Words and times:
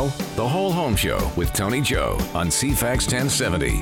Now, 0.00 0.06
The 0.34 0.48
Whole 0.48 0.72
Home 0.72 0.96
Show 0.96 1.30
with 1.36 1.52
Tony 1.52 1.82
Joe 1.82 2.16
on 2.32 2.48
CFAX 2.48 3.02
1070. 3.02 3.80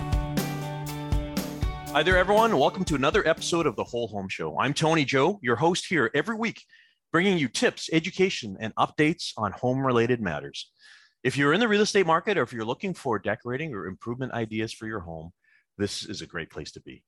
Hi 1.93 2.03
there, 2.03 2.17
everyone. 2.17 2.59
Welcome 2.59 2.85
to 2.87 2.97
another 2.97 3.25
episode 3.29 3.69
of 3.69 3.77
The 3.77 3.85
Whole 3.85 4.09
Home 4.09 4.29
Show. 4.29 4.59
I'm 4.59 4.75
Tony 4.75 5.05
Joe, 5.05 5.39
your 5.43 5.55
host 5.55 5.87
here 5.87 6.11
every 6.17 6.35
week, 6.35 6.65
bringing 7.13 7.39
you 7.39 7.47
tips, 7.47 7.89
education, 7.93 8.57
and 8.59 8.75
updates 8.75 9.31
on 9.37 9.53
home 9.53 9.87
related 9.87 10.21
matters. 10.21 10.73
If 11.23 11.37
you're 11.37 11.53
in 11.53 11.61
the 11.61 11.69
real 11.69 11.83
estate 11.83 12.05
market 12.07 12.37
or 12.37 12.43
if 12.43 12.53
you're 12.53 12.65
looking 12.65 12.95
for 12.95 13.21
decorating 13.21 13.73
or 13.73 13.87
improvement 13.87 14.33
ideas 14.33 14.73
for 14.73 14.89
your 14.89 15.01
home, 15.01 15.31
this 15.77 16.05
is 16.05 16.21
a 16.21 16.27
great 16.27 16.51
place 16.51 16.73
to 16.73 16.81
be. 16.81 17.05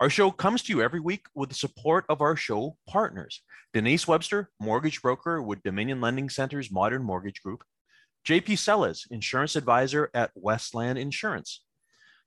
Our 0.00 0.08
show 0.08 0.30
comes 0.30 0.62
to 0.62 0.72
you 0.72 0.80
every 0.80 1.00
week 1.00 1.26
with 1.34 1.50
the 1.50 1.54
support 1.54 2.06
of 2.08 2.22
our 2.22 2.36
show 2.36 2.78
partners 2.88 3.42
Denise 3.74 4.08
Webster, 4.08 4.48
mortgage 4.58 5.02
broker 5.02 5.42
with 5.42 5.62
Dominion 5.62 6.00
Lending 6.00 6.30
Center's 6.30 6.72
Modern 6.72 7.02
Mortgage 7.02 7.42
Group, 7.42 7.62
JP 8.26 8.58
Sellers, 8.58 9.06
insurance 9.10 9.54
advisor 9.54 10.10
at 10.12 10.32
Westland 10.34 10.98
Insurance, 10.98 11.62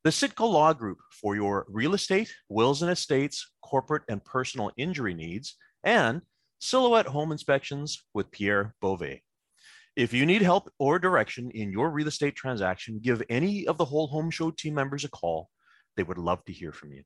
the 0.06 0.12
Sitco 0.12 0.50
Law 0.50 0.72
Group 0.72 1.00
for 1.12 1.36
your 1.36 1.66
real 1.68 1.94
estate, 1.94 2.34
wills 2.48 2.82
and 2.82 2.90
estates, 2.90 3.52
corporate 3.62 4.04
and 4.08 4.24
personal 4.24 4.72
injury 4.78 5.14
needs, 5.14 5.58
and 5.84 6.22
Silhouette 6.60 7.08
Home 7.08 7.34
Inspections 7.34 8.02
with 8.14 8.32
Pierre 8.32 8.76
Beauvais. 8.80 9.24
If 9.98 10.14
you 10.14 10.26
need 10.26 10.42
help 10.42 10.72
or 10.80 11.00
direction 11.00 11.52
in 11.52 11.70
your 11.70 11.90
real 11.90 12.08
estate 12.08 12.36
transaction, 12.36 13.00
give 13.02 13.22
any 13.30 13.68
of 13.68 13.78
the 13.78 13.84
Whole 13.84 14.08
Home 14.08 14.32
Show 14.32 14.52
team 14.52 14.76
members 14.76 15.04
a 15.04 15.10
call. 15.10 15.50
They 15.98 16.04
would 16.04 16.18
love 16.18 16.46
to 16.46 16.54
hear 16.54 16.72
from 16.72 16.94
you. 16.94 17.04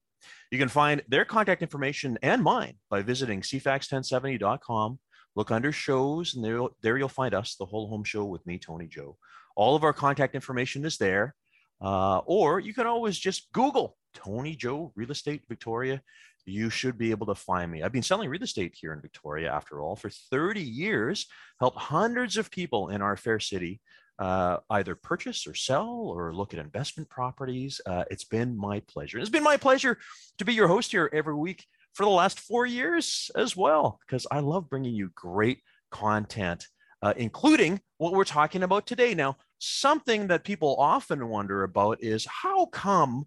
You 0.51 0.59
can 0.59 0.69
find 0.69 1.01
their 1.07 1.25
contact 1.25 1.63
information 1.63 2.19
and 2.21 2.43
mine 2.43 2.75
by 2.91 3.01
visiting 3.01 3.41
cfax1070.com. 3.41 4.99
Look 5.35 5.51
under 5.51 5.71
shows, 5.71 6.35
and 6.35 6.43
there, 6.43 6.61
there 6.81 6.97
you'll 6.97 7.09
find 7.09 7.33
us, 7.33 7.55
the 7.55 7.65
Whole 7.65 7.87
Home 7.89 8.03
Show 8.03 8.25
with 8.25 8.45
me, 8.45 8.59
Tony 8.59 8.87
Joe. 8.87 9.17
All 9.55 9.75
of 9.75 9.83
our 9.83 9.93
contact 9.93 10.35
information 10.35 10.85
is 10.85 10.97
there. 10.97 11.35
Uh, 11.81 12.19
or 12.19 12.59
you 12.59 12.73
can 12.73 12.87
always 12.87 13.17
just 13.17 13.51
Google 13.51 13.97
Tony 14.13 14.55
Joe 14.55 14.91
Real 14.95 15.11
Estate 15.11 15.43
Victoria. 15.49 16.01
You 16.45 16.69
should 16.69 16.97
be 16.97 17.11
able 17.11 17.27
to 17.27 17.35
find 17.35 17.71
me. 17.71 17.83
I've 17.83 17.91
been 17.91 18.03
selling 18.03 18.29
real 18.29 18.43
estate 18.43 18.75
here 18.79 18.93
in 18.93 19.01
Victoria, 19.01 19.51
after 19.51 19.81
all, 19.81 19.95
for 19.95 20.09
30 20.09 20.61
years, 20.61 21.25
helped 21.59 21.77
hundreds 21.77 22.37
of 22.37 22.51
people 22.51 22.89
in 22.89 23.01
our 23.01 23.15
fair 23.15 23.39
city 23.39 23.81
uh, 24.19 24.57
either 24.69 24.95
purchase 24.95 25.47
or 25.47 25.55
sell 25.55 25.89
or 25.89 26.33
look 26.33 26.53
at 26.53 26.59
investment 26.59 27.09
properties. 27.09 27.81
Uh, 27.85 28.03
it's 28.11 28.23
been 28.23 28.55
my 28.55 28.79
pleasure. 28.81 29.19
It's 29.19 29.29
been 29.29 29.43
my 29.43 29.57
pleasure 29.57 29.97
to 30.37 30.45
be 30.45 30.53
your 30.53 30.67
host 30.67 30.91
here 30.91 31.09
every 31.13 31.35
week 31.35 31.65
for 31.93 32.03
the 32.03 32.11
last 32.11 32.39
four 32.39 32.65
years 32.65 33.31
as 33.35 33.55
well, 33.55 33.99
because 34.05 34.27
I 34.31 34.39
love 34.39 34.69
bringing 34.69 34.93
you 34.93 35.11
great 35.15 35.61
content, 35.91 36.67
uh, 37.01 37.13
including 37.17 37.79
what 37.97 38.13
we're 38.13 38.23
talking 38.23 38.63
about 38.63 38.87
today. 38.87 39.13
Now, 39.13 39.37
something 39.59 40.27
that 40.27 40.43
people 40.43 40.75
often 40.77 41.29
wonder 41.29 41.63
about 41.63 42.01
is 42.01 42.25
how 42.25 42.65
come 42.65 43.25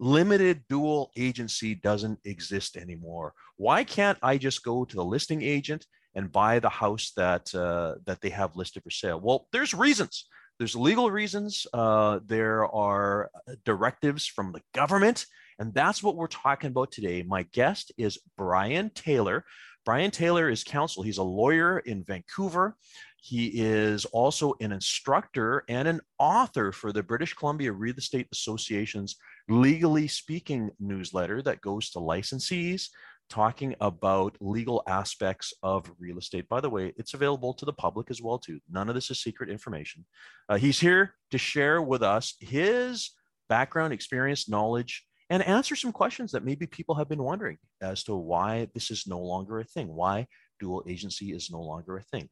limited 0.00 0.62
dual 0.68 1.10
agency 1.16 1.74
doesn't 1.74 2.18
exist 2.24 2.76
anymore? 2.76 3.34
Why 3.56 3.84
can't 3.84 4.18
I 4.22 4.38
just 4.38 4.62
go 4.62 4.84
to 4.84 4.96
the 4.96 5.04
listing 5.04 5.42
agent 5.42 5.86
and 6.14 6.32
buy 6.32 6.58
the 6.58 6.68
house 6.68 7.12
that 7.16 7.54
uh, 7.54 7.96
that 8.06 8.20
they 8.20 8.30
have 8.30 8.56
listed 8.56 8.82
for 8.82 8.90
sale? 8.90 9.20
Well, 9.20 9.46
there's 9.52 9.74
reasons. 9.74 10.26
There's 10.58 10.74
legal 10.74 11.10
reasons. 11.10 11.66
Uh, 11.72 12.18
there 12.26 12.66
are 12.66 13.30
directives 13.64 14.26
from 14.26 14.52
the 14.52 14.62
government, 14.74 15.24
and 15.58 15.74
that's 15.74 16.02
what 16.02 16.16
we're 16.16 16.26
talking 16.26 16.68
about 16.68 16.92
today. 16.92 17.22
My 17.22 17.42
guest 17.52 17.92
is 17.98 18.18
Brian 18.36 18.90
Taylor. 18.94 19.44
Brian 19.84 20.10
Taylor 20.10 20.50
is 20.50 20.64
counsel. 20.64 21.02
He's 21.02 21.18
a 21.18 21.22
lawyer 21.22 21.78
in 21.80 22.04
Vancouver. 22.04 22.76
He 23.20 23.46
is 23.54 24.04
also 24.06 24.54
an 24.60 24.70
instructor 24.70 25.64
and 25.68 25.88
an 25.88 26.00
author 26.18 26.72
for 26.72 26.92
the 26.92 27.02
British 27.02 27.34
Columbia 27.34 27.72
Real 27.72 27.96
Estate 27.96 28.28
Association's 28.32 29.16
Legally 29.48 30.06
Speaking 30.06 30.70
newsletter 30.78 31.42
that 31.42 31.60
goes 31.60 31.90
to 31.90 31.98
licensees, 31.98 32.88
talking 33.28 33.74
about 33.80 34.36
legal 34.40 34.82
aspects 34.86 35.52
of 35.62 35.90
real 35.98 36.18
estate. 36.18 36.48
By 36.48 36.60
the 36.60 36.70
way, 36.70 36.92
it's 36.96 37.14
available 37.14 37.54
to 37.54 37.64
the 37.64 37.72
public 37.72 38.10
as 38.10 38.22
well 38.22 38.38
too. 38.38 38.60
None 38.70 38.88
of 38.88 38.94
this 38.94 39.10
is 39.10 39.20
secret 39.20 39.50
information. 39.50 40.04
Uh, 40.48 40.56
he's 40.56 40.78
here 40.78 41.14
to 41.30 41.38
share 41.38 41.82
with 41.82 42.02
us 42.02 42.34
his 42.40 43.10
background, 43.48 43.92
experience, 43.92 44.48
knowledge, 44.48 45.07
and 45.30 45.42
answer 45.42 45.76
some 45.76 45.92
questions 45.92 46.32
that 46.32 46.44
maybe 46.44 46.66
people 46.66 46.94
have 46.94 47.08
been 47.08 47.22
wondering 47.22 47.58
as 47.80 48.02
to 48.04 48.14
why 48.14 48.68
this 48.74 48.90
is 48.90 49.06
no 49.06 49.18
longer 49.18 49.58
a 49.60 49.64
thing, 49.64 49.88
why 49.88 50.26
dual 50.58 50.84
agency 50.88 51.32
is 51.32 51.50
no 51.50 51.60
longer 51.60 51.98
a 51.98 52.02
thing. 52.02 52.28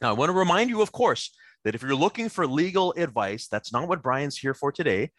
Now, 0.00 0.10
I 0.10 0.12
want 0.12 0.30
to 0.30 0.36
remind 0.36 0.70
you, 0.70 0.82
of 0.82 0.90
course, 0.90 1.30
that 1.64 1.74
if 1.74 1.82
you're 1.82 1.94
looking 1.94 2.28
for 2.28 2.46
legal 2.46 2.92
advice, 2.96 3.46
that's 3.46 3.72
not 3.72 3.88
what 3.88 4.02
Brian's 4.02 4.36
here 4.36 4.54
for 4.54 4.72
today 4.72 5.10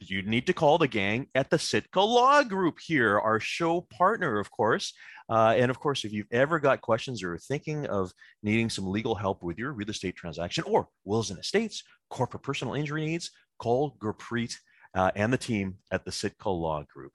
you 0.00 0.22
need 0.22 0.46
to 0.46 0.52
call 0.52 0.78
the 0.78 0.88
gang 0.88 1.28
at 1.34 1.50
the 1.50 1.58
Sitka 1.58 2.00
Law 2.00 2.42
Group 2.42 2.78
here, 2.84 3.18
our 3.18 3.40
show 3.40 3.80
partner, 3.80 4.38
of 4.38 4.50
course. 4.50 4.92
Uh, 5.28 5.54
and 5.56 5.70
of 5.70 5.78
course, 5.78 6.04
if 6.04 6.12
you've 6.12 6.30
ever 6.30 6.58
got 6.58 6.80
questions 6.80 7.22
or 7.22 7.34
are 7.34 7.38
thinking 7.38 7.86
of 7.86 8.12
needing 8.42 8.68
some 8.68 8.86
legal 8.86 9.14
help 9.14 9.42
with 9.42 9.58
your 9.58 9.72
real 9.72 9.88
estate 9.88 10.16
transaction 10.16 10.64
or 10.66 10.88
wills 11.04 11.30
and 11.30 11.38
estates, 11.38 11.82
corporate 12.10 12.42
personal 12.42 12.74
injury 12.74 13.06
needs, 13.06 13.30
call 13.58 13.96
Gurpreet 13.98 14.54
uh, 14.94 15.10
and 15.14 15.32
the 15.32 15.38
team 15.38 15.76
at 15.90 16.04
the 16.04 16.10
Sitco 16.10 16.46
Law 16.46 16.84
Group. 16.92 17.12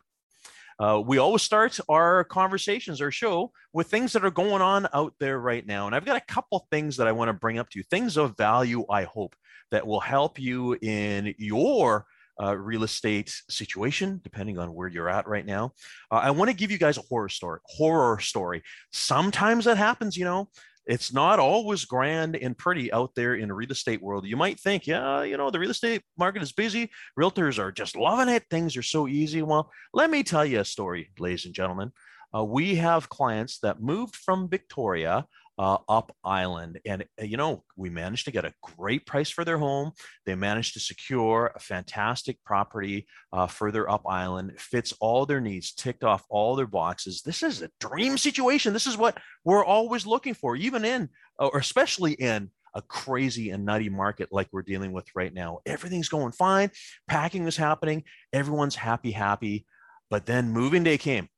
Uh, 0.79 1.01
we 1.05 1.17
always 1.17 1.41
start 1.41 1.77
our 1.89 2.23
conversations, 2.23 3.01
our 3.01 3.11
show, 3.11 3.51
with 3.73 3.87
things 3.87 4.13
that 4.13 4.23
are 4.23 4.31
going 4.31 4.61
on 4.61 4.87
out 4.93 5.13
there 5.19 5.37
right 5.37 5.67
now. 5.67 5.85
And 5.87 5.95
I've 5.95 6.05
got 6.05 6.15
a 6.15 6.33
couple 6.33 6.65
things 6.71 6.95
that 6.97 7.07
I 7.07 7.11
want 7.11 7.27
to 7.27 7.33
bring 7.33 7.59
up 7.59 7.69
to 7.71 7.79
you, 7.79 7.83
things 7.83 8.15
of 8.15 8.37
value, 8.37 8.85
I 8.89 9.03
hope, 9.03 9.35
that 9.71 9.85
will 9.85 9.99
help 9.99 10.39
you 10.39 10.77
in 10.81 11.35
your 11.37 12.05
uh, 12.41 12.55
real 12.55 12.83
estate 12.83 13.33
situation, 13.49 14.21
depending 14.23 14.57
on 14.57 14.73
where 14.73 14.87
you're 14.87 15.09
at 15.09 15.27
right 15.27 15.45
now. 15.45 15.73
Uh, 16.09 16.15
I 16.15 16.31
want 16.31 16.49
to 16.49 16.55
give 16.55 16.71
you 16.71 16.77
guys 16.77 16.97
a 16.97 17.03
horror 17.09 17.27
story. 17.27 17.59
Horror 17.65 18.19
story. 18.19 18.63
Sometimes 18.93 19.65
that 19.65 19.77
happens, 19.77 20.15
you 20.15 20.23
know. 20.23 20.47
It's 20.89 21.13
not 21.13 21.37
always 21.37 21.85
grand 21.85 22.35
and 22.35 22.57
pretty 22.57 22.91
out 22.91 23.13
there 23.15 23.35
in 23.35 23.49
the 23.49 23.53
real 23.53 23.69
estate 23.69 24.01
world. 24.01 24.25
You 24.25 24.35
might 24.35 24.59
think, 24.59 24.87
yeah, 24.87 25.21
you 25.21 25.37
know, 25.37 25.51
the 25.51 25.59
real 25.59 25.69
estate 25.69 26.01
market 26.17 26.41
is 26.41 26.51
busy. 26.51 26.89
Realtors 27.15 27.59
are 27.59 27.71
just 27.71 27.95
loving 27.95 28.33
it. 28.33 28.45
Things 28.49 28.75
are 28.75 28.81
so 28.81 29.07
easy. 29.07 29.43
Well, 29.43 29.71
let 29.93 30.09
me 30.09 30.23
tell 30.23 30.43
you 30.43 30.61
a 30.61 30.65
story, 30.65 31.11
ladies 31.19 31.45
and 31.45 31.53
gentlemen. 31.53 31.91
Uh, 32.35 32.43
we 32.43 32.73
have 32.77 33.07
clients 33.07 33.59
that 33.59 33.79
moved 33.79 34.15
from 34.15 34.49
Victoria 34.49 35.27
uh, 35.59 35.77
up 35.89 36.15
island. 36.23 36.79
And, 36.85 37.03
uh, 37.21 37.25
you 37.25 37.35
know, 37.35 37.63
we 37.75 37.89
managed 37.89 38.25
to 38.25 38.31
get 38.31 38.45
a 38.45 38.53
great 38.63 39.05
price 39.05 39.29
for 39.29 39.43
their 39.43 39.57
home. 39.57 39.91
They 40.25 40.33
managed 40.33 40.73
to 40.75 40.79
secure 40.79 41.51
a 41.53 41.59
fantastic 41.59 42.41
property 42.45 43.07
uh, 43.33 43.47
further 43.47 43.87
up 43.89 44.07
island, 44.07 44.53
fits 44.57 44.93
all 45.01 45.25
their 45.25 45.41
needs, 45.41 45.73
ticked 45.73 46.05
off 46.05 46.25
all 46.29 46.55
their 46.55 46.65
boxes. 46.65 47.21
This 47.21 47.43
is 47.43 47.61
a 47.61 47.69
dream 47.81 48.17
situation. 48.17 48.71
This 48.71 48.87
is 48.87 48.97
what 48.97 49.17
we're 49.43 49.65
always 49.65 50.07
looking 50.07 50.33
for, 50.33 50.55
even 50.55 50.85
in, 50.85 51.09
or 51.37 51.57
especially 51.57 52.13
in, 52.13 52.49
a 52.75 52.83
crazy 52.83 53.49
and 53.49 53.65
nutty 53.65 53.89
market 53.89 54.29
like 54.31 54.47
we're 54.51 54.61
dealing 54.61 54.91
with 54.91 55.07
right 55.15 55.33
now. 55.33 55.57
Everything's 55.65 56.07
going 56.07 56.31
fine. 56.31 56.69
Packing 57.07 57.47
is 57.47 57.57
happening. 57.57 58.03
Everyone's 58.31 58.75
happy, 58.75 59.09
happy. 59.09 59.65
But 60.11 60.27
then 60.27 60.51
moving 60.51 60.83
day 60.83 60.99
came. 60.99 61.29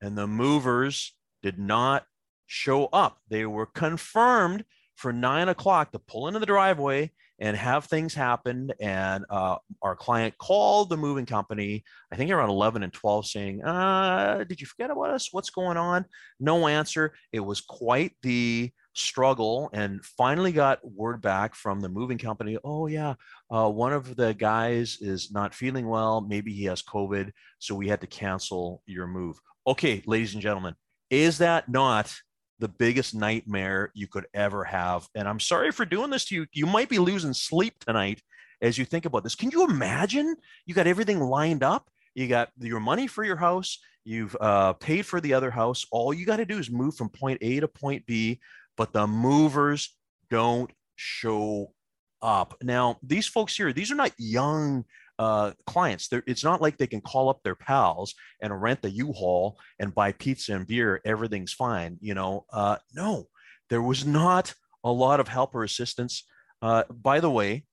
And 0.00 0.16
the 0.16 0.26
movers 0.26 1.14
did 1.42 1.58
not 1.58 2.06
show 2.48 2.86
up. 2.86 3.18
They 3.28 3.46
were 3.46 3.66
confirmed 3.66 4.64
for 4.96 5.12
nine 5.12 5.48
o'clock 5.48 5.92
to 5.92 6.00
pull 6.00 6.26
into 6.26 6.40
the 6.40 6.46
driveway 6.46 7.12
and 7.38 7.56
have 7.56 7.84
things 7.84 8.14
happen. 8.14 8.72
And 8.80 9.24
uh, 9.30 9.58
our 9.80 9.94
client 9.94 10.36
called 10.38 10.90
the 10.90 10.96
moving 10.96 11.26
company, 11.26 11.84
I 12.12 12.16
think 12.16 12.32
around 12.32 12.50
11 12.50 12.82
and 12.82 12.92
12, 12.92 13.26
saying, 13.26 13.62
uh, 13.62 14.44
Did 14.48 14.60
you 14.60 14.66
forget 14.66 14.90
about 14.90 15.10
us? 15.10 15.28
What's 15.32 15.50
going 15.50 15.76
on? 15.76 16.04
No 16.40 16.66
answer. 16.66 17.14
It 17.32 17.40
was 17.40 17.60
quite 17.60 18.12
the 18.22 18.72
struggle 18.94 19.70
and 19.72 20.04
finally 20.04 20.50
got 20.50 20.80
word 20.84 21.22
back 21.22 21.54
from 21.54 21.78
the 21.78 21.88
moving 21.88 22.18
company 22.18 22.58
oh 22.64 22.88
yeah 22.88 23.14
uh, 23.48 23.68
one 23.68 23.92
of 23.92 24.16
the 24.16 24.34
guys 24.34 24.98
is 25.00 25.30
not 25.30 25.54
feeling 25.54 25.86
well 25.86 26.20
maybe 26.20 26.52
he 26.52 26.64
has 26.64 26.82
covid 26.82 27.30
so 27.60 27.76
we 27.76 27.86
had 27.86 28.00
to 28.00 28.08
cancel 28.08 28.82
your 28.86 29.06
move 29.06 29.38
okay 29.68 30.02
ladies 30.04 30.34
and 30.34 30.42
gentlemen 30.42 30.74
is 31.10 31.38
that 31.38 31.68
not 31.68 32.12
the 32.58 32.68
biggest 32.68 33.14
nightmare 33.14 33.90
you 33.94 34.06
could 34.06 34.26
ever 34.34 34.64
have. 34.64 35.08
And 35.14 35.28
I'm 35.28 35.40
sorry 35.40 35.70
for 35.70 35.84
doing 35.84 36.10
this 36.10 36.24
to 36.26 36.34
you. 36.34 36.46
You 36.52 36.66
might 36.66 36.88
be 36.88 36.98
losing 36.98 37.32
sleep 37.32 37.74
tonight 37.84 38.20
as 38.60 38.76
you 38.76 38.84
think 38.84 39.04
about 39.04 39.22
this. 39.22 39.34
Can 39.34 39.50
you 39.50 39.64
imagine? 39.64 40.36
You 40.66 40.74
got 40.74 40.86
everything 40.86 41.20
lined 41.20 41.62
up. 41.62 41.88
You 42.14 42.26
got 42.26 42.50
your 42.58 42.80
money 42.80 43.06
for 43.06 43.22
your 43.24 43.36
house. 43.36 43.78
You've 44.04 44.36
uh, 44.40 44.72
paid 44.74 45.06
for 45.06 45.20
the 45.20 45.34
other 45.34 45.50
house. 45.50 45.84
All 45.92 46.12
you 46.12 46.26
got 46.26 46.38
to 46.38 46.46
do 46.46 46.58
is 46.58 46.70
move 46.70 46.96
from 46.96 47.10
point 47.10 47.38
A 47.42 47.60
to 47.60 47.68
point 47.68 48.06
B, 48.06 48.40
but 48.76 48.92
the 48.92 49.06
movers 49.06 49.96
don't 50.30 50.70
show 50.96 51.72
up. 52.20 52.56
Now, 52.62 52.98
these 53.02 53.26
folks 53.26 53.56
here, 53.56 53.72
these 53.72 53.92
are 53.92 53.96
not 53.96 54.12
young 54.18 54.84
uh, 55.18 55.52
clients. 55.66 56.08
They're, 56.08 56.24
it's 56.26 56.44
not 56.44 56.62
like 56.62 56.76
they 56.76 56.86
can 56.86 57.00
call 57.00 57.28
up 57.28 57.40
their 57.42 57.56
pals 57.56 58.14
and 58.42 58.62
rent 58.62 58.82
the 58.82 58.90
U-Haul 58.90 59.58
and 59.80 59.94
buy 59.94 60.12
pizza 60.12 60.54
and 60.54 60.66
beer. 60.66 61.00
Everything's 61.04 61.52
fine. 61.52 61.98
You 62.00 62.14
know, 62.14 62.44
uh, 62.52 62.76
no, 62.94 63.28
there 63.70 63.82
was 63.82 64.04
not 64.04 64.54
a 64.84 64.92
lot 64.92 65.20
of 65.20 65.28
help 65.28 65.54
or 65.54 65.64
assistance 65.64 66.24
Uh, 66.60 66.82
by 66.90 67.20
the 67.20 67.30
way, 67.30 67.64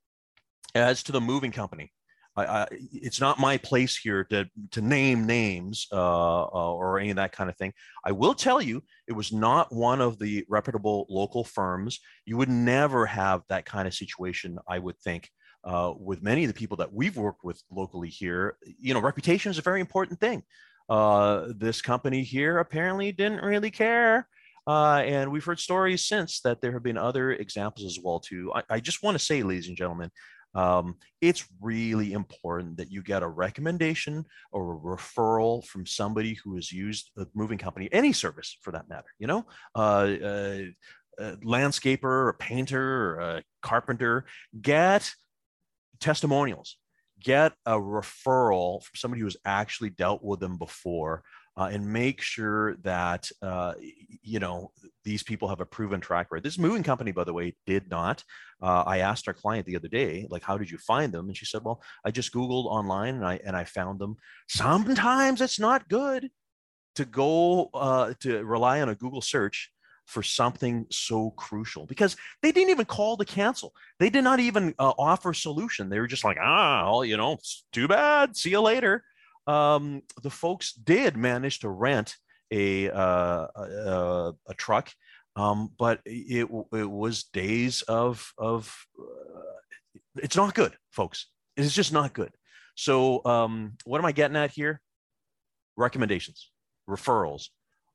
as 0.75 1.03
to 1.03 1.11
the 1.11 1.21
moving 1.21 1.51
company, 1.51 1.91
I, 2.37 2.45
I, 2.45 2.67
it's 2.91 3.19
not 3.19 3.39
my 3.39 3.57
place 3.57 3.97
here 3.97 4.23
to 4.25 4.45
to 4.71 4.81
name 4.81 5.25
names 5.25 5.87
uh, 5.91 6.43
uh, 6.43 6.73
or 6.73 6.99
any 6.99 7.09
of 7.11 7.15
that 7.15 7.31
kind 7.31 7.49
of 7.49 7.57
thing. 7.57 7.73
I 8.05 8.11
will 8.11 8.35
tell 8.35 8.61
you, 8.61 8.83
it 9.07 9.15
was 9.15 9.31
not 9.31 9.73
one 9.73 10.01
of 10.01 10.19
the 10.19 10.45
reputable 10.49 11.05
local 11.09 11.43
firms. 11.43 11.99
You 12.25 12.37
would 12.37 12.49
never 12.49 13.05
have 13.05 13.41
that 13.47 13.65
kind 13.65 13.87
of 13.87 13.93
situation, 13.93 14.59
I 14.67 14.79
would 14.79 14.99
think, 14.99 15.29
uh, 15.65 15.93
with 15.97 16.21
many 16.21 16.43
of 16.43 16.47
the 16.47 16.53
people 16.53 16.77
that 16.77 16.93
we've 16.93 17.17
worked 17.17 17.43
with 17.43 17.61
locally 17.71 18.09
here. 18.09 18.57
You 18.79 18.93
know, 18.93 18.99
reputation 18.99 19.49
is 19.49 19.57
a 19.57 19.63
very 19.63 19.81
important 19.81 20.19
thing. 20.19 20.43
Uh, 20.87 21.47
this 21.57 21.81
company 21.81 22.23
here 22.23 22.59
apparently 22.59 23.11
didn't 23.11 23.43
really 23.43 23.71
care. 23.71 24.27
Uh, 24.67 25.03
and 25.05 25.31
we've 25.31 25.43
heard 25.43 25.59
stories 25.59 26.05
since 26.05 26.41
that 26.41 26.61
there 26.61 26.71
have 26.71 26.83
been 26.83 26.97
other 26.97 27.31
examples 27.31 27.85
as 27.85 28.03
well 28.03 28.19
too. 28.19 28.51
I, 28.53 28.63
I 28.69 28.79
just 28.79 29.03
want 29.03 29.17
to 29.17 29.23
say, 29.23 29.43
ladies 29.43 29.67
and 29.67 29.77
gentlemen, 29.77 30.09
um, 30.55 30.95
it's 31.21 31.45
really 31.61 32.13
important 32.13 32.77
that 32.77 32.91
you 32.91 33.03
get 33.03 33.23
a 33.23 33.27
recommendation 33.27 34.25
or 34.51 34.73
a 34.73 34.79
referral 34.79 35.65
from 35.65 35.85
somebody 35.85 36.37
who 36.43 36.55
has 36.55 36.71
used 36.71 37.11
a 37.17 37.27
moving 37.35 37.57
company, 37.57 37.89
any 37.91 38.13
service 38.13 38.57
for 38.61 38.71
that 38.71 38.87
matter, 38.87 39.09
you 39.19 39.27
know, 39.27 39.45
uh, 39.75 40.07
uh, 40.23 40.59
a 41.19 41.31
landscaper, 41.37 42.29
a 42.29 42.33
painter, 42.33 43.19
a 43.19 43.43
carpenter, 43.61 44.25
get 44.61 45.13
testimonials, 45.99 46.77
get 47.21 47.53
a 47.65 47.73
referral 47.73 48.83
from 48.83 48.95
somebody 48.95 49.21
who's 49.21 49.37
actually 49.45 49.89
dealt 49.89 50.23
with 50.23 50.39
them 50.39 50.57
before 50.57 51.23
uh, 51.57 51.69
and 51.71 51.87
make 51.87 52.21
sure 52.21 52.75
that 52.77 53.29
uh, 53.41 53.73
you 54.21 54.39
know 54.39 54.71
these 55.03 55.23
people 55.23 55.47
have 55.47 55.61
a 55.61 55.65
proven 55.65 56.01
track 56.01 56.27
record. 56.31 56.43
This 56.43 56.59
moving 56.59 56.83
company, 56.83 57.11
by 57.11 57.23
the 57.23 57.33
way, 57.33 57.55
did 57.65 57.89
not. 57.89 58.23
Uh, 58.61 58.83
I 58.85 58.99
asked 58.99 59.27
our 59.27 59.33
client 59.33 59.65
the 59.65 59.75
other 59.75 59.87
day, 59.87 60.27
like, 60.29 60.43
how 60.43 60.57
did 60.57 60.69
you 60.69 60.77
find 60.77 61.13
them? 61.13 61.27
And 61.27 61.37
she 61.37 61.45
said, 61.45 61.61
well, 61.63 61.81
I 62.03 62.11
just 62.11 62.33
Googled 62.33 62.65
online 62.65 63.15
and 63.15 63.25
I 63.25 63.39
and 63.45 63.55
I 63.55 63.63
found 63.63 63.99
them. 63.99 64.17
Sometimes 64.49 65.41
it's 65.41 65.59
not 65.59 65.87
good 65.87 66.29
to 66.95 67.05
go 67.05 67.69
uh, 67.73 68.13
to 68.21 68.43
rely 68.43 68.81
on 68.81 68.89
a 68.89 68.95
Google 68.95 69.21
search 69.21 69.71
for 70.05 70.23
something 70.23 70.85
so 70.91 71.31
crucial 71.31 71.85
because 71.85 72.15
they 72.41 72.51
didn't 72.51 72.69
even 72.69 72.85
call 72.85 73.17
to 73.17 73.25
cancel. 73.25 73.73
They 73.99 74.09
did 74.09 74.23
not 74.23 74.39
even 74.39 74.73
uh, 74.79 74.93
offer 74.97 75.33
solution. 75.33 75.89
They 75.89 75.99
were 75.99 76.07
just 76.07 76.23
like, 76.23 76.37
ah, 76.39 76.83
well, 76.85 77.05
you 77.05 77.17
know, 77.17 77.37
too 77.71 77.87
bad. 77.87 78.37
See 78.37 78.51
you 78.51 78.61
later 78.61 79.03
um, 79.47 80.01
the 80.23 80.29
folks 80.29 80.73
did 80.73 81.17
manage 81.17 81.59
to 81.59 81.69
rent 81.69 82.15
a 82.51 82.89
uh, 82.89 83.47
a, 83.55 84.33
a, 84.47 84.53
truck, 84.55 84.91
um, 85.35 85.71
but 85.77 86.01
it 86.05 86.47
it 86.73 86.89
was 86.89 87.23
days 87.25 87.81
of 87.83 88.33
of 88.37 88.75
uh, 88.99 90.01
it's 90.17 90.35
not 90.35 90.53
good, 90.53 90.75
folks. 90.91 91.27
It's 91.57 91.73
just 91.73 91.93
not 91.93 92.13
good. 92.13 92.31
So 92.75 93.23
um, 93.25 93.73
what 93.85 93.99
am 93.99 94.05
I 94.05 94.11
getting 94.11 94.37
at 94.37 94.51
here? 94.51 94.81
Recommendations, 95.77 96.49
referrals. 96.89 97.49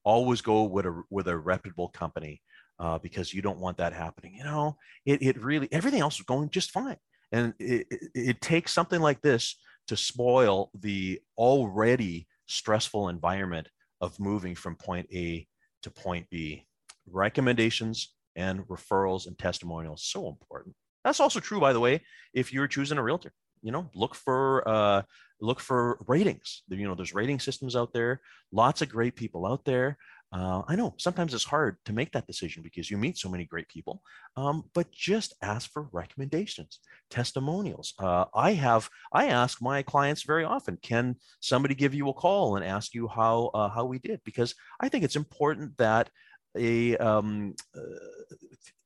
Always 0.05 0.41
go 0.41 0.64
with 0.64 0.87
a 0.87 1.02
with 1.11 1.29
a 1.29 1.37
reputable 1.37 1.88
company 1.88 2.41
uh, 2.79 2.99
because 2.99 3.35
you 3.35 3.43
don't 3.43 3.61
want 3.61 3.76
that 3.79 3.93
happening. 3.93 4.35
You 4.35 4.44
know, 4.44 4.76
it 5.05 5.23
it 5.23 5.43
really 5.43 5.69
everything 5.73 6.00
else 6.00 6.19
is 6.19 6.25
going 6.25 6.50
just 6.50 6.70
fine, 6.70 6.97
and 7.32 7.55
it, 7.58 7.87
it, 7.91 8.11
it 8.14 8.41
takes 8.41 8.73
something 8.73 9.00
like 9.00 9.20
this 9.20 9.56
to 9.88 9.97
spoil 9.97 10.70
the 10.79 11.20
already 11.37 12.26
stressful 12.47 13.08
environment 13.08 13.69
of 14.00 14.19
moving 14.19 14.55
from 14.55 14.76
point 14.76 15.08
A 15.12 15.47
to 15.82 15.91
point 15.91 16.26
B. 16.31 16.67
Recommendations 17.06 18.14
and 18.37 18.61
referrals 18.69 19.26
and 19.26 19.38
testimonials 19.38 20.05
so 20.05 20.29
important. 20.29 20.75
That's 21.05 21.20
also 21.20 21.41
true, 21.41 21.61
by 21.61 21.73
the 21.73 21.81
way, 21.81 22.03
if 22.35 22.53
you're 22.53 22.69
choosing 22.69 22.99
a 22.99 23.03
realtor. 23.03 23.32
You 23.62 23.73
know, 23.73 23.91
look 23.95 24.15
for 24.15 24.67
uh, 24.67 25.03
look 25.41 25.61
for 25.61 25.99
ratings. 26.07 26.62
You 26.69 26.87
know, 26.87 26.95
there's 26.95 27.15
rating 27.15 27.41
systems 27.41 27.77
out 27.77 27.93
there. 27.93 28.21
Lots 28.53 28.83
of 28.83 28.89
great 28.89 29.17
people 29.17 29.47
out 29.47 29.65
there. 29.65 29.99
Uh, 30.33 30.62
I 30.69 30.77
know 30.77 30.95
sometimes 30.97 31.35
it's 31.35 31.45
hard 31.45 31.77
to 31.87 31.93
make 31.93 32.12
that 32.12 32.27
decision 32.27 32.62
because 32.62 32.89
you 32.89 32.97
meet 32.97 33.19
so 33.19 33.29
many 33.29 33.45
great 33.45 33.69
people, 33.69 34.01
um, 34.37 34.62
but 34.75 34.93
just 34.93 35.35
ask 35.43 35.73
for 35.73 35.89
recommendations, 35.91 36.79
testimonials. 37.11 37.95
Uh, 37.99 38.27
I 38.33 38.53
have 38.53 38.89
I 39.12 39.27
ask 39.27 39.61
my 39.61 39.83
clients 39.83 40.23
very 40.23 40.45
often, 40.45 40.79
can 40.83 41.17
somebody 41.41 41.75
give 41.75 41.95
you 41.95 42.09
a 42.09 42.15
call 42.15 42.55
and 42.55 42.65
ask 42.65 42.95
you 42.95 43.09
how 43.09 43.51
uh, 43.55 43.69
how 43.71 43.87
we 43.87 43.99
did? 43.99 44.21
Because 44.25 44.55
I 44.81 44.89
think 44.89 45.03
it's 45.03 45.17
important 45.17 45.77
that 45.79 46.11
a 46.56 46.97
um, 46.99 47.55
uh, 47.77 47.81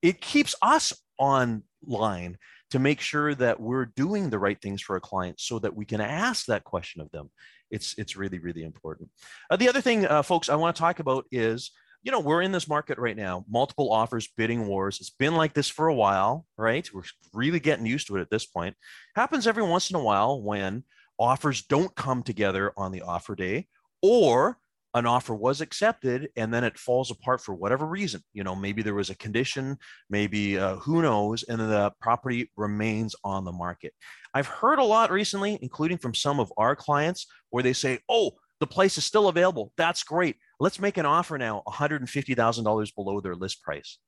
it 0.01 0.23
keeps 0.23 0.55
us 0.63 0.95
online 1.89 2.39
to 2.71 2.79
make 2.79 3.01
sure 3.01 3.35
that 3.35 3.61
we're 3.61 3.87
doing 3.87 4.31
the 4.31 4.39
right 4.39 4.61
things 4.61 4.83
for 4.83 4.95
our 4.95 5.01
clients 5.01 5.45
so 5.45 5.59
that 5.59 5.75
we 5.75 5.85
can 5.85 6.01
ask 6.01 6.47
that 6.47 6.65
question 6.65 7.01
of 7.01 7.11
them 7.11 7.31
it's 7.75 7.95
it's 7.99 8.17
really 8.17 8.39
really 8.39 8.63
important. 8.63 9.11
Uh, 9.51 9.57
the 9.57 9.69
other 9.69 9.81
thing, 9.81 10.07
uh, 10.07 10.23
folks, 10.23 10.49
I 10.49 10.55
want 10.55 10.75
to 10.77 10.81
talk 10.81 11.01
about 11.01 11.27
is 11.31 11.73
you 12.03 12.13
know 12.13 12.21
we're 12.21 12.43
in 12.43 12.53
this 12.53 12.69
market 12.69 12.99
right 12.99 13.17
now, 13.17 13.45
multiple 13.49 13.93
offers, 13.93 14.29
bidding 14.37 14.67
wars. 14.67 15.01
It's 15.01 15.11
been 15.11 15.35
like 15.35 15.55
this 15.55 15.69
for 15.69 15.89
a 15.89 15.95
while, 15.95 16.47
right? 16.57 16.89
We're 16.95 17.03
really 17.33 17.61
getting 17.61 17.87
used 17.87 18.07
to 18.07 18.17
it 18.17 18.21
at 18.21 18.31
this 18.31 18.47
point. 18.47 18.77
Happens 19.17 19.47
every 19.47 19.65
once 19.65 19.91
in 19.91 19.97
a 19.97 20.03
while 20.03 20.41
when 20.41 20.85
offers 21.19 21.63
don't 21.63 21.95
come 21.95 22.23
together 22.23 22.73
on 22.77 22.93
the 22.93 23.03
offer 23.03 23.35
day 23.35 23.67
or 24.03 24.59
an 24.95 25.07
offer 25.07 25.35
was 25.35 25.61
accepted 25.61 26.29
and 26.37 26.55
then 26.55 26.65
it 26.65 26.79
falls 26.79 27.11
apart 27.11 27.41
for 27.41 27.55
whatever 27.55 27.85
reason. 27.87 28.23
You 28.33 28.45
know 28.45 28.55
maybe 28.55 28.83
there 28.83 28.95
was 28.95 29.11
a 29.11 29.17
condition 29.17 29.77
maybe 30.09 30.59
uh, 30.59 30.77
who 30.77 31.03
knows 31.03 31.43
and 31.43 31.61
the 31.61 31.93
property 32.01 32.51
remains 32.57 33.15
on 33.25 33.45
the 33.45 33.53
market. 33.53 33.93
I've 34.33 34.47
heard 34.47 34.79
a 34.79 34.85
lot 34.85 35.11
recently 35.11 35.59
including 35.61 35.99
from 35.99 36.15
some 36.15 36.41
of 36.41 36.53
our 36.57 36.77
clients 36.77 37.27
where 37.51 37.63
they 37.63 37.73
say 37.73 37.99
oh 38.09 38.33
the 38.61 38.67
place 38.67 38.97
is 38.97 39.05
still 39.05 39.29
available. 39.29 39.73
That's 39.77 40.05
great. 40.05 40.37
Let's 40.61 40.81
make 40.81 40.97
an 40.97 41.07
offer 41.07 41.37
now 41.37 41.63
$150000 41.69 42.95
below 42.95 43.21
their 43.21 43.35
list 43.35 43.63
price. 43.63 43.99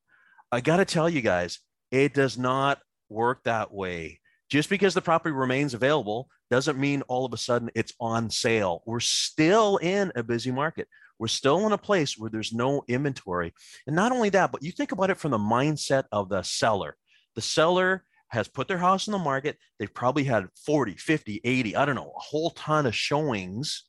I 0.53 0.61
got 0.61 0.77
to 0.77 0.85
tell 0.85 1.11
you 1.11 1.21
guys 1.21 1.59
it 1.91 2.15
does 2.15 2.38
not 2.38 2.79
work 3.09 3.43
that 3.44 3.73
way 3.73 4.21
just 4.49 4.69
because 4.71 4.95
the 4.95 5.03
property 5.03 5.33
remains 5.33 5.75
available 5.75 6.29
doesn't 6.51 6.79
mean 6.79 7.03
all 7.03 7.25
of 7.25 7.33
a 7.33 7.37
sudden 7.37 7.71
it's 7.75 7.93
on 8.01 8.31
sale. 8.31 8.83
We're 8.87 9.01
still 9.01 9.79
in 9.79 10.13
a 10.15 10.23
busy 10.23 10.53
market. 10.53 10.89
We're 11.19 11.29
still 11.29 11.67
in 11.67 11.73
a 11.73 11.79
place 11.79 12.17
where 12.17 12.31
there's 12.31 12.53
no 12.53 12.83
inventory. 12.89 13.55
And 13.87 13.97
not 13.97 14.13
only 14.13 14.29
that, 14.31 14.53
but 14.53 14.63
you 14.63 14.71
think 14.71 14.93
about 14.93 15.11
it 15.11 15.19
from 15.19 15.31
the 15.31 15.39
mindset 15.39 16.05
of 16.13 16.29
the 16.29 16.43
seller. 16.43 16.97
The 17.35 17.41
seller 17.43 18.05
has 18.29 18.49
put 18.49 18.69
their 18.69 18.79
house 18.79 19.07
in 19.07 19.12
the 19.12 19.19
market. 19.19 19.57
They've 19.79 19.93
probably 19.93 20.25
had 20.25 20.47
40, 20.65 20.95
50, 20.95 21.41
80, 21.43 21.76
I 21.76 21.85
don't 21.85 21.95
know, 21.95 22.12
a 22.17 22.21
whole 22.21 22.50
ton 22.50 22.87
of 22.87 22.95
showings. 22.95 23.85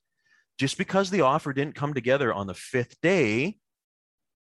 Just 0.58 0.78
because 0.78 1.10
the 1.10 1.22
offer 1.22 1.54
didn't 1.54 1.76
come 1.76 1.94
together 1.94 2.34
on 2.34 2.48
the 2.48 2.54
fifth 2.54 3.00
day, 3.02 3.58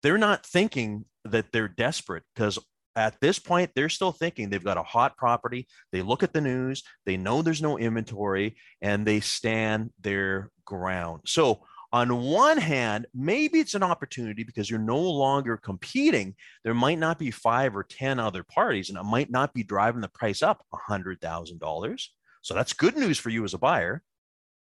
they're 0.02 0.18
not 0.18 0.46
thinking 0.46 1.06
that 1.26 1.52
they're 1.52 1.68
desperate 1.68 2.24
because 2.34 2.58
at 2.96 3.20
this 3.22 3.40
point, 3.40 3.72
they're 3.76 3.90
still 3.90 4.12
thinking 4.12 4.50
they've 4.50 4.64
got 4.64 4.78
a 4.78 4.84
hot 4.84 5.16
property. 5.18 5.68
They 5.92 6.02
look 6.02 6.24
at 6.24 6.34
the 6.34 6.42
news, 6.42 6.84
they 7.06 7.18
know 7.18 7.42
there's 7.42 7.62
no 7.62 7.78
inventory, 7.78 8.58
and 8.82 9.06
they 9.06 9.20
stand 9.20 9.92
their 10.02 10.52
ground. 10.66 11.22
So, 11.26 11.62
on 11.92 12.22
one 12.22 12.58
hand, 12.58 13.08
maybe 13.16 13.60
it's 13.60 13.74
an 13.74 13.82
opportunity 13.82 14.44
because 14.44 14.70
you're 14.70 14.80
no 14.80 15.00
longer 15.00 15.58
competing. 15.58 16.36
There 16.64 16.76
might 16.76 17.00
not 17.00 17.18
be 17.18 17.32
five 17.32 17.76
or 17.76 17.84
10 17.84 18.20
other 18.20 18.44
parties, 18.44 18.90
and 18.90 18.98
it 18.98 19.04
might 19.04 19.32
not 19.32 19.56
be 19.56 19.64
driving 19.64 20.02
the 20.02 20.08
price 20.08 20.44
up 20.44 20.64
$100,000. 20.74 22.04
So, 22.42 22.54
that's 22.54 22.74
good 22.74 22.98
news 22.98 23.18
for 23.18 23.30
you 23.30 23.44
as 23.44 23.54
a 23.54 23.60
buyer. 23.60 24.04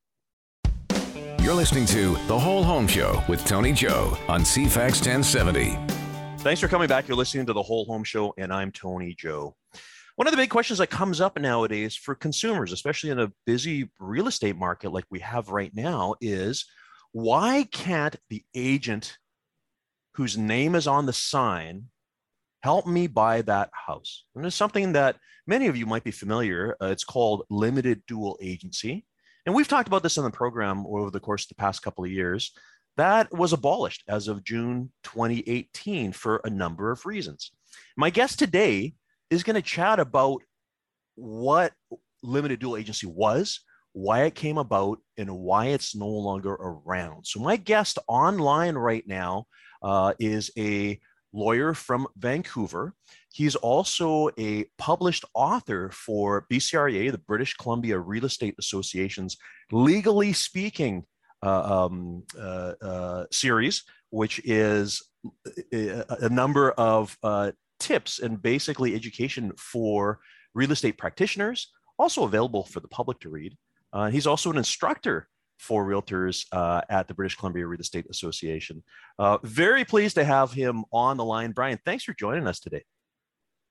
You're 1.40 1.54
listening 1.54 1.86
to 1.86 2.16
The 2.26 2.38
Whole 2.38 2.64
Home 2.64 2.86
Show 2.88 3.22
with 3.28 3.46
Tony 3.46 3.72
Joe 3.72 4.18
on 4.28 4.42
CFAX 4.42 5.06
1070. 5.06 5.97
Thanks 6.38 6.60
for 6.60 6.68
coming 6.68 6.86
back. 6.86 7.08
You're 7.08 7.16
listening 7.16 7.46
to 7.46 7.52
The 7.52 7.62
Whole 7.62 7.84
Home 7.86 8.04
Show, 8.04 8.32
and 8.38 8.52
I'm 8.52 8.70
Tony 8.70 9.12
Joe. 9.12 9.56
One 10.14 10.28
of 10.28 10.30
the 10.30 10.36
big 10.36 10.50
questions 10.50 10.78
that 10.78 10.86
comes 10.86 11.20
up 11.20 11.38
nowadays 11.38 11.96
for 11.96 12.14
consumers, 12.14 12.72
especially 12.72 13.10
in 13.10 13.18
a 13.18 13.32
busy 13.44 13.90
real 13.98 14.28
estate 14.28 14.56
market 14.56 14.92
like 14.92 15.04
we 15.10 15.18
have 15.18 15.48
right 15.48 15.74
now, 15.74 16.14
is 16.20 16.64
why 17.10 17.66
can't 17.72 18.14
the 18.30 18.44
agent 18.54 19.18
whose 20.14 20.38
name 20.38 20.76
is 20.76 20.86
on 20.86 21.06
the 21.06 21.12
sign 21.12 21.86
help 22.62 22.86
me 22.86 23.08
buy 23.08 23.42
that 23.42 23.70
house? 23.86 24.24
And 24.36 24.46
it's 24.46 24.56
something 24.56 24.92
that 24.92 25.16
many 25.46 25.66
of 25.66 25.76
you 25.76 25.86
might 25.86 26.04
be 26.04 26.12
familiar. 26.12 26.76
Uh, 26.80 26.86
it's 26.86 27.04
called 27.04 27.46
limited 27.50 28.02
dual 28.06 28.38
agency. 28.40 29.04
And 29.44 29.54
we've 29.56 29.68
talked 29.68 29.88
about 29.88 30.04
this 30.04 30.16
in 30.16 30.24
the 30.24 30.30
program 30.30 30.86
over 30.86 31.10
the 31.10 31.20
course 31.20 31.44
of 31.44 31.48
the 31.48 31.54
past 31.56 31.82
couple 31.82 32.04
of 32.04 32.10
years. 32.12 32.52
That 32.98 33.32
was 33.32 33.52
abolished 33.52 34.02
as 34.08 34.26
of 34.26 34.42
June 34.42 34.90
2018 35.04 36.10
for 36.10 36.40
a 36.42 36.50
number 36.50 36.90
of 36.90 37.06
reasons. 37.06 37.52
My 37.96 38.10
guest 38.10 38.40
today 38.40 38.94
is 39.30 39.44
going 39.44 39.54
to 39.54 39.62
chat 39.62 40.00
about 40.00 40.42
what 41.14 41.72
limited 42.24 42.58
dual 42.58 42.76
agency 42.76 43.06
was, 43.06 43.60
why 43.92 44.24
it 44.24 44.34
came 44.34 44.58
about, 44.58 44.98
and 45.16 45.30
why 45.30 45.66
it's 45.66 45.94
no 45.94 46.08
longer 46.08 46.54
around. 46.54 47.24
So, 47.24 47.38
my 47.38 47.56
guest 47.56 48.00
online 48.08 48.74
right 48.74 49.06
now 49.06 49.46
uh, 49.80 50.14
is 50.18 50.50
a 50.58 50.98
lawyer 51.32 51.74
from 51.74 52.08
Vancouver. 52.16 52.94
He's 53.32 53.54
also 53.54 54.30
a 54.40 54.64
published 54.76 55.24
author 55.34 55.90
for 55.92 56.46
BCREA, 56.50 57.12
the 57.12 57.18
British 57.18 57.54
Columbia 57.54 57.96
Real 57.96 58.24
Estate 58.24 58.56
Association's 58.58 59.36
Legally 59.70 60.32
Speaking 60.32 61.04
um, 61.42 62.24
uh, 62.38 62.72
uh, 62.80 63.24
series, 63.30 63.84
which 64.10 64.40
is 64.44 65.02
a, 65.72 66.28
number 66.28 66.72
of 66.72 67.16
uh, 67.22 67.52
tips 67.78 68.20
and 68.20 68.40
basically 68.42 68.94
education 68.94 69.52
for 69.56 70.20
real 70.54 70.72
estate 70.72 70.98
practitioners, 70.98 71.72
also 71.98 72.24
available 72.24 72.64
for 72.64 72.80
the 72.80 72.88
public 72.88 73.20
to 73.20 73.28
read. 73.28 73.56
Uh, 73.92 74.10
he's 74.10 74.26
also 74.26 74.50
an 74.50 74.58
instructor 74.58 75.28
for 75.58 75.84
realtors 75.84 76.46
uh, 76.52 76.82
at 76.88 77.08
the 77.08 77.14
British 77.14 77.36
Columbia 77.36 77.66
Real 77.66 77.80
Estate 77.80 78.06
Association. 78.10 78.82
Uh, 79.18 79.38
very 79.42 79.84
pleased 79.84 80.14
to 80.14 80.24
have 80.24 80.52
him 80.52 80.84
on 80.92 81.16
the 81.16 81.24
line. 81.24 81.52
Brian, 81.52 81.78
thanks 81.84 82.04
for 82.04 82.14
joining 82.14 82.46
us 82.46 82.60
today. 82.60 82.84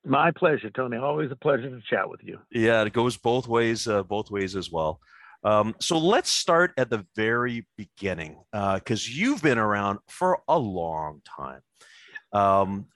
My 0.05 0.31
pleasure, 0.31 0.69
Tony. 0.69 0.97
Always 0.97 1.31
a 1.31 1.35
pleasure 1.35 1.69
to 1.69 1.81
chat 1.89 2.09
with 2.09 2.21
you. 2.23 2.39
Yeah, 2.51 2.83
it 2.83 2.93
goes 2.93 3.17
both 3.17 3.47
ways, 3.47 3.87
uh, 3.87 4.03
both 4.03 4.31
ways 4.31 4.55
as 4.55 4.71
well. 4.71 4.99
Um, 5.43 5.75
so 5.79 5.97
let's 5.97 6.29
start 6.29 6.73
at 6.77 6.89
the 6.89 7.05
very 7.15 7.65
beginning 7.77 8.37
because 8.51 9.07
uh, 9.07 9.11
you've 9.11 9.41
been 9.41 9.57
around 9.57 9.99
for 10.07 10.39
a 10.47 10.57
long 10.57 11.21
time. 11.37 11.61
Um, 12.33 12.87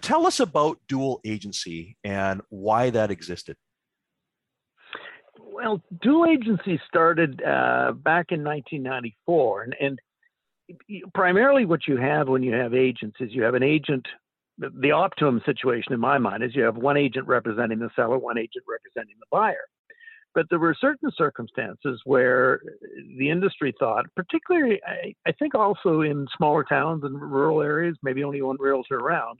tell 0.00 0.26
us 0.26 0.40
about 0.40 0.78
dual 0.88 1.20
agency 1.24 1.96
and 2.04 2.42
why 2.48 2.90
that 2.90 3.10
existed. 3.10 3.56
Well, 5.38 5.82
dual 6.00 6.26
agency 6.26 6.80
started 6.88 7.42
uh, 7.42 7.92
back 7.92 8.32
in 8.32 8.42
1994, 8.42 9.62
and, 9.62 9.76
and 9.80 10.00
primarily 11.14 11.64
what 11.64 11.86
you 11.86 11.96
have 11.96 12.28
when 12.28 12.42
you 12.42 12.54
have 12.54 12.74
agents 12.74 13.16
is 13.20 13.30
you 13.32 13.42
have 13.42 13.54
an 13.54 13.62
agent. 13.62 14.06
The 14.58 14.92
optimum 14.92 15.40
situation, 15.46 15.92
in 15.92 16.00
my 16.00 16.18
mind, 16.18 16.42
is 16.42 16.54
you 16.54 16.62
have 16.62 16.76
one 16.76 16.96
agent 16.96 17.26
representing 17.26 17.78
the 17.78 17.90
seller, 17.96 18.18
one 18.18 18.38
agent 18.38 18.64
representing 18.68 19.16
the 19.18 19.26
buyer. 19.30 19.64
But 20.34 20.46
there 20.48 20.58
were 20.58 20.74
certain 20.80 21.10
circumstances 21.16 22.00
where 22.04 22.60
the 23.18 23.28
industry 23.28 23.74
thought, 23.78 24.06
particularly, 24.16 24.80
I, 24.86 25.14
I 25.26 25.32
think 25.32 25.54
also 25.54 26.00
in 26.00 26.26
smaller 26.36 26.64
towns 26.64 27.04
and 27.04 27.20
rural 27.20 27.60
areas, 27.60 27.96
maybe 28.02 28.24
only 28.24 28.40
one 28.40 28.56
realtor 28.58 28.96
around, 28.96 29.38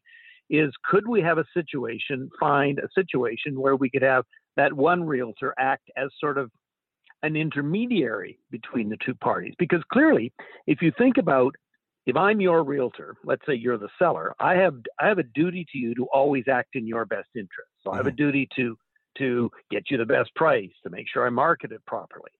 is 0.51 0.71
could 0.85 1.09
we 1.09 1.23
have 1.23 1.39
a 1.39 1.45
situation, 1.55 2.29
find 2.39 2.79
a 2.79 2.89
situation 2.95 3.59
where 3.59 3.77
we 3.77 3.89
could 3.89 4.03
have 4.03 4.25
that 4.57 4.73
one 4.73 5.05
realtor 5.05 5.55
act 5.59 5.91
as 5.97 6.11
sort 6.21 6.37
of 6.37 6.51
an 7.23 7.37
intermediary 7.37 8.39
between 8.51 8.91
the 8.91 8.99
two 9.05 9.15
parties? 9.15 9.55
Because 9.59 9.83
clearly, 9.91 10.33
if 10.67 10.83
you 10.83 10.93
think 10.99 11.17
about 11.17 11.55
if 12.05 12.17
I'm 12.17 12.41
your 12.41 12.65
realtor, 12.65 13.17
let's 13.25 13.43
say 13.47 13.55
you're 13.55 13.79
the 13.79 13.89
seller, 13.99 14.35
I 14.41 14.55
have 14.57 14.75
I 15.01 15.07
have 15.07 15.19
a 15.19 15.23
duty 15.23 15.65
to 15.73 15.79
you 15.79 15.95
to 15.95 16.07
always 16.13 16.45
act 16.51 16.75
in 16.75 16.87
your 16.87 17.05
best 17.05 17.29
interest. 17.35 17.71
So 17.83 17.91
mm-hmm. 17.91 17.95
I 17.95 17.97
have 17.99 18.07
a 18.07 18.11
mm-hmm. 18.11 18.17
duty 18.17 18.49
to 18.57 18.77
to 19.19 19.51
get 19.71 19.91
you 19.91 19.99
the 19.99 20.07
best 20.07 20.35
price, 20.35 20.71
to 20.83 20.91
make 20.91 21.07
sure 21.13 21.27
I 21.27 21.31
market 21.31 21.73
it 21.73 21.85
properly. 21.87 22.31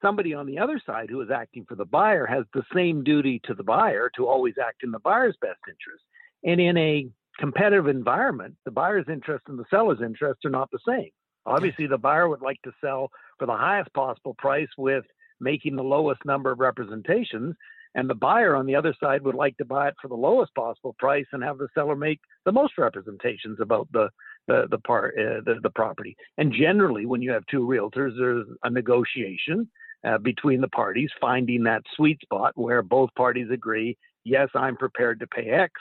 Somebody 0.00 0.32
on 0.32 0.46
the 0.46 0.58
other 0.58 0.80
side 0.84 1.10
who 1.10 1.20
is 1.22 1.30
acting 1.30 1.64
for 1.68 1.74
the 1.74 1.84
buyer 1.84 2.24
has 2.26 2.44
the 2.54 2.62
same 2.74 3.02
duty 3.02 3.40
to 3.44 3.54
the 3.54 3.64
buyer 3.64 4.10
to 4.16 4.28
always 4.28 4.54
act 4.64 4.84
in 4.84 4.92
the 4.92 5.00
buyer's 5.00 5.36
best 5.40 5.58
interest. 5.68 6.04
And 6.44 6.60
in 6.60 6.76
a 6.76 7.08
competitive 7.38 7.88
environment, 7.88 8.54
the 8.64 8.70
buyer's 8.70 9.06
interest 9.08 9.44
and 9.48 9.58
the 9.58 9.64
seller's 9.70 10.00
interest 10.00 10.44
are 10.44 10.50
not 10.50 10.70
the 10.70 10.78
same. 10.86 11.10
Obviously, 11.46 11.86
the 11.86 11.98
buyer 11.98 12.28
would 12.28 12.42
like 12.42 12.60
to 12.62 12.72
sell 12.80 13.10
for 13.38 13.46
the 13.46 13.56
highest 13.56 13.92
possible 13.94 14.34
price 14.38 14.68
with 14.76 15.04
making 15.40 15.76
the 15.76 15.82
lowest 15.82 16.24
number 16.24 16.50
of 16.50 16.60
representations. 16.60 17.54
And 17.94 18.08
the 18.08 18.14
buyer 18.14 18.54
on 18.54 18.66
the 18.66 18.74
other 18.74 18.94
side 19.00 19.22
would 19.22 19.34
like 19.34 19.56
to 19.56 19.64
buy 19.64 19.88
it 19.88 19.94
for 20.00 20.08
the 20.08 20.14
lowest 20.14 20.54
possible 20.54 20.94
price 20.98 21.26
and 21.32 21.42
have 21.42 21.58
the 21.58 21.68
seller 21.74 21.96
make 21.96 22.20
the 22.44 22.52
most 22.52 22.76
representations 22.76 23.58
about 23.60 23.88
the 23.92 24.10
the 24.48 24.66
the 24.70 24.78
part 24.78 25.14
uh, 25.18 25.40
the, 25.44 25.60
the 25.62 25.70
property. 25.70 26.16
And 26.38 26.52
generally, 26.52 27.06
when 27.06 27.22
you 27.22 27.30
have 27.30 27.46
two 27.46 27.60
realtors, 27.60 28.18
there's 28.18 28.46
a 28.64 28.70
negotiation 28.70 29.68
uh, 30.06 30.18
between 30.18 30.60
the 30.60 30.68
parties, 30.68 31.10
finding 31.20 31.62
that 31.64 31.82
sweet 31.94 32.20
spot 32.22 32.52
where 32.54 32.82
both 32.82 33.10
parties 33.16 33.48
agree, 33.52 33.96
yes, 34.24 34.48
I'm 34.54 34.76
prepared 34.76 35.20
to 35.20 35.26
pay 35.26 35.50
X 35.50 35.72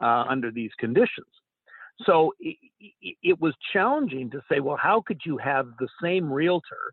uh, 0.00 0.24
under 0.28 0.50
these 0.50 0.70
conditions. 0.78 1.26
So 2.04 2.34
it, 2.40 2.56
it, 3.22 3.40
was 3.40 3.54
challenging 3.72 4.28
to 4.30 4.42
say, 4.50 4.58
well, 4.60 4.76
how 4.76 5.00
could 5.06 5.20
you 5.24 5.38
have 5.38 5.68
the 5.78 5.88
same 6.02 6.30
realtor 6.30 6.92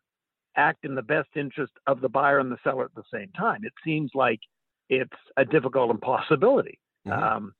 act 0.56 0.86
in 0.86 0.94
the 0.94 1.02
best 1.02 1.30
interest 1.36 1.74
of 1.88 2.02
the 2.02 2.10
buyer 2.10 2.40
and 2.40 2.52
the 2.52 2.58
seller 2.64 2.86
at 2.86 2.96
the 2.96 3.04
same 3.12 3.32
time? 3.32 3.62
It 3.64 3.74
seems 3.84 4.12
like 4.14 4.40
it's 4.90 5.10
a 5.38 5.46
difficult 5.46 5.90
impossibility. 5.90 6.78
Mm-hmm. 7.08 7.24
Um, 7.24 7.54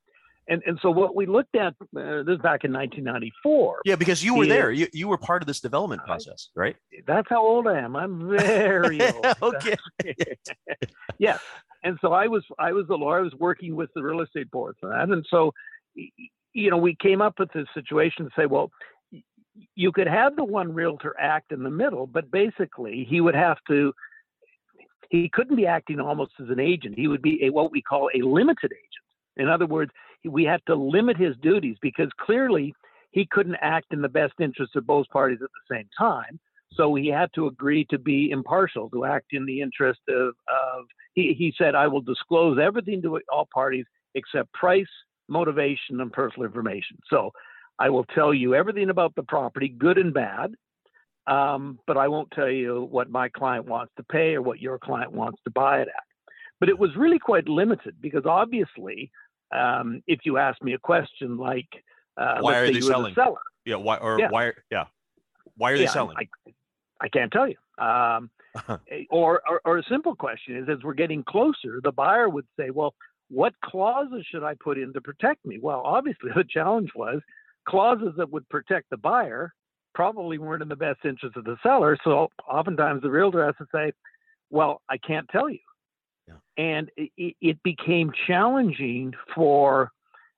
and 0.48 0.62
and 0.66 0.78
so 0.82 0.90
what 0.90 1.14
we 1.14 1.26
looked 1.26 1.54
at 1.54 1.74
uh, 1.96 2.22
this 2.24 2.38
back 2.38 2.64
in 2.64 2.72
1994. 2.72 3.82
Yeah, 3.84 3.96
because 3.96 4.24
you 4.24 4.34
were 4.34 4.44
is, 4.44 4.48
there. 4.48 4.70
You 4.72 4.88
you 4.92 5.08
were 5.08 5.18
part 5.18 5.42
of 5.42 5.46
this 5.46 5.60
development 5.60 6.04
process, 6.04 6.48
right? 6.56 6.76
That's 7.06 7.28
how 7.28 7.44
old 7.44 7.68
I 7.68 7.78
am. 7.78 7.94
I'm 7.94 8.28
very 8.28 9.00
old. 9.12 9.26
okay. 9.42 9.76
yes, 11.18 11.40
and 11.84 11.96
so 12.00 12.12
I 12.12 12.26
was 12.26 12.44
I 12.58 12.72
was 12.72 12.86
the 12.88 12.96
lawyer. 12.96 13.18
I 13.18 13.22
was 13.22 13.34
working 13.38 13.76
with 13.76 13.90
the 13.94 14.02
real 14.02 14.20
estate 14.20 14.50
board 14.50 14.76
for 14.80 14.88
that, 14.88 15.08
and 15.08 15.24
so 15.30 15.52
you 15.94 16.70
know 16.70 16.78
we 16.78 16.96
came 16.96 17.22
up 17.22 17.38
with 17.38 17.52
this 17.52 17.66
situation 17.72 18.24
to 18.24 18.30
say, 18.36 18.46
well, 18.46 18.70
you 19.74 19.92
could 19.92 20.08
have 20.08 20.34
the 20.34 20.44
one 20.44 20.74
realtor 20.74 21.14
act 21.20 21.52
in 21.52 21.62
the 21.62 21.70
middle, 21.70 22.06
but 22.06 22.30
basically 22.30 23.06
he 23.08 23.20
would 23.20 23.36
have 23.36 23.58
to. 23.68 23.92
He 25.08 25.28
couldn't 25.28 25.56
be 25.56 25.66
acting 25.66 26.00
almost 26.00 26.32
as 26.40 26.48
an 26.48 26.58
agent. 26.58 26.98
He 26.98 27.06
would 27.06 27.22
be 27.22 27.44
a 27.44 27.50
what 27.50 27.70
we 27.70 27.82
call 27.82 28.08
a 28.14 28.22
limited 28.22 28.72
agent. 28.72 28.88
In 29.36 29.48
other 29.48 29.66
words, 29.66 29.92
we 30.28 30.44
had 30.44 30.60
to 30.66 30.74
limit 30.74 31.16
his 31.16 31.36
duties 31.42 31.76
because 31.80 32.08
clearly 32.20 32.74
he 33.10 33.26
couldn't 33.30 33.56
act 33.60 33.86
in 33.92 34.02
the 34.02 34.08
best 34.08 34.34
interest 34.40 34.76
of 34.76 34.86
both 34.86 35.08
parties 35.08 35.40
at 35.42 35.50
the 35.50 35.76
same 35.76 35.88
time. 35.98 36.38
So 36.74 36.94
he 36.94 37.08
had 37.08 37.30
to 37.34 37.46
agree 37.46 37.84
to 37.90 37.98
be 37.98 38.30
impartial, 38.30 38.88
to 38.90 39.04
act 39.04 39.26
in 39.32 39.44
the 39.44 39.60
interest 39.60 40.00
of, 40.08 40.28
of 40.28 40.84
he, 41.14 41.34
he 41.34 41.52
said, 41.58 41.74
I 41.74 41.86
will 41.86 42.00
disclose 42.00 42.58
everything 42.58 43.02
to 43.02 43.20
all 43.30 43.48
parties 43.52 43.84
except 44.14 44.52
price, 44.54 44.86
motivation, 45.28 46.00
and 46.00 46.12
personal 46.12 46.46
information. 46.46 46.96
So 47.08 47.30
I 47.78 47.90
will 47.90 48.04
tell 48.04 48.32
you 48.32 48.54
everything 48.54 48.88
about 48.88 49.14
the 49.14 49.22
property, 49.22 49.68
good 49.68 49.98
and 49.98 50.14
bad, 50.14 50.54
um, 51.26 51.78
but 51.86 51.96
I 51.96 52.08
won't 52.08 52.30
tell 52.30 52.50
you 52.50 52.88
what 52.90 53.10
my 53.10 53.28
client 53.28 53.66
wants 53.66 53.92
to 53.96 54.02
pay 54.04 54.34
or 54.34 54.42
what 54.42 54.60
your 54.60 54.78
client 54.78 55.12
wants 55.12 55.40
to 55.44 55.50
buy 55.50 55.80
it 55.80 55.88
at. 55.88 56.04
But 56.58 56.68
it 56.68 56.78
was 56.78 56.90
really 56.96 57.18
quite 57.18 57.48
limited 57.48 57.96
because 58.00 58.24
obviously, 58.24 59.10
um, 59.52 60.02
if 60.06 60.20
you 60.24 60.38
ask 60.38 60.62
me 60.62 60.74
a 60.74 60.78
question 60.78 61.36
like, 61.36 61.68
uh, 62.16 62.38
why 62.40 62.58
are 62.58 62.66
they 62.70 62.80
selling? 62.80 63.14
The 63.14 63.22
seller, 63.22 63.40
Yeah. 63.64 63.76
Why 63.76 63.96
or 63.96 64.18
Yeah. 64.18 64.30
why? 64.30 64.52
Yeah. 64.70 64.84
Why 65.56 65.72
are 65.72 65.78
they 65.78 65.86
selling? 65.86 66.16
I, 66.18 66.52
I 67.00 67.08
can't 67.08 67.32
tell 67.32 67.48
you. 67.48 67.56
Um, 67.84 68.30
eh, 68.90 69.04
or, 69.10 69.42
or, 69.48 69.60
or 69.64 69.78
a 69.78 69.82
simple 69.84 70.14
question 70.14 70.56
is, 70.56 70.68
as 70.68 70.82
we're 70.82 70.94
getting 70.94 71.24
closer, 71.24 71.80
the 71.82 71.92
buyer 71.92 72.28
would 72.28 72.46
say, 72.58 72.70
well, 72.70 72.94
what 73.28 73.54
clauses 73.64 74.26
should 74.30 74.44
I 74.44 74.54
put 74.54 74.78
in 74.78 74.92
to 74.92 75.00
protect 75.00 75.44
me? 75.44 75.58
Well, 75.60 75.82
obviously, 75.84 76.30
the 76.36 76.44
challenge 76.44 76.90
was 76.94 77.20
clauses 77.66 78.14
that 78.16 78.30
would 78.30 78.48
protect 78.48 78.90
the 78.90 78.96
buyer 78.96 79.52
probably 79.94 80.38
weren't 80.38 80.62
in 80.62 80.68
the 80.68 80.76
best 80.76 81.00
interest 81.04 81.36
of 81.36 81.44
the 81.44 81.56
seller. 81.62 81.98
So 82.02 82.28
oftentimes 82.50 83.02
the 83.02 83.10
realtor 83.10 83.44
has 83.44 83.54
to 83.58 83.66
say, 83.74 83.92
well, 84.50 84.80
I 84.88 84.96
can't 84.98 85.28
tell 85.28 85.48
you. 85.48 85.58
And 86.56 86.90
it, 86.96 87.34
it 87.40 87.62
became 87.62 88.12
challenging 88.26 89.12
for, 89.34 89.90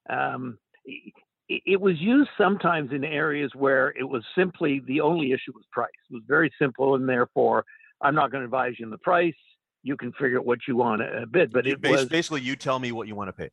um, 0.09 0.59
it, 0.85 1.13
it 1.49 1.81
was 1.81 2.01
used 2.01 2.31
sometimes 2.39 2.93
in 2.93 3.05
areas 3.05 3.51
where 3.55 3.93
it 3.99 4.05
was 4.05 4.25
simply 4.37 4.81
the 4.87 5.01
only 5.01 5.33
issue 5.33 5.53
was 5.55 5.65
price. 5.73 5.91
It 6.11 6.15
was 6.15 6.23
very 6.27 6.53
simple, 6.59 6.95
and 6.95 7.09
therefore 7.09 7.65
I'm 8.01 8.15
not 8.15 8.31
going 8.31 8.43
to 8.43 8.47
advise 8.47 8.75
you 8.79 8.87
on 8.87 8.91
the 8.91 8.99
price. 8.99 9.35
You 9.83 9.97
can 9.97 10.13
figure 10.13 10.39
out 10.39 10.47
what 10.47 10.61
you 10.69 10.77
want 10.77 11.03
to 11.03 11.27
bid, 11.27 11.53
but 11.53 11.67
You- 11.67 11.73
it 11.75 11.83
was 11.83 12.07
basically 12.07 12.43
you 12.43 12.57
tell 12.57 12.79
me 12.79 12.93
what 12.93 13.09
you 13.09 13.15
want 13.15 13.29
to 13.29 13.33
pay. 13.33 13.51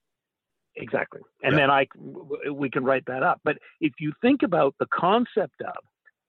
Exactly. 0.77 1.21
And 1.43 1.53
Yeah. 1.53 1.67
then 1.67 1.69
I 1.71 1.87
we 2.51 2.69
can 2.69 2.83
write 2.83 3.05
that 3.07 3.23
up. 3.23 3.41
But 3.43 3.57
if 3.81 3.93
you 3.99 4.13
think 4.21 4.43
about 4.43 4.75
the 4.79 4.87
concept 4.87 5.61
of 5.61 5.75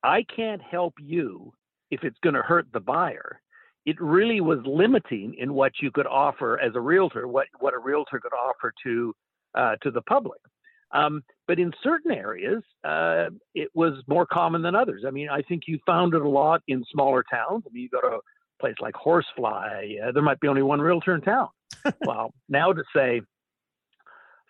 I 0.03 0.25
can't 0.25 0.63
help 0.63 0.95
you 0.99 1.53
if 1.91 2.03
it's 2.03 2.19
going 2.25 2.35
to 2.35 2.43
hurt 2.43 2.67
the 2.73 2.81
buyer, 2.81 3.41
it 3.85 4.01
really 4.01 4.41
was 4.41 4.59
limiting 4.65 5.35
in 5.39 5.55
what 5.55 5.73
you 5.81 5.91
could 5.91 6.07
offer 6.07 6.61
as 6.61 6.73
a 6.75 6.81
realtor, 6.81 7.27
what 7.27 7.47
what 7.59 7.75
a 7.75 7.79
realtor 7.79 8.21
could 8.21 8.33
offer 8.33 8.73
to 8.85 9.15
uh, 9.55 9.77
to 9.83 9.91
the 9.91 10.03
public. 10.03 10.41
Um, 10.93 11.23
but 11.49 11.59
in 11.59 11.73
certain 11.83 12.13
areas, 12.13 12.63
uh, 12.85 13.31
it 13.55 13.71
was 13.75 13.95
more 14.07 14.27
common 14.27 14.63
than 14.63 14.75
others. 14.75 15.05
I 15.07 15.11
mean, 15.11 15.29
I 15.31 15.41
think 15.43 15.63
you 15.67 15.79
found 15.87 16.15
it 16.15 16.21
a 16.21 16.29
lot 16.29 16.63
in 16.69 16.85
smaller 16.93 17.25
towns. 17.31 17.65
I 17.67 17.73
mean, 17.73 17.83
you 17.85 17.89
go 17.89 18.01
to 18.03 18.17
a 18.17 18.21
place 18.61 18.75
like 18.81 18.95
Horsefly, 18.95 19.97
uh, 20.07 20.13
there 20.13 20.23
might 20.23 20.41
be 20.41 20.49
only 20.49 20.63
one 20.63 20.81
realtor 20.81 21.15
in 21.15 21.23
town. 21.23 21.49
well, 22.07 22.33
now 22.49 22.73
to 22.73 22.83
say, 22.95 23.23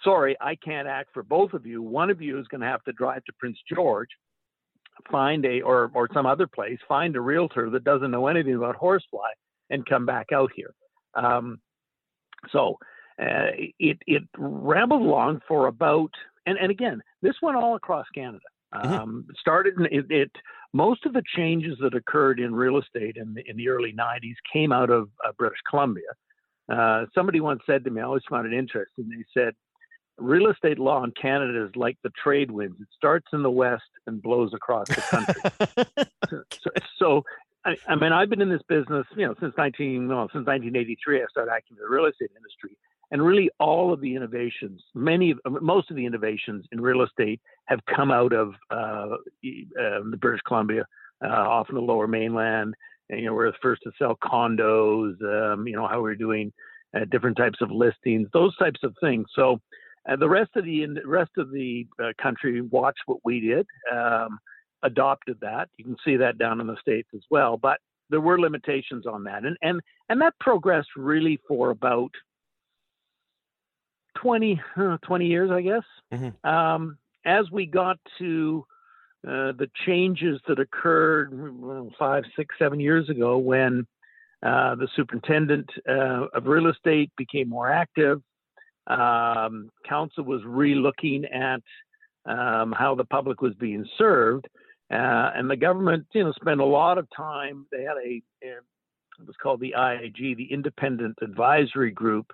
sorry, 0.03 0.37
I 0.41 0.57
can't 0.57 0.89
act 0.89 1.11
for 1.15 1.23
both 1.23 1.55
of 1.55 1.65
you. 1.65 1.81
One 1.81 2.11
of 2.11 2.21
you 2.21 2.39
is 2.39 2.47
going 2.49 2.61
to 2.61 2.67
have 2.67 2.83
to 2.85 2.93
drive 2.93 3.25
to 3.25 3.33
Prince 3.39 3.59
George, 3.73 4.11
find 5.11 5.45
a 5.45 5.61
or 5.63 5.91
or 5.95 6.09
some 6.13 6.27
other 6.27 6.47
place, 6.47 6.79
find 6.89 7.17
a 7.17 7.21
realtor 7.21 7.71
that 7.71 7.85
doesn't 7.85 8.11
know 8.11 8.27
anything 8.27 8.55
about 8.55 8.77
horsefly, 8.77 9.31
and 9.71 9.87
come 9.87 10.07
back 10.07 10.27
out 10.33 10.51
here. 10.55 10.75
Um, 11.15 11.61
so 12.51 12.79
uh, 13.21 13.51
it 13.79 13.99
it 14.07 14.23
rambled 14.37 15.03
along 15.03 15.41
for 15.47 15.67
about 15.67 16.11
and 16.47 16.59
and 16.59 16.71
again, 16.71 17.03
this 17.21 17.35
went 17.43 17.57
all 17.57 17.77
across 17.77 18.07
Canada. 18.15 18.45
Mhm. 18.75 18.85
Um, 18.87 19.27
started 19.39 19.75
it, 19.91 20.07
it. 20.11 20.31
Most 20.73 21.05
of 21.05 21.13
the 21.13 21.23
changes 21.37 21.77
that 21.83 21.95
occurred 21.95 22.41
in 22.41 22.55
real 22.55 22.79
estate 22.79 23.17
in 23.17 23.35
the, 23.35 23.43
in 23.49 23.57
the 23.57 23.69
early 23.69 23.93
'90s 23.93 24.37
came 24.51 24.73
out 24.73 24.91
of 24.91 25.11
uh, 25.27 25.33
British 25.37 25.61
Columbia. 25.69 26.09
Uh, 26.73 27.05
somebody 27.15 27.41
once 27.41 27.61
said 27.67 27.85
to 27.85 27.91
me, 27.91 28.01
I 28.01 28.05
always 28.05 28.23
found 28.31 28.51
it 28.51 28.57
interesting. 28.57 29.11
They 29.11 29.25
said, 29.39 29.53
real 30.19 30.51
estate 30.51 30.79
law 30.79 31.03
in 31.05 31.13
Canada 31.13 31.65
is 31.65 31.77
like 31.77 31.97
the 32.03 32.11
trade 32.23 32.51
winds. 32.51 32.81
It 32.81 32.89
starts 32.97 33.27
in 33.33 33.43
the 33.43 33.51
west 33.51 33.83
and 34.07 34.23
blows 34.23 34.53
across 34.55 34.89
the 34.89 35.03
country. 35.03 36.05
so, 36.63 36.71
so 36.99 37.25
I, 37.65 37.77
I 37.89 37.95
mean, 37.95 38.13
I've 38.13 38.29
been 38.29 38.41
in 38.41 38.49
this 38.49 38.63
business, 38.69 39.07
you 39.17 39.27
know, 39.27 39.35
since 39.41 39.55
19, 39.57 40.09
well, 40.09 40.29
since 40.33 40.47
1983. 40.47 41.23
I 41.23 41.27
started 41.31 41.53
acting 41.53 41.77
in 41.77 41.83
the 41.83 41.89
real 41.89 42.07
estate 42.07 42.31
industry, 42.37 42.77
and 43.11 43.23
really 43.23 43.51
all 43.61 43.93
of 43.93 44.01
the 44.01 44.15
innovations, 44.15 44.83
many, 44.95 45.35
of, 45.45 45.63
most 45.63 45.91
of 45.91 45.97
the 45.97 46.05
innovations 46.05 46.67
in 46.73 46.81
real 46.81 47.03
estate 47.03 47.41
have 47.67 47.81
come 47.95 48.11
out 48.11 48.33
of 48.33 48.55
uh, 48.71 49.15
um, 49.15 50.11
the 50.11 50.19
British 50.21 50.43
Columbia, 50.47 50.85
uh, 51.25 51.29
often 51.29 51.75
the 51.77 51.81
Lower 51.81 52.09
Mainland. 52.09 52.75
And, 53.11 53.21
you 53.21 53.27
know, 53.27 53.35
we're 53.35 53.51
the 53.51 53.59
first 53.63 53.83
to 53.85 53.93
sell 53.99 54.17
condos. 54.23 55.23
Um, 55.23 55.67
you 55.67 55.77
know 55.77 55.87
how 55.87 56.01
we're 56.01 56.15
doing 56.15 56.53
uh, 56.97 57.05
different 57.11 57.37
types 57.37 57.59
of 57.61 57.71
listings, 57.71 58.29
those 58.33 58.57
types 58.57 58.81
of 58.83 58.95
things. 59.01 59.27
So. 59.35 59.61
Uh, 60.09 60.17
the 60.17 60.29
rest 60.29 60.51
of 60.57 60.65
the 60.65 60.87
rest 61.05 61.31
of 61.39 61.51
the 61.51 61.87
uh, 62.03 62.13
country 62.21 62.61
watched 62.61 63.03
what 63.07 63.19
we 63.25 63.41
did, 63.41 63.67
um, 63.93 64.39
adopted 64.83 65.39
that. 65.41 65.69
You 65.77 65.85
can 65.85 65.97
see 66.05 66.17
that 66.17 66.39
down 66.39 66.61
in 66.61 66.67
the 66.67 66.77
states 66.81 67.09
as 67.15 67.23
well. 67.31 67.57
But 67.57 67.79
there 68.11 68.21
were 68.21 68.41
limitations 68.41 69.07
on 69.07 69.25
that, 69.25 69.45
and 69.45 69.57
and 69.63 69.81
and 70.09 70.21
that 70.21 70.35
progressed 70.41 70.91
really 70.97 71.39
for 71.49 71.71
about 71.71 72.11
20, 74.17 74.61
uh, 74.77 74.99
20 75.03 75.27
years, 75.27 75.51
I 75.51 75.63
guess. 75.63 75.85
Mhm. 76.13 76.45
Um, 76.45 76.99
as 77.25 77.51
we 77.51 77.67
got 77.67 77.99
to 78.19 78.65
uh, 79.27 79.53
the 79.53 79.71
changes 79.87 80.41
that 80.49 80.59
occurred 80.59 81.33
five, 81.97 82.25
six, 82.35 82.55
seven 82.59 82.81
years 82.81 83.09
ago, 83.09 83.39
when 83.39 83.87
uh, 84.43 84.75
the 84.75 84.89
superintendent 84.97 85.71
uh, 85.89 86.27
of 86.35 86.47
real 86.47 86.67
estate 86.67 87.11
became 87.17 87.49
more 87.49 87.71
active, 87.71 88.21
um, 88.87 89.71
council 89.89 90.25
was 90.25 90.43
re-looking 90.45 91.25
at 91.27 91.63
um, 92.27 92.73
how 92.73 92.95
the 92.97 93.05
public 93.05 93.41
was 93.41 93.55
being 93.55 93.87
served, 93.99 94.47
uh, 94.93 95.31
and 95.35 95.49
the 95.49 95.57
government, 95.57 96.07
you 96.13 96.25
know, 96.25 96.33
spent 96.33 96.61
a 96.61 96.65
lot 96.65 96.99
of 96.99 97.07
time. 97.17 97.67
They 97.73 97.83
had 97.83 97.97
a, 97.97 98.23
it 98.43 98.63
was 99.27 99.37
called 99.43 99.61
the 99.61 99.75
IAG, 99.77 100.37
the 100.37 100.53
Independent 100.53 101.17
Advisory 101.23 101.91
Group, 101.91 102.27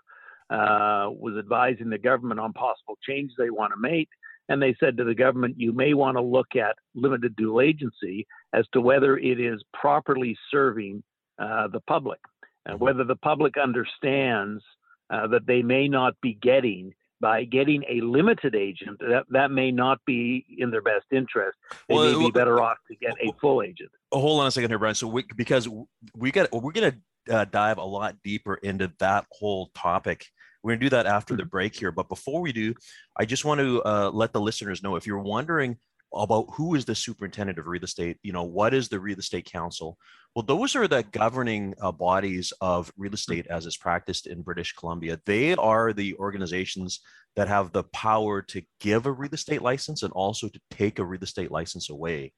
uh, 0.50 1.08
was 1.10 1.36
advising 1.38 1.90
the 1.90 1.98
government 1.98 2.40
on 2.40 2.52
possible 2.52 2.98
changes 3.06 3.34
they 3.38 3.50
want 3.50 3.72
to 3.72 3.80
make. 3.80 4.08
And 4.48 4.62
they 4.62 4.74
said 4.80 4.96
to 4.96 5.04
the 5.04 5.14
government, 5.14 5.56
you 5.58 5.72
may 5.72 5.92
want 5.92 6.16
to 6.16 6.22
look 6.22 6.56
at 6.56 6.76
limited 6.94 7.36
dual 7.36 7.60
agency 7.60 8.26
as 8.54 8.64
to 8.72 8.80
whether 8.80 9.18
it 9.18 9.38
is 9.38 9.62
properly 9.74 10.36
serving 10.50 11.02
uh, 11.38 11.68
the 11.68 11.80
public, 11.80 12.18
and 12.64 12.80
whether 12.80 13.04
the 13.04 13.16
public 13.16 13.58
understands 13.58 14.62
uh, 15.10 15.26
that 15.28 15.46
they 15.46 15.62
may 15.62 15.88
not 15.88 16.14
be 16.20 16.34
getting 16.34 16.94
by 17.20 17.44
getting 17.44 17.84
a 17.88 18.00
limited 18.00 18.54
agent 18.54 18.98
that 19.00 19.24
that 19.30 19.50
may 19.50 19.72
not 19.72 19.98
be 20.06 20.46
in 20.58 20.70
their 20.70 20.82
best 20.82 21.06
interest. 21.10 21.58
They 21.88 21.94
Well, 21.94 22.04
may 22.04 22.16
well, 22.16 22.26
be 22.26 22.30
better 22.30 22.62
off 22.62 22.78
to 22.88 22.96
get 22.96 23.14
a 23.20 23.32
full 23.40 23.62
agent. 23.62 23.90
Hold 24.12 24.40
on 24.40 24.46
a 24.46 24.50
second 24.50 24.70
here, 24.70 24.78
Brian. 24.78 24.94
So 24.94 25.08
we, 25.08 25.24
because 25.36 25.68
we 26.14 26.30
got 26.30 26.52
we're 26.52 26.72
gonna 26.72 26.96
uh, 27.30 27.44
dive 27.46 27.78
a 27.78 27.84
lot 27.84 28.16
deeper 28.22 28.54
into 28.54 28.92
that 29.00 29.26
whole 29.32 29.70
topic. 29.74 30.26
We're 30.62 30.72
gonna 30.72 30.80
do 30.80 30.90
that 30.90 31.06
after 31.06 31.36
the 31.36 31.44
break 31.44 31.74
here. 31.74 31.92
But 31.92 32.08
before 32.08 32.40
we 32.40 32.52
do, 32.52 32.74
I 33.16 33.24
just 33.24 33.44
want 33.44 33.60
to 33.60 33.82
uh, 33.82 34.10
let 34.12 34.32
the 34.32 34.40
listeners 34.40 34.82
know 34.82 34.96
if 34.96 35.06
you're 35.06 35.18
wondering 35.18 35.76
about 36.14 36.46
who 36.54 36.74
is 36.74 36.84
the 36.84 36.94
superintendent 36.94 37.58
of 37.58 37.66
real 37.66 37.84
estate, 37.84 38.16
you 38.22 38.32
know, 38.32 38.44
what 38.44 38.72
is 38.72 38.88
the 38.88 38.98
real 38.98 39.18
estate 39.18 39.44
council? 39.44 39.98
Well, 40.38 40.44
those 40.44 40.76
are 40.76 40.86
the 40.86 41.02
governing 41.02 41.74
uh, 41.82 41.90
bodies 41.90 42.52
of 42.60 42.92
real 42.96 43.12
estate 43.12 43.48
as 43.48 43.66
is 43.66 43.76
practiced 43.76 44.28
in 44.28 44.42
British 44.42 44.72
Columbia. 44.72 45.20
They 45.26 45.56
are 45.56 45.92
the 45.92 46.14
organizations 46.14 47.00
that 47.34 47.48
have 47.48 47.72
the 47.72 47.82
power 47.82 48.40
to 48.42 48.62
give 48.78 49.06
a 49.06 49.10
real 49.10 49.32
estate 49.32 49.62
license 49.62 50.04
and 50.04 50.12
also 50.12 50.46
to 50.46 50.60
take 50.70 51.00
a 51.00 51.04
real 51.04 51.24
estate 51.24 51.50
license 51.50 51.90
away. 51.90 52.32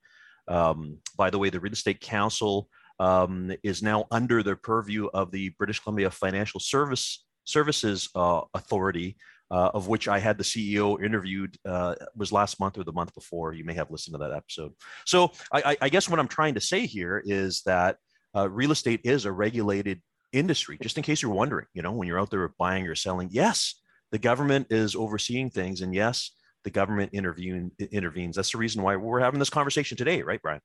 Um, 0.48 0.96
by 1.18 1.28
the 1.28 1.38
way, 1.38 1.50
the 1.50 1.60
Real 1.60 1.74
Estate 1.74 2.00
Council 2.00 2.70
um, 2.98 3.52
is 3.62 3.82
now 3.82 4.06
under 4.10 4.42
the 4.42 4.56
purview 4.56 5.08
of 5.12 5.30
the 5.30 5.50
British 5.58 5.80
Columbia 5.80 6.10
Financial 6.10 6.58
Service 6.58 7.26
Services 7.44 8.08
uh, 8.14 8.40
Authority, 8.54 9.18
uh, 9.50 9.70
of 9.74 9.88
which 9.88 10.08
I 10.08 10.18
had 10.18 10.38
the 10.38 10.44
CEO 10.44 11.02
interviewed 11.02 11.56
uh, 11.66 11.94
was 12.16 12.32
last 12.32 12.60
month 12.60 12.78
or 12.78 12.84
the 12.84 12.92
month 12.92 13.14
before. 13.14 13.52
You 13.52 13.64
may 13.64 13.74
have 13.74 13.90
listened 13.90 14.14
to 14.14 14.18
that 14.18 14.32
episode. 14.32 14.72
So 15.06 15.32
I, 15.52 15.76
I- 15.80 15.88
guess 15.88 16.08
what 16.08 16.20
I'm 16.20 16.28
trying 16.28 16.54
to 16.54 16.60
say 16.60 16.86
here 16.86 17.20
is 17.24 17.62
that 17.66 17.96
uh, 18.36 18.48
real 18.48 18.70
estate 18.70 19.00
is 19.04 19.24
a 19.24 19.32
regulated 19.32 20.00
industry. 20.32 20.78
Just 20.80 20.96
in 20.96 21.02
case 21.02 21.20
you're 21.20 21.32
wondering, 21.32 21.66
you 21.74 21.82
know, 21.82 21.90
when 21.92 22.06
you're 22.06 22.20
out 22.20 22.30
there 22.30 22.48
buying 22.58 22.86
or 22.86 22.94
selling, 22.94 23.28
yes, 23.32 23.74
the 24.12 24.18
government 24.18 24.68
is 24.70 24.94
overseeing 24.94 25.50
things, 25.50 25.80
and 25.80 25.92
yes, 25.94 26.30
the 26.64 26.70
government 26.70 27.10
intervene, 27.12 27.72
intervenes. 27.90 28.36
That's 28.36 28.52
the 28.52 28.58
reason 28.58 28.82
why 28.82 28.96
we're 28.96 29.20
having 29.20 29.40
this 29.40 29.50
conversation 29.50 29.96
today, 29.96 30.22
right, 30.22 30.40
Brian? 30.42 30.60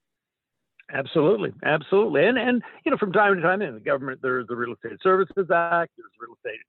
Absolutely, 0.93 1.52
absolutely, 1.63 2.26
and 2.28 2.38
and 2.38 2.62
you 2.86 2.91
know 2.91 2.98
from 2.98 3.12
time 3.12 3.36
to 3.36 3.41
time 3.41 3.63
in 3.63 3.74
the 3.74 3.80
government 3.80 4.19
there's 4.21 4.45
the 4.48 4.56
Real 4.56 4.74
Estate 4.74 5.00
Services 5.02 5.50
Act, 5.52 5.91
there's 5.98 6.12
the 6.19 6.21
Real 6.28 6.36
Estate 6.38 6.60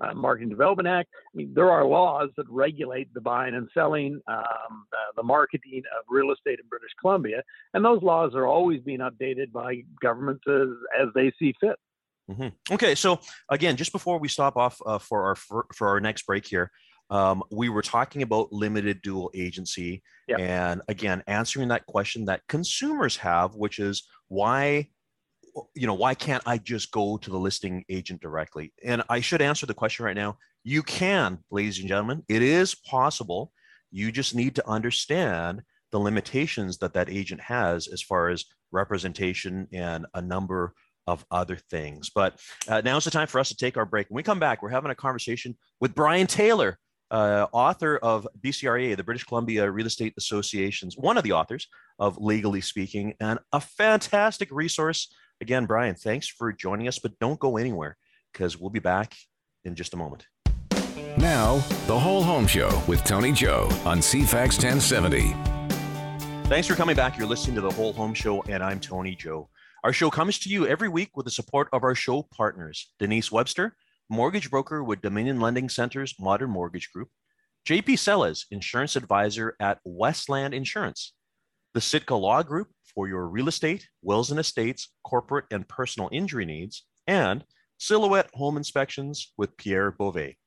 uh, 0.00 0.14
Marketing 0.14 0.48
Development 0.48 0.88
Act. 0.88 1.08
I 1.34 1.36
mean 1.36 1.52
there 1.54 1.70
are 1.70 1.84
laws 1.84 2.30
that 2.36 2.46
regulate 2.48 3.12
the 3.14 3.20
buying 3.20 3.54
and 3.54 3.68
selling, 3.74 4.20
um, 4.28 4.86
uh, 4.92 5.12
the 5.16 5.22
marketing 5.22 5.82
of 5.98 6.04
real 6.08 6.32
estate 6.32 6.58
in 6.60 6.68
British 6.68 6.90
Columbia, 7.00 7.42
and 7.74 7.84
those 7.84 8.02
laws 8.02 8.34
are 8.34 8.46
always 8.46 8.80
being 8.82 9.00
updated 9.00 9.52
by 9.52 9.82
governments 10.00 10.44
as, 10.48 10.68
as 11.00 11.08
they 11.14 11.32
see 11.38 11.54
fit. 11.60 11.76
Mhm. 12.30 12.52
Okay, 12.72 12.94
so 12.94 13.20
again, 13.50 13.76
just 13.76 13.92
before 13.92 14.18
we 14.18 14.28
stop 14.28 14.56
off 14.56 14.80
uh, 14.84 14.98
for 14.98 15.22
our 15.24 15.36
for, 15.36 15.66
for 15.74 15.88
our 15.88 16.00
next 16.00 16.26
break 16.26 16.44
here, 16.46 16.70
um, 17.08 17.42
we 17.52 17.68
were 17.68 17.82
talking 17.82 18.22
about 18.22 18.52
limited 18.52 19.00
dual 19.02 19.30
agency, 19.34 20.02
Yeah. 20.26 20.38
and 20.38 20.82
again, 20.88 21.22
answering 21.28 21.68
that 21.68 21.86
question 21.86 22.24
that 22.24 22.42
consumers 22.48 23.16
have, 23.18 23.54
which 23.54 23.78
is 23.78 24.08
why, 24.26 24.88
you 25.74 25.86
know, 25.86 25.94
why 25.94 26.14
can't 26.14 26.42
I 26.46 26.58
just 26.58 26.90
go 26.90 27.16
to 27.18 27.30
the 27.30 27.38
listing 27.38 27.84
agent 27.88 28.20
directly? 28.20 28.72
And 28.84 29.02
I 29.08 29.20
should 29.20 29.42
answer 29.42 29.66
the 29.66 29.74
question 29.74 30.04
right 30.04 30.16
now. 30.16 30.38
You 30.64 30.82
can, 30.82 31.38
ladies 31.50 31.78
and 31.78 31.88
gentlemen, 31.88 32.22
it 32.28 32.42
is 32.42 32.74
possible. 32.74 33.52
You 33.90 34.12
just 34.12 34.34
need 34.34 34.54
to 34.56 34.68
understand 34.68 35.62
the 35.92 35.98
limitations 35.98 36.78
that 36.78 36.94
that 36.94 37.08
agent 37.08 37.40
has 37.40 37.88
as 37.88 38.02
far 38.02 38.28
as 38.28 38.44
representation 38.72 39.68
and 39.72 40.06
a 40.14 40.20
number 40.20 40.74
of 41.06 41.24
other 41.30 41.56
things. 41.70 42.10
But 42.14 42.38
uh, 42.68 42.82
now's 42.84 43.04
the 43.04 43.10
time 43.10 43.28
for 43.28 43.38
us 43.38 43.48
to 43.48 43.56
take 43.56 43.76
our 43.76 43.86
break. 43.86 44.08
When 44.08 44.16
we 44.16 44.22
come 44.22 44.40
back, 44.40 44.62
we're 44.62 44.70
having 44.70 44.90
a 44.90 44.96
conversation 44.96 45.56
with 45.80 45.94
Brian 45.94 46.26
Taylor, 46.26 46.78
uh, 47.10 47.46
author 47.52 47.96
of 47.98 48.26
BCREA, 48.40 48.96
the 48.96 49.04
British 49.04 49.24
Columbia 49.24 49.70
Real 49.70 49.86
Estate 49.86 50.14
Association's 50.18 50.96
one 50.96 51.16
of 51.16 51.22
the 51.22 51.32
authors 51.32 51.68
of 51.98 52.18
Legally 52.18 52.60
Speaking, 52.60 53.14
and 53.20 53.38
a 53.52 53.60
fantastic 53.60 54.48
resource. 54.50 55.14
Again, 55.40 55.66
Brian, 55.66 55.94
thanks 55.94 56.28
for 56.28 56.50
joining 56.50 56.88
us, 56.88 56.98
but 56.98 57.18
don't 57.18 57.38
go 57.38 57.58
anywhere 57.58 57.98
because 58.32 58.58
we'll 58.58 58.70
be 58.70 58.80
back 58.80 59.14
in 59.64 59.74
just 59.74 59.92
a 59.92 59.96
moment. 59.96 60.26
Now, 61.18 61.56
the 61.86 61.98
Whole 61.98 62.22
Home 62.22 62.46
Show 62.46 62.82
with 62.88 63.04
Tony 63.04 63.32
Joe 63.32 63.68
on 63.84 63.98
CFAX 63.98 64.62
1070. 64.62 65.34
Thanks 66.48 66.66
for 66.66 66.74
coming 66.74 66.96
back. 66.96 67.18
You're 67.18 67.26
listening 67.26 67.54
to 67.56 67.60
the 67.60 67.70
Whole 67.70 67.92
Home 67.92 68.14
Show, 68.14 68.42
and 68.44 68.62
I'm 68.62 68.80
Tony 68.80 69.14
Joe. 69.14 69.50
Our 69.84 69.92
show 69.92 70.10
comes 70.10 70.38
to 70.40 70.48
you 70.48 70.66
every 70.66 70.88
week 70.88 71.10
with 71.16 71.26
the 71.26 71.30
support 71.30 71.68
of 71.72 71.84
our 71.84 71.94
show 71.94 72.22
partners 72.22 72.92
Denise 72.98 73.30
Webster, 73.30 73.76
mortgage 74.08 74.50
broker 74.50 74.82
with 74.82 75.02
Dominion 75.02 75.38
Lending 75.40 75.68
Center's 75.68 76.14
Modern 76.18 76.50
Mortgage 76.50 76.90
Group, 76.92 77.08
JP 77.66 77.94
Sellez, 77.98 78.46
insurance 78.50 78.96
advisor 78.96 79.54
at 79.60 79.80
Westland 79.84 80.54
Insurance, 80.54 81.12
the 81.76 81.80
Sitka 81.82 82.14
Law 82.14 82.42
Group 82.42 82.68
for 82.94 83.06
your 83.06 83.28
real 83.28 83.48
estate, 83.48 83.86
wills 84.00 84.30
and 84.30 84.40
estates, 84.40 84.94
corporate 85.04 85.44
and 85.50 85.68
personal 85.68 86.08
injury 86.10 86.46
needs, 86.46 86.86
and 87.06 87.44
Silhouette 87.76 88.30
Home 88.32 88.56
Inspections 88.56 89.34
with 89.36 89.54
Pierre 89.58 89.90
Beauvais. 89.90 90.38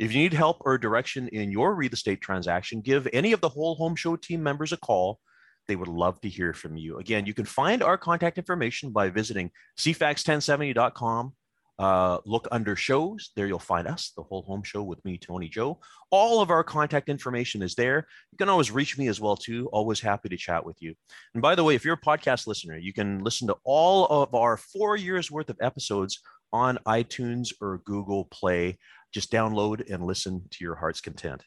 If 0.00 0.12
you 0.12 0.18
need 0.18 0.32
help 0.32 0.56
or 0.62 0.76
direction 0.76 1.28
in 1.28 1.52
your 1.52 1.76
real 1.76 1.92
estate 1.92 2.20
transaction, 2.20 2.80
give 2.80 3.06
any 3.12 3.30
of 3.30 3.40
the 3.40 3.50
Whole 3.50 3.76
Home 3.76 3.94
Show 3.94 4.16
team 4.16 4.42
members 4.42 4.72
a 4.72 4.76
call. 4.76 5.20
They 5.68 5.76
would 5.76 5.86
love 5.86 6.20
to 6.22 6.28
hear 6.28 6.52
from 6.52 6.76
you. 6.76 6.98
Again, 6.98 7.24
you 7.24 7.34
can 7.34 7.44
find 7.44 7.80
our 7.80 7.96
contact 7.96 8.36
information 8.36 8.90
by 8.90 9.10
visiting 9.10 9.52
cfax1070.com. 9.78 11.34
Uh, 11.78 12.18
look 12.24 12.46
under 12.52 12.76
shows. 12.76 13.30
There 13.34 13.46
you'll 13.46 13.58
find 13.58 13.88
us, 13.88 14.12
the 14.16 14.22
Whole 14.22 14.42
Home 14.42 14.62
Show 14.62 14.82
with 14.82 15.04
me, 15.04 15.18
Tony 15.18 15.48
Joe. 15.48 15.80
All 16.10 16.40
of 16.40 16.50
our 16.50 16.62
contact 16.62 17.08
information 17.08 17.62
is 17.62 17.74
there. 17.74 18.06
You 18.30 18.38
can 18.38 18.48
always 18.48 18.70
reach 18.70 18.96
me 18.96 19.08
as 19.08 19.20
well 19.20 19.36
too. 19.36 19.68
Always 19.72 20.00
happy 20.00 20.28
to 20.28 20.36
chat 20.36 20.64
with 20.64 20.76
you. 20.80 20.94
And 21.34 21.42
by 21.42 21.54
the 21.54 21.64
way, 21.64 21.74
if 21.74 21.84
you're 21.84 21.94
a 21.94 22.00
podcast 22.00 22.46
listener, 22.46 22.78
you 22.78 22.92
can 22.92 23.24
listen 23.24 23.48
to 23.48 23.56
all 23.64 24.06
of 24.06 24.34
our 24.34 24.56
four 24.56 24.96
years 24.96 25.30
worth 25.30 25.50
of 25.50 25.56
episodes 25.60 26.20
on 26.52 26.78
iTunes 26.86 27.52
or 27.60 27.82
Google 27.84 28.26
Play. 28.26 28.78
Just 29.12 29.32
download 29.32 29.92
and 29.92 30.04
listen 30.04 30.44
to 30.52 30.58
your 30.64 30.76
heart's 30.76 31.00
content. 31.00 31.42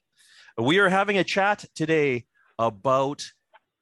We 0.58 0.80
are 0.80 0.90
having 0.90 1.18
a 1.18 1.24
chat 1.24 1.64
today 1.76 2.26
about 2.60 3.24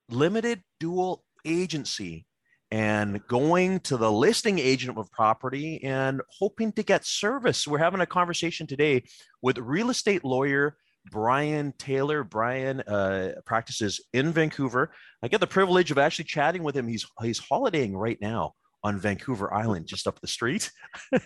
limited 0.09 0.61
dual 0.79 1.23
agency 1.45 2.27
and 2.75 3.25
going 3.27 3.79
to 3.79 3.95
the 3.95 4.11
listing 4.11 4.59
agent 4.59 4.97
of 4.97 5.09
property 5.09 5.81
and 5.81 6.19
hoping 6.27 6.73
to 6.73 6.83
get 6.83 7.05
service. 7.05 7.65
We're 7.65 7.77
having 7.77 8.01
a 8.01 8.05
conversation 8.05 8.67
today 8.67 9.03
with 9.41 9.57
real 9.59 9.89
estate 9.89 10.25
lawyer 10.25 10.75
Brian 11.09 11.73
Taylor. 11.77 12.25
Brian 12.25 12.81
uh, 12.81 13.35
practices 13.45 14.03
in 14.11 14.33
Vancouver. 14.33 14.91
I 15.23 15.29
get 15.29 15.39
the 15.39 15.47
privilege 15.47 15.89
of 15.89 15.97
actually 15.97 16.25
chatting 16.25 16.63
with 16.63 16.75
him. 16.75 16.89
He's 16.89 17.05
he's 17.21 17.39
holidaying 17.39 17.95
right 17.95 18.17
now 18.19 18.55
on 18.83 18.99
Vancouver 18.99 19.53
Island, 19.53 19.87
just 19.87 20.05
up 20.05 20.19
the 20.19 20.27
street. 20.27 20.69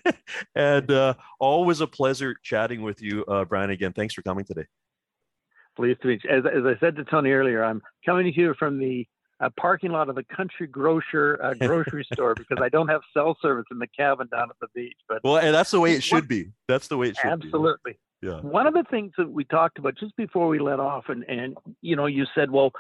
and 0.55 0.91
uh, 0.91 1.15
always 1.39 1.81
a 1.81 1.87
pleasure 1.87 2.35
chatting 2.43 2.83
with 2.83 3.01
you, 3.01 3.25
uh, 3.25 3.43
Brian. 3.45 3.71
Again, 3.71 3.93
thanks 3.93 4.13
for 4.13 4.21
coming 4.21 4.45
today. 4.45 4.65
Pleased 5.75 6.03
to 6.03 6.09
meet 6.09 6.23
you. 6.23 6.29
As, 6.29 6.43
as 6.45 6.63
I 6.63 6.79
said 6.79 6.95
to 6.97 7.05
Tony 7.05 7.31
earlier, 7.31 7.63
I'm 7.63 7.81
coming 8.05 8.31
to 8.31 8.39
you 8.39 8.53
from 8.59 8.77
the 8.77 9.07
uh, 9.39 9.49
parking 9.59 9.91
lot 9.91 10.09
of 10.09 10.15
the 10.15 10.23
country 10.23 10.67
grocer 10.67 11.39
uh, 11.41 11.53
grocery 11.53 12.05
store 12.13 12.35
because 12.35 12.57
I 12.61 12.69
don't 12.69 12.87
have 12.87 13.01
cell 13.13 13.37
service 13.41 13.65
in 13.71 13.79
the 13.79 13.87
cabin 13.87 14.27
down 14.31 14.49
at 14.49 14.55
the 14.61 14.67
beach. 14.75 14.97
But 15.07 15.21
well, 15.23 15.37
and 15.37 15.53
that's 15.53 15.71
the 15.71 15.79
way 15.79 15.93
it 15.93 16.03
should 16.03 16.27
be. 16.27 16.51
That's 16.67 16.87
the 16.87 16.97
way 16.97 17.09
it 17.09 17.17
should 17.17 17.31
absolutely. 17.31 17.93
be. 17.93 18.27
Yeah. 18.27 18.41
One 18.41 18.67
of 18.67 18.73
the 18.73 18.83
things 18.89 19.13
that 19.17 19.31
we 19.31 19.45
talked 19.45 19.79
about 19.79 19.97
just 19.97 20.15
before 20.17 20.47
we 20.47 20.59
let 20.59 20.79
off, 20.79 21.05
and 21.07 21.23
and 21.29 21.55
you 21.81 21.95
know, 21.95 22.05
you 22.05 22.25
said, 22.35 22.51
well, 22.51 22.71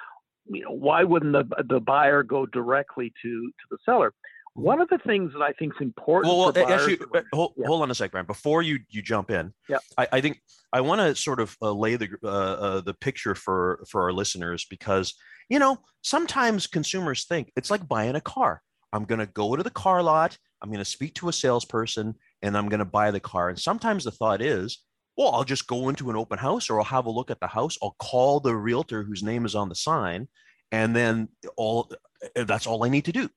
you 0.47 0.63
know, 0.63 0.71
why 0.71 1.03
wouldn't 1.03 1.31
the 1.31 1.63
the 1.63 1.79
buyer 1.79 2.23
go 2.23 2.45
directly 2.45 3.13
to 3.21 3.29
to 3.29 3.65
the 3.71 3.77
seller? 3.85 4.13
One 4.53 4.81
of 4.81 4.89
the 4.89 4.97
things 4.99 5.31
that 5.33 5.41
I 5.41 5.53
think 5.53 5.73
is 5.75 5.81
important. 5.81 6.33
Well, 6.33 6.51
well 6.51 6.71
actually, 6.71 6.99
hold, 7.33 7.53
yeah. 7.57 7.67
hold 7.67 7.81
on 7.81 7.91
a 7.91 7.95
second, 7.95 8.11
Brian. 8.11 8.25
Before 8.25 8.61
you 8.61 8.79
you 8.89 9.01
jump 9.01 9.31
in, 9.31 9.53
yeah, 9.67 9.77
I, 9.97 10.07
I 10.13 10.21
think 10.21 10.41
I 10.73 10.81
want 10.81 11.01
to 11.01 11.15
sort 11.15 11.39
of 11.39 11.55
uh, 11.61 11.71
lay 11.71 11.95
the 11.95 12.09
uh, 12.23 12.27
uh, 12.27 12.81
the 12.81 12.93
picture 12.93 13.35
for 13.35 13.85
for 13.89 14.03
our 14.03 14.11
listeners 14.11 14.65
because 14.69 15.13
you 15.49 15.59
know 15.59 15.77
sometimes 16.01 16.67
consumers 16.67 17.25
think 17.25 17.51
it's 17.55 17.71
like 17.71 17.87
buying 17.87 18.15
a 18.15 18.21
car. 18.21 18.61
I'm 18.91 19.05
going 19.05 19.19
to 19.19 19.27
go 19.27 19.55
to 19.55 19.63
the 19.63 19.69
car 19.69 20.01
lot. 20.01 20.37
I'm 20.61 20.69
going 20.69 20.83
to 20.83 20.85
speak 20.85 21.13
to 21.15 21.29
a 21.29 21.33
salesperson, 21.33 22.15
and 22.41 22.57
I'm 22.57 22.69
going 22.69 22.79
to 22.79 22.85
buy 22.85 23.11
the 23.11 23.19
car. 23.19 23.49
And 23.49 23.59
sometimes 23.59 24.03
the 24.03 24.11
thought 24.11 24.41
is, 24.41 24.79
well, 25.15 25.29
I'll 25.29 25.43
just 25.43 25.67
go 25.67 25.89
into 25.89 26.09
an 26.09 26.15
open 26.15 26.39
house, 26.39 26.69
or 26.69 26.79
I'll 26.79 26.85
have 26.85 27.05
a 27.05 27.11
look 27.11 27.29
at 27.29 27.39
the 27.39 27.47
house. 27.47 27.77
I'll 27.83 27.95
call 27.99 28.39
the 28.39 28.55
realtor 28.55 29.03
whose 29.03 29.23
name 29.23 29.45
is 29.45 29.55
on 29.55 29.69
the 29.69 29.75
sign, 29.75 30.27
and 30.71 30.95
then 30.95 31.29
all 31.55 31.91
that's 32.35 32.67
all 32.67 32.83
I 32.83 32.89
need 32.89 33.05
to 33.05 33.11
do 33.11 33.29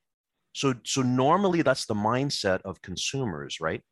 so 0.53 0.75
so 0.85 1.03
normally 1.03 1.63
that's 1.63 1.87
the 1.87 1.95
mindset 1.95 2.61
of 2.63 2.83
consumers, 2.83 3.61
right? 3.61 3.83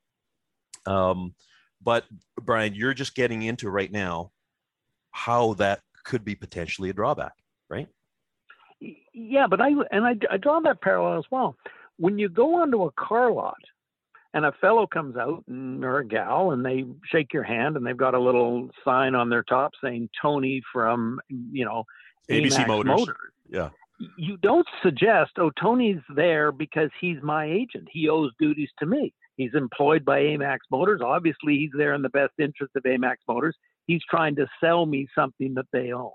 Um, 0.87 1.35
but 1.83 2.05
Brian, 2.43 2.75
you're 2.75 2.95
just 2.95 3.15
getting 3.15 3.43
into 3.43 3.71
right 3.71 3.91
now 3.91 4.33
how 5.11 5.55
that 5.55 5.81
could 6.05 6.25
be 6.25 6.35
potentially 6.35 6.91
a 6.91 6.93
drawback, 6.93 7.33
right? 7.69 7.89
Yeah, 9.13 9.47
but 9.47 9.61
I 9.61 9.69
and 9.91 10.07
I, 10.07 10.17
I 10.31 10.37
draw 10.37 10.61
that 10.61 10.81
parallel 10.81 11.19
as 11.19 11.25
well. 11.31 11.57
When 11.97 12.19
you 12.19 12.29
go 12.29 12.63
onto 12.63 12.85
a 12.85 12.93
car 12.93 13.33
lot 13.33 13.59
and 14.33 14.45
a 14.45 14.53
fellow 14.61 14.87
comes 14.87 15.17
out 15.17 15.45
and, 15.49 15.85
or 15.85 15.99
a 15.99 16.07
gal 16.07 16.53
and 16.53 16.65
they 16.65 16.85
shake 17.11 17.33
your 17.33 17.43
hand 17.43 17.77
and 17.77 17.85
they've 17.85 17.97
got 17.97 18.15
a 18.15 18.21
little 18.21 18.71
sign 18.85 19.15
on 19.15 19.29
their 19.29 19.43
top 19.43 19.73
saying 19.83 20.09
Tony 20.21 20.63
from 20.73 21.21
you 21.29 21.65
know 21.65 21.85
ABC 22.31 22.67
Motors. 22.67 22.99
Motors. 22.99 23.17
Yeah 23.49 23.71
you 24.17 24.37
don't 24.39 24.67
suggest, 24.83 25.33
oh, 25.39 25.51
Tony's 25.61 26.01
there 26.15 26.53
because 26.53 26.91
he's 27.01 27.19
my 27.23 27.45
agent. 27.45 27.89
He 27.91 28.09
owes 28.09 28.33
duties 28.39 28.71
to 28.79 28.87
me. 28.87 29.13
He's 29.37 29.55
employed 29.55 30.05
by 30.05 30.21
Amax 30.21 30.59
Motors. 30.71 31.01
Obviously, 31.05 31.57
he's 31.57 31.71
there 31.77 31.95
in 31.95 32.03
the 32.03 32.09
best 32.11 32.33
interest 32.39 32.73
of 32.77 32.83
Amax 32.85 33.17
Motors. 33.29 33.57
He's 33.87 34.03
trying 34.11 34.37
to 34.37 34.47
sell 34.63 34.87
me 34.87 35.07
something 35.15 35.55
that 35.55 35.67
they 35.73 35.93
own. 35.93 36.13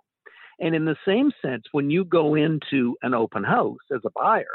And 0.60 0.74
in 0.74 0.86
the 0.86 0.95
same 1.06 1.32
sense, 1.41 1.63
when 1.71 1.89
you 1.89 2.06
go 2.06 2.36
into 2.36 2.95
an 3.04 3.13
open 3.13 3.43
house 3.43 3.78
as 3.93 4.02
a 4.06 4.12
buyer, 4.15 4.45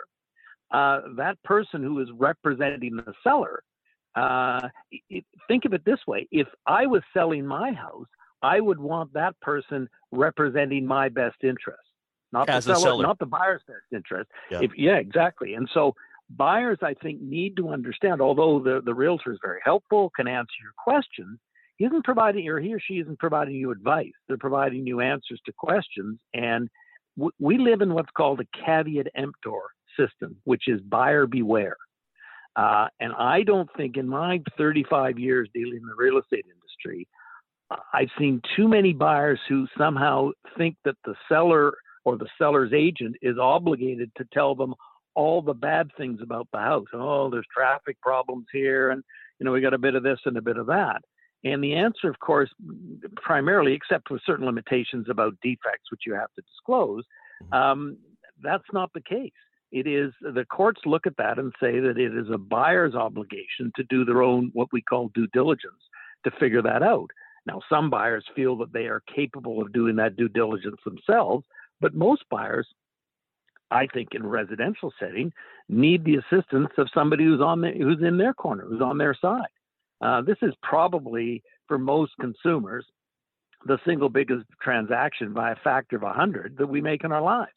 uh, 0.72 1.02
that 1.16 1.40
person 1.44 1.82
who 1.82 2.00
is 2.00 2.08
representing 2.16 2.96
the 2.96 3.12
seller, 3.22 3.62
uh, 4.16 4.68
it, 5.08 5.24
think 5.46 5.64
of 5.64 5.72
it 5.72 5.84
this 5.84 6.00
way 6.06 6.26
if 6.32 6.48
I 6.66 6.86
was 6.86 7.02
selling 7.12 7.46
my 7.46 7.72
house, 7.72 8.06
I 8.42 8.60
would 8.60 8.80
want 8.80 9.12
that 9.12 9.38
person 9.40 9.88
representing 10.10 10.86
my 10.86 11.08
best 11.10 11.36
interest 11.44 11.89
not 12.32 12.48
As 12.48 12.64
the 12.64 12.74
seller, 12.74 12.90
seller, 12.90 13.02
not 13.02 13.18
the 13.18 13.26
buyer's 13.26 13.62
best 13.66 13.78
interest. 13.92 14.30
Yeah. 14.50 14.60
If, 14.62 14.72
yeah, 14.76 14.96
exactly. 14.96 15.54
And 15.54 15.68
so 15.72 15.94
buyers, 16.28 16.78
I 16.82 16.94
think, 16.94 17.20
need 17.20 17.56
to 17.56 17.70
understand. 17.70 18.20
Although 18.20 18.60
the 18.60 18.80
the 18.84 18.94
realtor 18.94 19.32
is 19.32 19.38
very 19.42 19.60
helpful, 19.64 20.10
can 20.14 20.28
answer 20.28 20.52
your 20.62 20.72
questions, 20.78 21.38
he 21.76 21.84
isn't 21.86 22.04
providing 22.04 22.48
or 22.48 22.60
he 22.60 22.74
or 22.74 22.80
she 22.80 22.94
isn't 22.94 23.18
providing 23.18 23.54
you 23.54 23.70
advice. 23.70 24.12
They're 24.28 24.38
providing 24.38 24.86
you 24.86 25.00
answers 25.00 25.40
to 25.46 25.52
questions, 25.52 26.20
and 26.34 26.68
w- 27.16 27.32
we 27.38 27.58
live 27.58 27.80
in 27.80 27.94
what's 27.94 28.10
called 28.16 28.40
a 28.40 28.64
caveat 28.64 29.08
emptor 29.14 29.60
system, 29.98 30.36
which 30.44 30.68
is 30.68 30.80
buyer 30.82 31.26
beware. 31.26 31.76
Uh, 32.56 32.88
and 32.98 33.12
I 33.12 33.42
don't 33.42 33.68
think 33.76 33.96
in 33.96 34.08
my 34.08 34.42
35 34.58 35.18
years 35.18 35.48
dealing 35.54 35.80
in 35.80 35.86
the 35.86 35.94
real 35.96 36.18
estate 36.18 36.44
industry, 36.44 37.06
I've 37.92 38.08
seen 38.18 38.42
too 38.56 38.68
many 38.68 38.92
buyers 38.92 39.38
who 39.48 39.66
somehow 39.78 40.30
think 40.58 40.76
that 40.84 40.96
the 41.04 41.14
seller 41.28 41.74
or 42.04 42.16
the 42.16 42.28
seller's 42.38 42.72
agent 42.72 43.16
is 43.22 43.38
obligated 43.38 44.10
to 44.16 44.24
tell 44.32 44.54
them 44.54 44.74
all 45.14 45.42
the 45.42 45.54
bad 45.54 45.90
things 45.96 46.20
about 46.22 46.48
the 46.52 46.58
house. 46.58 46.86
Oh, 46.94 47.30
there's 47.30 47.46
traffic 47.52 48.00
problems 48.00 48.46
here, 48.52 48.90
and 48.90 49.02
you 49.38 49.44
know 49.44 49.52
we 49.52 49.60
got 49.60 49.74
a 49.74 49.78
bit 49.78 49.94
of 49.94 50.02
this 50.02 50.20
and 50.24 50.36
a 50.36 50.42
bit 50.42 50.56
of 50.56 50.66
that. 50.66 51.02
And 51.42 51.64
the 51.64 51.74
answer, 51.74 52.08
of 52.08 52.18
course, 52.20 52.50
primarily, 53.16 53.72
except 53.72 54.10
with 54.10 54.22
certain 54.26 54.46
limitations 54.46 55.06
about 55.08 55.40
defects 55.42 55.90
which 55.90 56.02
you 56.06 56.14
have 56.14 56.32
to 56.36 56.42
disclose, 56.42 57.04
mm-hmm. 57.44 57.54
um, 57.54 57.96
that's 58.42 58.64
not 58.72 58.92
the 58.92 59.00
case. 59.00 59.32
It 59.72 59.86
is 59.86 60.12
the 60.20 60.44
courts 60.44 60.80
look 60.84 61.06
at 61.06 61.16
that 61.18 61.38
and 61.38 61.52
say 61.60 61.78
that 61.78 61.96
it 61.96 62.14
is 62.14 62.26
a 62.32 62.38
buyer's 62.38 62.94
obligation 62.94 63.72
to 63.76 63.84
do 63.88 64.04
their 64.04 64.22
own 64.22 64.50
what 64.52 64.68
we 64.72 64.82
call 64.82 65.10
due 65.14 65.28
diligence 65.32 65.82
to 66.24 66.30
figure 66.32 66.62
that 66.62 66.82
out. 66.82 67.10
Now, 67.46 67.60
some 67.70 67.88
buyers 67.88 68.24
feel 68.34 68.56
that 68.58 68.72
they 68.72 68.86
are 68.86 69.02
capable 69.14 69.62
of 69.62 69.72
doing 69.72 69.96
that 69.96 70.16
due 70.16 70.28
diligence 70.28 70.80
themselves, 70.84 71.46
but 71.80 71.94
most 71.94 72.22
buyers, 72.30 72.66
I 73.70 73.86
think, 73.86 74.08
in 74.12 74.22
a 74.22 74.28
residential 74.28 74.92
setting, 74.98 75.32
need 75.68 76.04
the 76.04 76.16
assistance 76.16 76.70
of 76.78 76.88
somebody 76.92 77.24
who's 77.24 77.40
on 77.40 77.60
the, 77.60 77.70
who's 77.70 78.02
in 78.02 78.18
their 78.18 78.34
corner, 78.34 78.64
who's 78.66 78.82
on 78.82 78.98
their 78.98 79.14
side. 79.14 79.42
Uh, 80.00 80.22
this 80.22 80.38
is 80.42 80.54
probably 80.62 81.42
for 81.68 81.78
most 81.78 82.12
consumers 82.20 82.84
the 83.66 83.78
single 83.86 84.08
biggest 84.08 84.46
transaction 84.62 85.32
by 85.34 85.52
a 85.52 85.56
factor 85.56 85.96
of 85.96 86.02
100 86.02 86.56
that 86.58 86.66
we 86.66 86.80
make 86.80 87.04
in 87.04 87.12
our 87.12 87.22
lives. 87.22 87.52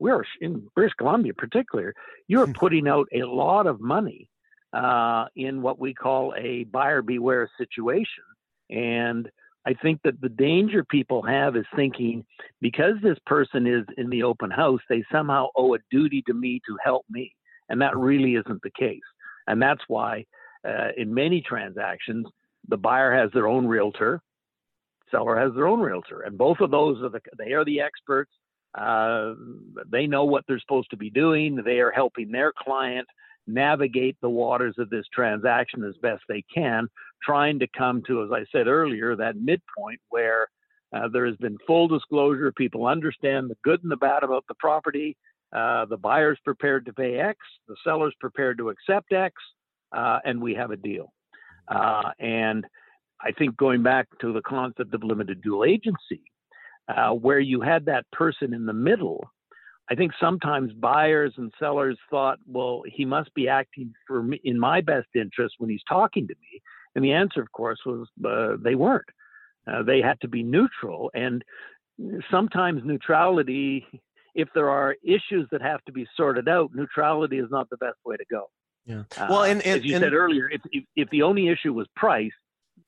We're 0.00 0.24
in 0.40 0.68
British 0.74 0.94
Columbia, 0.94 1.32
particularly, 1.34 1.92
you're 2.26 2.48
putting 2.48 2.88
out 2.88 3.06
a 3.14 3.22
lot 3.22 3.66
of 3.66 3.80
money 3.80 4.28
uh, 4.72 5.26
in 5.36 5.62
what 5.62 5.78
we 5.78 5.94
call 5.94 6.34
a 6.36 6.64
buyer 6.64 7.00
beware 7.00 7.48
situation. 7.56 8.24
And 8.70 9.30
I 9.66 9.74
think 9.74 10.00
that 10.04 10.20
the 10.20 10.28
danger 10.28 10.84
people 10.84 11.22
have 11.22 11.56
is 11.56 11.64
thinking 11.74 12.24
because 12.60 12.94
this 13.02 13.18
person 13.26 13.66
is 13.66 13.84
in 13.96 14.10
the 14.10 14.22
open 14.22 14.50
house, 14.50 14.80
they 14.88 15.02
somehow 15.10 15.48
owe 15.56 15.74
a 15.74 15.78
duty 15.90 16.22
to 16.26 16.34
me 16.34 16.60
to 16.66 16.76
help 16.84 17.04
me. 17.10 17.34
And 17.68 17.80
that 17.80 17.96
really 17.96 18.34
isn't 18.34 18.62
the 18.62 18.70
case. 18.78 19.00
And 19.46 19.60
that's 19.60 19.82
why 19.88 20.26
uh, 20.66 20.88
in 20.96 21.12
many 21.12 21.40
transactions, 21.40 22.26
the 22.68 22.76
buyer 22.76 23.14
has 23.14 23.30
their 23.32 23.48
own 23.48 23.66
realtor, 23.66 24.20
seller 25.10 25.38
has 25.38 25.52
their 25.54 25.66
own 25.66 25.80
realtor, 25.80 26.22
and 26.22 26.36
both 26.36 26.60
of 26.60 26.70
those 26.70 27.02
are 27.02 27.10
the 27.10 27.20
they 27.38 27.52
are 27.52 27.64
the 27.64 27.80
experts. 27.80 28.32
Uh, 28.74 29.34
they 29.90 30.06
know 30.06 30.24
what 30.24 30.44
they're 30.48 30.58
supposed 30.58 30.90
to 30.90 30.96
be 30.96 31.10
doing. 31.10 31.56
They 31.64 31.78
are 31.78 31.92
helping 31.92 32.32
their 32.32 32.52
client 32.56 33.06
navigate 33.46 34.16
the 34.20 34.28
waters 34.28 34.74
of 34.78 34.90
this 34.90 35.04
transaction 35.12 35.84
as 35.84 35.94
best 36.02 36.22
they 36.28 36.42
can, 36.52 36.88
trying 37.24 37.58
to 37.60 37.66
come 37.76 38.02
to, 38.06 38.22
as 38.22 38.30
I 38.32 38.44
said 38.52 38.66
earlier, 38.66 39.16
that 39.16 39.36
midpoint 39.36 40.00
where 40.10 40.48
uh, 40.94 41.08
there 41.12 41.26
has 41.26 41.36
been 41.36 41.58
full 41.66 41.88
disclosure. 41.88 42.52
People 42.52 42.86
understand 42.86 43.50
the 43.50 43.56
good 43.64 43.82
and 43.82 43.90
the 43.90 43.96
bad 43.96 44.22
about 44.22 44.44
the 44.48 44.54
property. 44.54 45.16
Uh, 45.52 45.84
the 45.86 45.96
buyer's 45.96 46.38
prepared 46.44 46.84
to 46.86 46.92
pay 46.92 47.18
X, 47.18 47.38
the 47.68 47.76
seller's 47.84 48.14
prepared 48.20 48.58
to 48.58 48.70
accept 48.70 49.12
X, 49.12 49.34
uh, 49.92 50.18
and 50.24 50.40
we 50.40 50.54
have 50.54 50.70
a 50.70 50.76
deal. 50.76 51.12
Uh, 51.68 52.10
and 52.18 52.66
I 53.20 53.30
think 53.32 53.56
going 53.56 53.82
back 53.82 54.08
to 54.20 54.32
the 54.32 54.42
concept 54.42 54.92
of 54.94 55.04
limited 55.04 55.42
dual 55.42 55.64
agency, 55.64 56.22
uh, 56.88 57.10
where 57.10 57.40
you 57.40 57.60
had 57.60 57.86
that 57.86 58.04
person 58.10 58.52
in 58.52 58.66
the 58.66 58.72
middle, 58.72 59.30
I 59.90 59.94
think 59.94 60.12
sometimes 60.18 60.72
buyers 60.72 61.32
and 61.36 61.52
sellers 61.58 61.98
thought, 62.10 62.38
well, 62.46 62.82
he 62.86 63.04
must 63.04 63.32
be 63.34 63.48
acting 63.48 63.92
for 64.06 64.22
me 64.22 64.40
in 64.44 64.58
my 64.58 64.80
best 64.80 65.08
interest 65.14 65.54
when 65.58 65.70
he's 65.70 65.82
talking 65.88 66.26
to 66.26 66.34
me. 66.34 66.62
And 66.94 67.04
the 67.04 67.12
answer, 67.12 67.40
of 67.40 67.50
course, 67.52 67.80
was 67.84 68.08
uh, 68.24 68.56
they 68.62 68.74
weren't. 68.74 69.08
Uh, 69.66 69.82
they 69.82 70.00
had 70.00 70.20
to 70.20 70.28
be 70.28 70.42
neutral. 70.42 71.10
And 71.14 71.42
sometimes 72.30 72.82
neutrality, 72.84 73.86
if 74.34 74.48
there 74.54 74.68
are 74.68 74.96
issues 75.02 75.48
that 75.52 75.62
have 75.62 75.82
to 75.86 75.92
be 75.92 76.06
sorted 76.16 76.48
out, 76.48 76.70
neutrality 76.74 77.38
is 77.38 77.48
not 77.50 77.70
the 77.70 77.76
best 77.78 77.96
way 78.04 78.16
to 78.16 78.24
go. 78.30 78.50
Yeah. 78.86 79.04
Well, 79.28 79.40
uh, 79.40 79.46
and, 79.46 79.62
and 79.62 79.80
as 79.80 79.84
you 79.84 79.96
and, 79.96 80.02
said 80.02 80.12
earlier, 80.12 80.48
if, 80.50 80.60
if, 80.70 80.84
if 80.94 81.10
the 81.10 81.22
only 81.22 81.48
issue 81.48 81.72
was 81.72 81.86
price, 81.96 82.32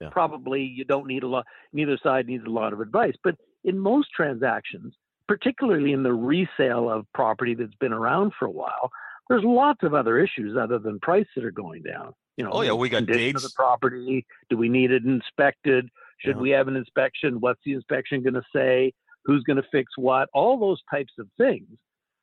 yeah. 0.01 0.11
probably 0.11 0.63
you 0.63 0.85
don't 0.85 1.07
need 1.07 1.23
a 1.23 1.29
lot. 1.29 1.47
Neither 1.73 1.99
side 2.03 2.27
needs 2.27 2.45
a 2.47 2.51
lot 2.51 2.73
of 2.73 2.81
advice. 2.81 3.15
But 3.25 3.37
in 3.65 3.79
most 3.79 4.09
transactions, 4.15 4.95
particularly 5.27 5.93
in 5.93 6.03
the 6.03 6.13
resale 6.13 6.91
of 6.91 7.07
property 7.15 7.55
that's 7.55 7.75
been 7.81 7.93
around 7.93 8.33
for 8.39 8.47
a 8.47 8.51
while, 8.51 8.91
there's 9.29 9.45
lots 9.45 9.83
of 9.83 9.95
other 9.95 10.19
issues 10.19 10.57
other 10.57 10.79
than 10.79 11.01
price 11.01 11.27
that 11.35 11.45
are 11.45 11.51
going 11.51 11.83
down. 11.83 12.13
You 12.37 12.45
know, 12.45 12.51
oh 12.53 12.63
yeah, 12.63 12.73
we 12.73 12.89
got 12.89 13.07
dates. 13.07 13.45
of 13.45 13.51
the 13.51 13.55
property. 13.57 14.27
Do 14.51 14.57
we 14.57 14.69
need 14.69 14.91
it 14.91 15.05
inspected? 15.05 15.89
Should 16.19 16.37
yeah. 16.37 16.43
we 16.43 16.51
have 16.51 16.69
an 16.69 16.77
inspection? 16.77 17.41
What's 17.41 17.61
the 17.65 17.73
inspection 17.73 18.23
going 18.23 18.35
to 18.35 18.43
say? 18.55 18.93
Who's 19.25 19.43
going 19.45 19.57
to 19.57 19.69
fix 19.73 19.93
what? 19.97 20.29
All 20.35 20.59
those 20.59 20.81
types 20.91 21.13
of 21.19 21.29
things. 21.39 21.67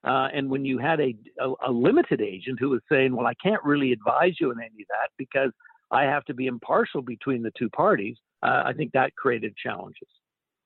Uh, 0.03 0.27
and 0.33 0.49
when 0.49 0.65
you 0.65 0.77
had 0.77 0.99
a, 0.99 1.15
a, 1.39 1.53
a 1.67 1.71
limited 1.71 2.21
agent 2.21 2.59
who 2.59 2.69
was 2.69 2.81
saying, 2.91 3.15
"Well, 3.15 3.27
I 3.27 3.33
can't 3.35 3.63
really 3.63 3.91
advise 3.91 4.33
you 4.39 4.51
in 4.51 4.59
any 4.59 4.83
of 4.83 4.87
that 4.89 5.09
because 5.17 5.51
I 5.91 6.03
have 6.03 6.25
to 6.25 6.33
be 6.33 6.47
impartial 6.47 7.01
between 7.01 7.41
the 7.41 7.51
two 7.57 7.69
parties," 7.69 8.17
uh, 8.43 8.63
I 8.65 8.73
think 8.73 8.91
that 8.93 9.15
created 9.15 9.55
challenges. 9.55 10.09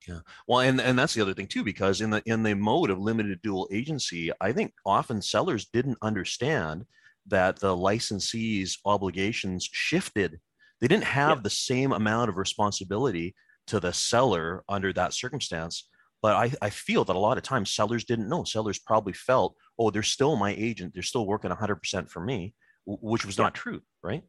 Yeah. 0.08 0.20
Well, 0.48 0.62
and 0.62 0.80
and 0.80 0.98
that's 0.98 1.14
the 1.14 1.22
other 1.22 1.34
thing 1.34 1.48
too, 1.48 1.64
because 1.64 2.02
in 2.02 2.10
the 2.10 2.22
in 2.26 2.44
the 2.44 2.56
mode 2.56 2.90
of 2.90 3.00
limited 3.00 3.42
dual 3.42 3.68
agency, 3.72 4.32
I 4.40 4.52
think 4.52 4.74
often 4.86 5.22
sellers 5.22 5.66
didn't 5.66 5.98
understand 6.02 6.86
that 7.28 7.60
the 7.60 7.76
licensee's 7.76 8.80
obligations 8.86 9.70
shifted. 9.72 10.40
They 10.80 10.88
didn't 10.88 11.06
have 11.06 11.40
yeah. 11.40 11.44
the 11.44 11.50
same 11.50 11.92
amount 11.92 12.30
of 12.30 12.38
responsibility 12.38 13.36
to 13.68 13.80
the 13.80 13.92
seller 13.92 14.64
under 14.70 14.94
that 14.94 15.14
circumstance. 15.14 15.90
But 16.22 16.36
I, 16.36 16.52
I 16.62 16.70
feel 16.70 17.04
that 17.06 17.16
a 17.16 17.20
lot 17.20 17.38
of 17.38 17.44
times 17.44 17.74
sellers 17.74 18.06
didn't 18.06 18.30
know. 18.30 18.44
Sellers 18.44 18.80
probably 18.80 19.14
felt, 19.14 19.56
oh, 19.78 19.92
they're 19.92 20.04
still 20.04 20.36
my 20.36 20.56
agent. 20.58 20.94
They're 20.94 21.04
still 21.04 21.28
working 21.28 21.52
100% 21.52 22.10
for 22.10 22.20
me, 22.20 22.56
which 22.86 23.26
was 23.26 23.38
yeah. 23.38 23.44
not 23.44 23.54
true, 23.54 23.82
right? 24.04 24.24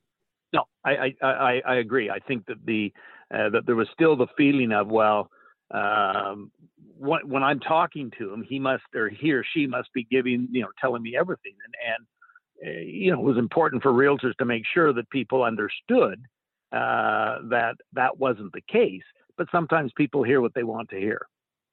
No, 0.53 0.65
I, 0.85 1.15
I, 1.23 1.63
I, 1.67 1.75
agree. 1.77 2.11
I 2.11 2.19
think 2.21 2.47
that 2.47 2.65
the 2.65 2.93
uh, 3.35 3.51
that 3.51 3.67
there 3.67 3.77
was 3.77 3.89
still 3.93 4.17
the 4.17 4.29
feeling 4.37 4.73
of 4.73 4.89
well, 4.89 5.31
um, 5.71 6.51
when, 6.99 7.29
when 7.29 7.43
I'm 7.43 7.61
talking 7.61 8.11
to 8.19 8.33
him, 8.33 8.43
he 8.43 8.59
must 8.59 8.85
or 8.95 9.09
he 9.09 9.33
or 9.33 9.45
she 9.55 9.67
must 9.67 9.93
be 9.93 10.05
giving, 10.11 10.49
you 10.51 10.63
know, 10.63 10.69
telling 10.81 11.03
me 11.03 11.17
everything. 11.17 11.55
And, 11.65 11.75
and 11.95 12.07
uh, 12.67 12.81
you 12.81 13.13
know, 13.13 13.21
it 13.21 13.25
was 13.25 13.39
important 13.39 13.83
for 13.83 13.93
realtors 13.93 14.35
to 14.39 14.45
make 14.45 14.65
sure 14.73 14.93
that 14.93 15.09
people 15.11 15.43
understood 15.43 16.21
uh, 16.73 17.39
that 17.49 17.75
that 17.93 18.19
wasn't 18.19 18.53
the 18.53 18.63
case. 18.71 19.03
But 19.37 19.49
sometimes 19.53 19.93
people 19.97 20.25
hear 20.25 20.41
what 20.41 20.55
they 20.55 20.65
want 20.65 20.89
to 20.91 20.97
hear, 20.99 21.21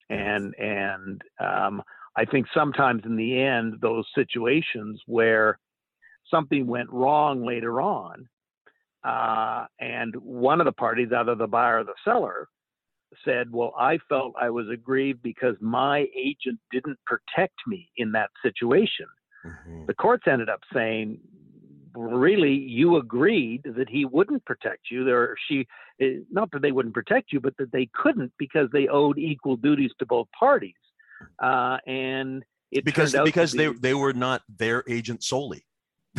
and 0.08 0.54
and 0.58 1.20
um, 1.40 1.82
I 2.16 2.24
think 2.24 2.46
sometimes 2.54 3.02
in 3.04 3.16
the 3.16 3.40
end, 3.40 3.74
those 3.80 4.06
situations 4.14 5.00
where 5.06 5.58
something 6.30 6.66
went 6.66 6.90
wrong 6.90 7.44
later 7.44 7.80
on, 7.80 8.28
uh, 9.04 9.66
and 9.80 10.14
one 10.16 10.60
of 10.60 10.66
the 10.66 10.72
parties, 10.72 11.08
either 11.16 11.34
the 11.34 11.46
buyer 11.48 11.80
or 11.80 11.84
the 11.84 11.94
seller, 12.04 12.48
said, 13.24 13.52
Well, 13.52 13.74
I 13.78 13.98
felt 14.08 14.34
I 14.40 14.50
was 14.50 14.68
aggrieved 14.68 15.22
because 15.22 15.56
my 15.60 16.06
agent 16.16 16.58
didn't 16.70 16.98
protect 17.06 17.54
me 17.66 17.90
in 17.96 18.12
that 18.12 18.30
situation. 18.42 19.06
Mm-hmm. 19.44 19.86
The 19.86 19.94
courts 19.94 20.24
ended 20.26 20.48
up 20.48 20.60
saying, 20.72 21.18
Really, 21.94 22.52
you 22.52 22.96
agreed 22.96 23.62
that 23.64 23.88
he 23.88 24.04
wouldn't 24.04 24.44
protect 24.44 24.90
you. 24.90 25.04
There, 25.04 25.34
she, 25.48 25.66
eh, 26.00 26.18
not 26.30 26.50
that 26.52 26.60
they 26.60 26.72
wouldn't 26.72 26.94
protect 26.94 27.32
you, 27.32 27.40
but 27.40 27.56
that 27.58 27.72
they 27.72 27.88
couldn't 27.94 28.32
because 28.38 28.68
they 28.72 28.86
owed 28.88 29.18
equal 29.18 29.56
duties 29.56 29.92
to 29.98 30.06
both 30.06 30.28
parties. 30.38 30.74
Uh, 31.42 31.78
and 31.86 32.44
it 32.70 32.84
because 32.84 33.16
because 33.24 33.52
be, 33.52 33.58
they 33.58 33.72
they 33.72 33.94
were 33.94 34.12
not 34.12 34.42
their 34.58 34.84
agent 34.88 35.22
solely. 35.22 35.64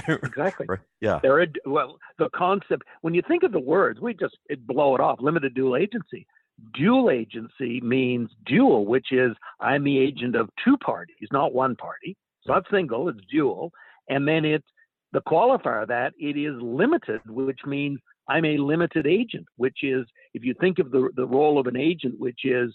exactly. 0.08 0.66
Right. 0.70 0.80
Yeah. 1.02 1.20
They're 1.22 1.48
well, 1.66 1.98
the 2.18 2.30
concept 2.36 2.84
when 3.02 3.14
you 3.14 3.22
think 3.28 3.44
of 3.44 3.52
the 3.52 3.60
words, 3.60 4.00
we 4.00 4.14
just 4.14 4.38
it 4.50 4.66
blow 4.66 4.96
it 4.96 5.02
off. 5.02 5.20
Limited 5.22 5.54
dual 5.54 5.76
agency. 5.76 6.26
Dual 6.74 7.12
agency 7.12 7.80
means 7.82 8.30
dual, 8.46 8.86
which 8.86 9.12
is 9.12 9.32
I'm 9.60 9.84
the 9.84 10.00
agent 10.00 10.36
of 10.36 10.50
two 10.64 10.78
parties, 10.78 11.28
not 11.32 11.54
one 11.54 11.76
party. 11.76 12.18
It's 12.42 12.48
not 12.48 12.66
single, 12.72 13.10
it's 13.10 13.20
dual. 13.32 13.72
And 14.10 14.28
then 14.28 14.44
it's 14.44 14.68
the 15.14 15.22
qualifier 15.22 15.84
of 15.84 15.88
that, 15.90 16.14
it 16.20 16.38
is 16.38 16.60
limited, 16.62 17.22
which 17.28 17.60
means 17.66 18.00
I'm 18.28 18.46
a 18.46 18.58
limited 18.58 19.08
agent, 19.08 19.46
which 19.56 19.78
is, 19.84 20.06
if 20.34 20.44
you 20.44 20.54
think 20.60 20.80
of 20.80 20.92
the, 20.92 21.10
the 21.16 21.26
role 21.26 21.60
of 21.60 21.68
an 21.68 21.78
agent, 21.78 22.20
which 22.20 22.40
is 22.44 22.74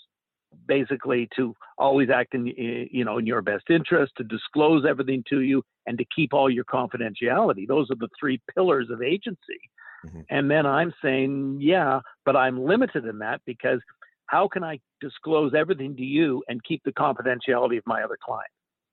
basically 0.66 1.28
to 1.36 1.54
always 1.78 2.08
act 2.10 2.34
in, 2.34 2.46
you 2.46 3.04
know, 3.04 3.18
in 3.18 3.26
your 3.26 3.42
best 3.42 3.64
interest, 3.68 4.12
to 4.16 4.24
disclose 4.24 4.84
everything 4.88 5.24
to 5.30 5.40
you, 5.40 5.62
and 5.86 5.98
to 5.98 6.04
keep 6.14 6.32
all 6.32 6.50
your 6.50 6.64
confidentiality. 6.64 7.66
Those 7.66 7.90
are 7.90 7.96
the 7.96 8.08
three 8.18 8.40
pillars 8.54 8.88
of 8.90 9.02
agency. 9.02 9.60
Mm-hmm. 10.04 10.20
And 10.30 10.50
then 10.50 10.66
I'm 10.66 10.92
saying, 11.02 11.58
yeah, 11.60 12.00
but 12.24 12.36
I'm 12.36 12.64
limited 12.64 13.04
in 13.04 13.18
that 13.18 13.40
because 13.46 13.80
how 14.26 14.48
can 14.48 14.64
I 14.64 14.80
disclose 15.00 15.52
everything 15.54 15.96
to 15.96 16.02
you 16.02 16.42
and 16.48 16.62
keep 16.64 16.82
the 16.84 16.92
confidentiality 16.92 17.78
of 17.78 17.84
my 17.86 18.02
other 18.02 18.18
client? 18.22 18.50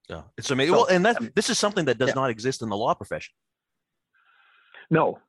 Yeah, 0.10 0.24
it's 0.38 0.52
amazing. 0.52 0.74
So, 0.74 0.82
well, 0.82 0.88
and 0.88 1.06
that 1.06 1.18
I 1.18 1.20
mean, 1.22 1.32
this 1.36 1.50
is 1.50 1.58
something 1.58 1.86
that 1.86 1.98
does 1.98 2.10
yeah. 2.10 2.16
not 2.16 2.30
exist 2.30 2.62
in 2.62 2.70
the 2.70 2.78
law 2.78 2.94
profession. 2.94 3.34
No, 4.90 5.20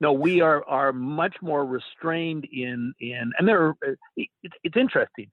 no, 0.00 0.12
we 0.12 0.40
are 0.40 0.64
are 0.64 0.92
much 0.92 1.36
more 1.42 1.64
restrained 1.64 2.46
in 2.50 2.94
in, 3.00 3.32
and 3.38 3.46
there. 3.46 3.68
Are, 3.68 3.76
it's 4.16 4.54
it's 4.64 4.76
interesting. 4.76 5.30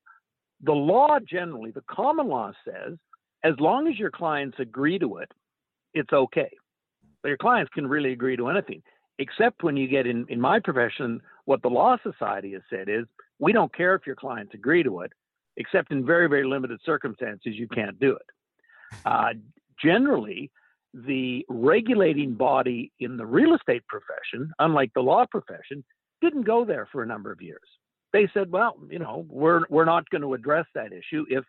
The 0.61 0.73
law 0.73 1.19
generally, 1.19 1.71
the 1.71 1.83
common 1.89 2.27
law 2.27 2.51
says, 2.65 2.97
as 3.43 3.53
long 3.59 3.87
as 3.87 3.97
your 3.97 4.11
clients 4.11 4.57
agree 4.59 4.99
to 4.99 5.17
it, 5.17 5.31
it's 5.93 6.11
okay. 6.11 6.49
But 7.21 7.29
your 7.29 7.37
clients 7.37 7.71
can 7.73 7.87
really 7.87 8.11
agree 8.11 8.35
to 8.35 8.49
anything 8.49 8.81
except 9.19 9.63
when 9.63 9.77
you 9.77 9.87
get 9.87 10.05
in, 10.07 10.25
in 10.29 10.39
my 10.39 10.59
profession, 10.59 11.21
what 11.45 11.61
the 11.61 11.69
Law 11.69 11.97
Society 12.03 12.53
has 12.53 12.61
said 12.69 12.89
is 12.89 13.05
we 13.39 13.53
don't 13.53 13.73
care 13.75 13.95
if 13.95 14.05
your 14.05 14.15
clients 14.15 14.53
agree 14.53 14.83
to 14.83 15.01
it, 15.01 15.11
except 15.57 15.91
in 15.91 16.05
very, 16.05 16.27
very 16.27 16.45
limited 16.45 16.79
circumstances, 16.85 17.53
you 17.55 17.67
can't 17.67 17.99
do 17.99 18.11
it. 18.11 18.97
Uh, 19.05 19.33
generally, 19.83 20.51
the 20.93 21.45
regulating 21.49 22.33
body 22.33 22.91
in 22.99 23.17
the 23.17 23.25
real 23.25 23.53
estate 23.55 23.83
profession, 23.87 24.51
unlike 24.59 24.91
the 24.93 25.01
law 25.01 25.25
profession, 25.29 25.83
didn't 26.21 26.43
go 26.43 26.65
there 26.65 26.87
for 26.91 27.03
a 27.03 27.05
number 27.05 27.31
of 27.31 27.41
years. 27.41 27.67
They 28.13 28.29
said, 28.33 28.51
well, 28.51 28.77
you 28.89 28.99
know, 28.99 29.25
we're, 29.29 29.61
we're 29.69 29.85
not 29.85 30.09
going 30.09 30.21
to 30.21 30.33
address 30.33 30.65
that 30.73 30.93
issue. 30.93 31.25
If, 31.29 31.43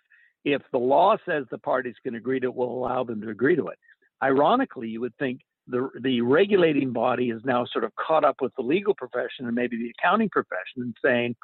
if 0.45 0.63
the 0.73 0.79
law 0.79 1.17
says 1.27 1.45
the 1.51 1.59
parties 1.59 1.95
can 2.03 2.17
agree 2.17 2.41
to 2.41 2.49
it, 2.49 2.55
we'll 2.55 2.69
allow 2.69 3.05
them 3.05 3.21
to 3.23 3.31
agree 3.31 3.57
to 3.57 3.69
it. 3.69 3.79
Ironically, 4.23 4.89
you 4.89 5.01
would 5.01 5.17
think 5.19 5.41
the 5.69 5.89
the 6.01 6.21
regulating 6.21 6.93
body 6.93 7.31
is 7.31 7.43
now 7.45 7.65
sort 7.67 7.85
of 7.85 7.93
caught 7.95 8.25
up 8.25 8.37
with 8.41 8.53
the 8.57 8.63
legal 8.63 8.95
profession 8.95 9.47
and 9.47 9.55
maybe 9.55 9.77
the 9.77 9.93
accounting 9.99 10.29
profession 10.31 10.79
and 10.79 10.97
saying, 11.05 11.37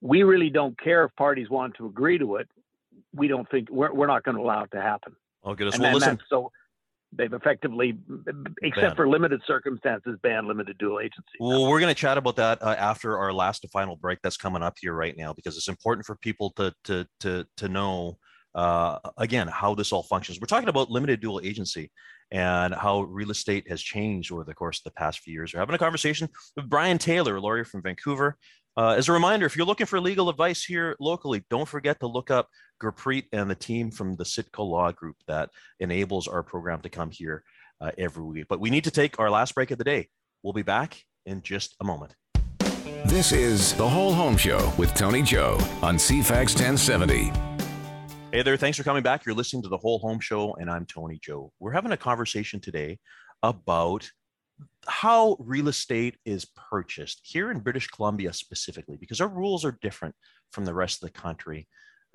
we 0.00 0.22
really 0.22 0.50
don't 0.50 0.78
care 0.80 1.04
if 1.04 1.14
parties 1.16 1.50
want 1.50 1.74
to 1.76 1.86
agree 1.86 2.18
to 2.18 2.36
it. 2.36 2.48
We 3.14 3.28
don't 3.28 3.48
think 3.50 3.68
we're, 3.70 3.92
we're 3.92 4.06
not 4.06 4.22
going 4.24 4.36
to 4.36 4.42
allow 4.42 4.64
it 4.64 4.70
to 4.72 4.80
happen. 4.80 5.14
Oh, 5.44 5.54
goodness. 5.54 5.74
And 5.74 5.84
Well, 5.84 5.94
listen, 5.94 6.18
so 6.28 6.50
they've 7.12 7.32
effectively, 7.32 7.98
except 8.62 8.82
Banned. 8.82 8.96
for 8.96 9.08
limited 9.08 9.40
circumstances, 9.46 10.18
banned 10.22 10.46
limited 10.46 10.78
dual 10.78 11.00
agency. 11.00 11.22
Well, 11.40 11.68
we're 11.68 11.80
going 11.80 11.94
to 11.94 12.00
chat 12.00 12.18
about 12.18 12.36
that 12.36 12.62
uh, 12.62 12.74
after 12.78 13.18
our 13.18 13.32
last 13.32 13.64
and 13.64 13.70
final 13.70 13.96
break 13.96 14.18
that's 14.22 14.36
coming 14.36 14.62
up 14.62 14.74
here 14.80 14.94
right 14.94 15.16
now 15.16 15.32
because 15.32 15.56
it's 15.56 15.68
important 15.68 16.06
for 16.06 16.16
people 16.16 16.52
to 16.56 16.72
to 16.84 17.06
to 17.20 17.46
to 17.56 17.68
know 17.68 18.18
uh, 18.54 18.98
again 19.16 19.48
how 19.48 19.74
this 19.74 19.92
all 19.92 20.02
functions. 20.02 20.40
We're 20.40 20.46
talking 20.46 20.68
about 20.68 20.90
limited 20.90 21.20
dual 21.20 21.40
agency 21.42 21.90
and 22.30 22.74
how 22.74 23.02
real 23.02 23.30
estate 23.30 23.68
has 23.68 23.80
changed 23.80 24.32
over 24.32 24.44
the 24.44 24.54
course 24.54 24.78
of 24.78 24.84
the 24.84 24.90
past 24.92 25.20
few 25.20 25.32
years. 25.32 25.54
We're 25.54 25.60
having 25.60 25.74
a 25.74 25.78
conversation 25.78 26.28
with 26.56 26.68
Brian 26.68 26.98
Taylor, 26.98 27.36
a 27.36 27.40
lawyer 27.40 27.64
from 27.64 27.82
Vancouver. 27.82 28.36
Uh, 28.76 28.90
as 28.90 29.08
a 29.08 29.12
reminder, 29.12 29.44
if 29.44 29.56
you're 29.56 29.66
looking 29.66 29.86
for 29.86 29.98
legal 29.98 30.28
advice 30.28 30.62
here 30.62 30.94
locally, 31.00 31.44
don't 31.50 31.66
forget 31.66 31.98
to 32.00 32.06
look 32.06 32.30
up 32.30 32.48
Gurpreet 32.80 33.24
and 33.32 33.50
the 33.50 33.54
team 33.54 33.90
from 33.90 34.14
the 34.14 34.24
Sitka 34.24 34.62
Law 34.62 34.92
Group 34.92 35.16
that 35.26 35.50
enables 35.80 36.28
our 36.28 36.42
program 36.42 36.80
to 36.82 36.88
come 36.88 37.10
here 37.10 37.42
uh, 37.80 37.90
every 37.98 38.22
week. 38.22 38.46
But 38.48 38.60
we 38.60 38.70
need 38.70 38.84
to 38.84 38.90
take 38.90 39.18
our 39.18 39.30
last 39.30 39.54
break 39.54 39.70
of 39.70 39.78
the 39.78 39.84
day. 39.84 40.08
We'll 40.42 40.52
be 40.52 40.62
back 40.62 41.02
in 41.26 41.42
just 41.42 41.74
a 41.80 41.84
moment. 41.84 42.14
This 43.06 43.32
is 43.32 43.72
The 43.74 43.88
Whole 43.88 44.12
Home 44.12 44.36
Show 44.36 44.72
with 44.76 44.94
Tony 44.94 45.22
Joe 45.22 45.58
on 45.82 45.96
CFAX 45.96 46.54
1070. 46.54 47.47
Hey 48.30 48.42
there, 48.42 48.58
thanks 48.58 48.76
for 48.76 48.84
coming 48.84 49.02
back. 49.02 49.24
You're 49.24 49.34
listening 49.34 49.62
to 49.62 49.70
the 49.70 49.78
Whole 49.78 50.00
Home 50.00 50.20
Show, 50.20 50.52
and 50.56 50.70
I'm 50.70 50.84
Tony 50.84 51.18
Joe. 51.22 51.50
We're 51.58 51.72
having 51.72 51.92
a 51.92 51.96
conversation 51.96 52.60
today 52.60 52.98
about 53.42 54.10
how 54.86 55.38
real 55.40 55.68
estate 55.68 56.18
is 56.26 56.44
purchased 56.70 57.20
here 57.22 57.50
in 57.50 57.60
British 57.60 57.88
Columbia 57.88 58.34
specifically, 58.34 58.98
because 59.00 59.22
our 59.22 59.28
rules 59.28 59.64
are 59.64 59.78
different 59.80 60.14
from 60.52 60.66
the 60.66 60.74
rest 60.74 61.02
of 61.02 61.06
the 61.06 61.18
country. 61.18 61.66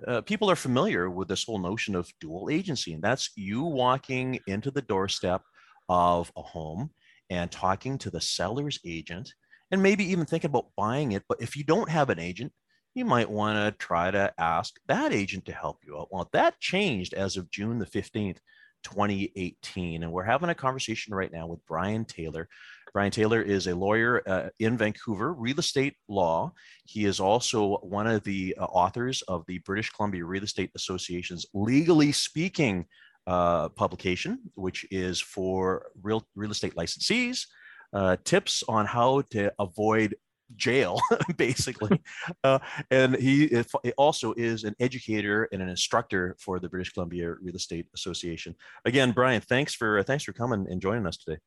Uh, 0.07 0.21
people 0.21 0.51
are 0.51 0.55
familiar 0.55 1.09
with 1.09 1.29
this 1.29 1.45
whole 1.45 1.57
notion 1.57 1.95
of 1.95 2.11
dual 2.21 2.47
agency, 2.51 2.93
and 2.93 3.01
that's 3.01 3.31
you 3.35 3.63
walking 3.63 4.39
into 4.45 4.69
the 4.69 4.83
doorstep 4.83 5.41
of 5.89 6.31
a 6.37 6.43
home 6.43 6.91
and 7.31 7.51
talking 7.51 7.97
to 7.97 8.11
the 8.11 8.21
seller's 8.21 8.79
agent, 8.85 9.33
and 9.71 9.81
maybe 9.81 10.05
even 10.11 10.27
thinking 10.27 10.51
about 10.51 10.67
buying 10.77 11.13
it. 11.13 11.23
But 11.27 11.41
if 11.41 11.55
you 11.55 11.63
don't 11.63 11.89
have 11.89 12.11
an 12.11 12.19
agent, 12.19 12.53
you 12.93 13.05
might 13.05 13.29
want 13.29 13.57
to 13.57 13.77
try 13.77 14.11
to 14.11 14.33
ask 14.37 14.75
that 14.87 15.11
agent 15.11 15.45
to 15.45 15.51
help 15.51 15.79
you 15.85 15.97
out. 15.97 16.09
Well, 16.11 16.29
that 16.33 16.59
changed 16.59 17.13
as 17.13 17.37
of 17.37 17.49
June 17.49 17.79
the 17.79 17.85
15th, 17.85 18.37
2018. 18.83 20.03
And 20.03 20.11
we're 20.11 20.23
having 20.23 20.49
a 20.49 20.55
conversation 20.55 21.13
right 21.13 21.31
now 21.31 21.47
with 21.47 21.65
Brian 21.65 22.05
Taylor. 22.05 22.47
Brian 22.93 23.11
Taylor 23.11 23.41
is 23.41 23.65
a 23.65 23.75
lawyer 23.75 24.21
uh, 24.27 24.49
in 24.59 24.77
Vancouver, 24.77 25.33
real 25.33 25.59
estate 25.59 25.95
law. 26.07 26.53
He 26.85 27.05
is 27.05 27.19
also 27.19 27.77
one 27.77 28.05
of 28.05 28.23
the 28.23 28.55
uh, 28.59 28.65
authors 28.65 29.23
of 29.23 29.43
the 29.47 29.57
British 29.59 29.89
Columbia 29.89 30.25
Real 30.25 30.43
Estate 30.43 30.71
Association's 30.75 31.45
Legally 31.53 32.11
Speaking 32.11 32.85
uh, 33.25 33.69
publication, 33.69 34.39
which 34.53 34.85
is 34.91 35.19
for 35.19 35.87
real, 36.03 36.23
real 36.35 36.51
estate 36.51 36.75
licensees, 36.75 37.47
uh, 37.93 38.17
tips 38.23 38.63
on 38.67 38.85
how 38.85 39.21
to 39.31 39.51
avoid 39.59 40.15
jail, 40.57 40.99
basically. 41.37 42.01
Uh, 42.43 42.59
and 42.91 43.15
he 43.15 43.45
is- 43.45 43.67
also 43.97 44.33
is 44.37 44.63
an 44.63 44.75
educator 44.79 45.47
and 45.51 45.61
an 45.61 45.69
instructor 45.69 46.35
for 46.39 46.59
the 46.59 46.69
British 46.69 46.93
Columbia 46.93 47.33
Real 47.41 47.55
Estate 47.55 47.87
Association. 47.93 48.55
Again, 48.85 49.11
Brian, 49.11 49.41
thanks 49.41 49.73
for 49.73 50.01
thanks 50.03 50.23
for 50.23 50.33
coming 50.33 50.67
and 50.69 50.81
joining 50.81 51.05
us 51.05 51.17
today. 51.17 51.39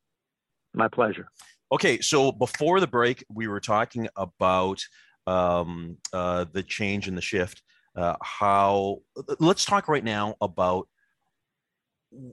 My 0.73 0.87
pleasure. 0.87 1.29
Okay, 1.71 1.99
so 1.99 2.31
before 2.31 2.79
the 2.79 2.87
break, 2.87 3.25
we 3.33 3.47
were 3.47 3.59
talking 3.59 4.07
about 4.15 4.81
um, 5.25 5.97
uh, 6.13 6.45
the 6.51 6.63
change 6.63 7.07
and 7.07 7.17
the 7.17 7.21
shift. 7.21 7.61
Uh, 7.95 8.15
how? 8.21 8.99
Let's 9.39 9.65
talk 9.65 9.87
right 9.87 10.03
now 10.03 10.35
about 10.39 10.87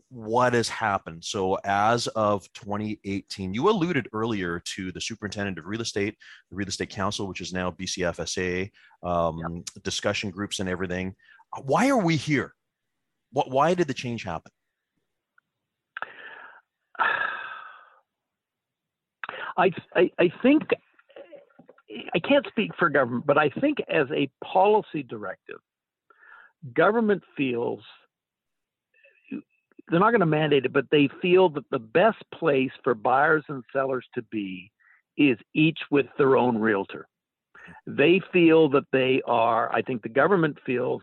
what 0.08 0.52
has 0.54 0.68
happened. 0.68 1.24
So, 1.24 1.58
as 1.64 2.06
of 2.08 2.50
2018, 2.52 3.54
you 3.54 3.68
alluded 3.68 4.08
earlier 4.12 4.60
to 4.76 4.92
the 4.92 5.00
superintendent 5.00 5.58
of 5.58 5.66
real 5.66 5.80
estate, 5.80 6.16
the 6.50 6.56
real 6.56 6.68
estate 6.68 6.90
council, 6.90 7.26
which 7.26 7.40
is 7.40 7.52
now 7.52 7.70
BCFSA, 7.70 8.70
um, 9.02 9.64
discussion 9.82 10.30
groups, 10.30 10.60
and 10.60 10.68
everything. 10.68 11.14
Why 11.62 11.88
are 11.88 11.98
we 11.98 12.16
here? 12.16 12.54
What? 13.32 13.50
Why 13.50 13.74
did 13.74 13.88
the 13.88 13.94
change 13.94 14.24
happen? 14.24 14.52
I, 19.56 19.70
I, 19.94 20.10
I 20.18 20.32
think 20.42 20.62
I 22.14 22.18
can't 22.18 22.46
speak 22.48 22.72
for 22.78 22.88
government, 22.88 23.26
but 23.26 23.38
I 23.38 23.50
think 23.50 23.78
as 23.88 24.06
a 24.12 24.28
policy 24.44 25.04
directive, 25.04 25.58
government 26.74 27.22
feels 27.36 27.80
they're 29.88 30.00
not 30.00 30.10
going 30.10 30.20
to 30.20 30.26
mandate 30.26 30.64
it, 30.64 30.72
but 30.72 30.86
they 30.90 31.08
feel 31.20 31.48
that 31.50 31.68
the 31.70 31.78
best 31.78 32.22
place 32.32 32.70
for 32.82 32.94
buyers 32.94 33.44
and 33.48 33.62
sellers 33.72 34.06
to 34.14 34.22
be 34.30 34.70
is 35.16 35.36
each 35.54 35.78
with 35.90 36.06
their 36.18 36.36
own 36.36 36.58
realtor. 36.58 37.06
They 37.86 38.20
feel 38.32 38.68
that 38.70 38.84
they 38.92 39.22
are, 39.26 39.72
I 39.72 39.82
think 39.82 40.02
the 40.02 40.08
government 40.08 40.58
feels 40.66 41.02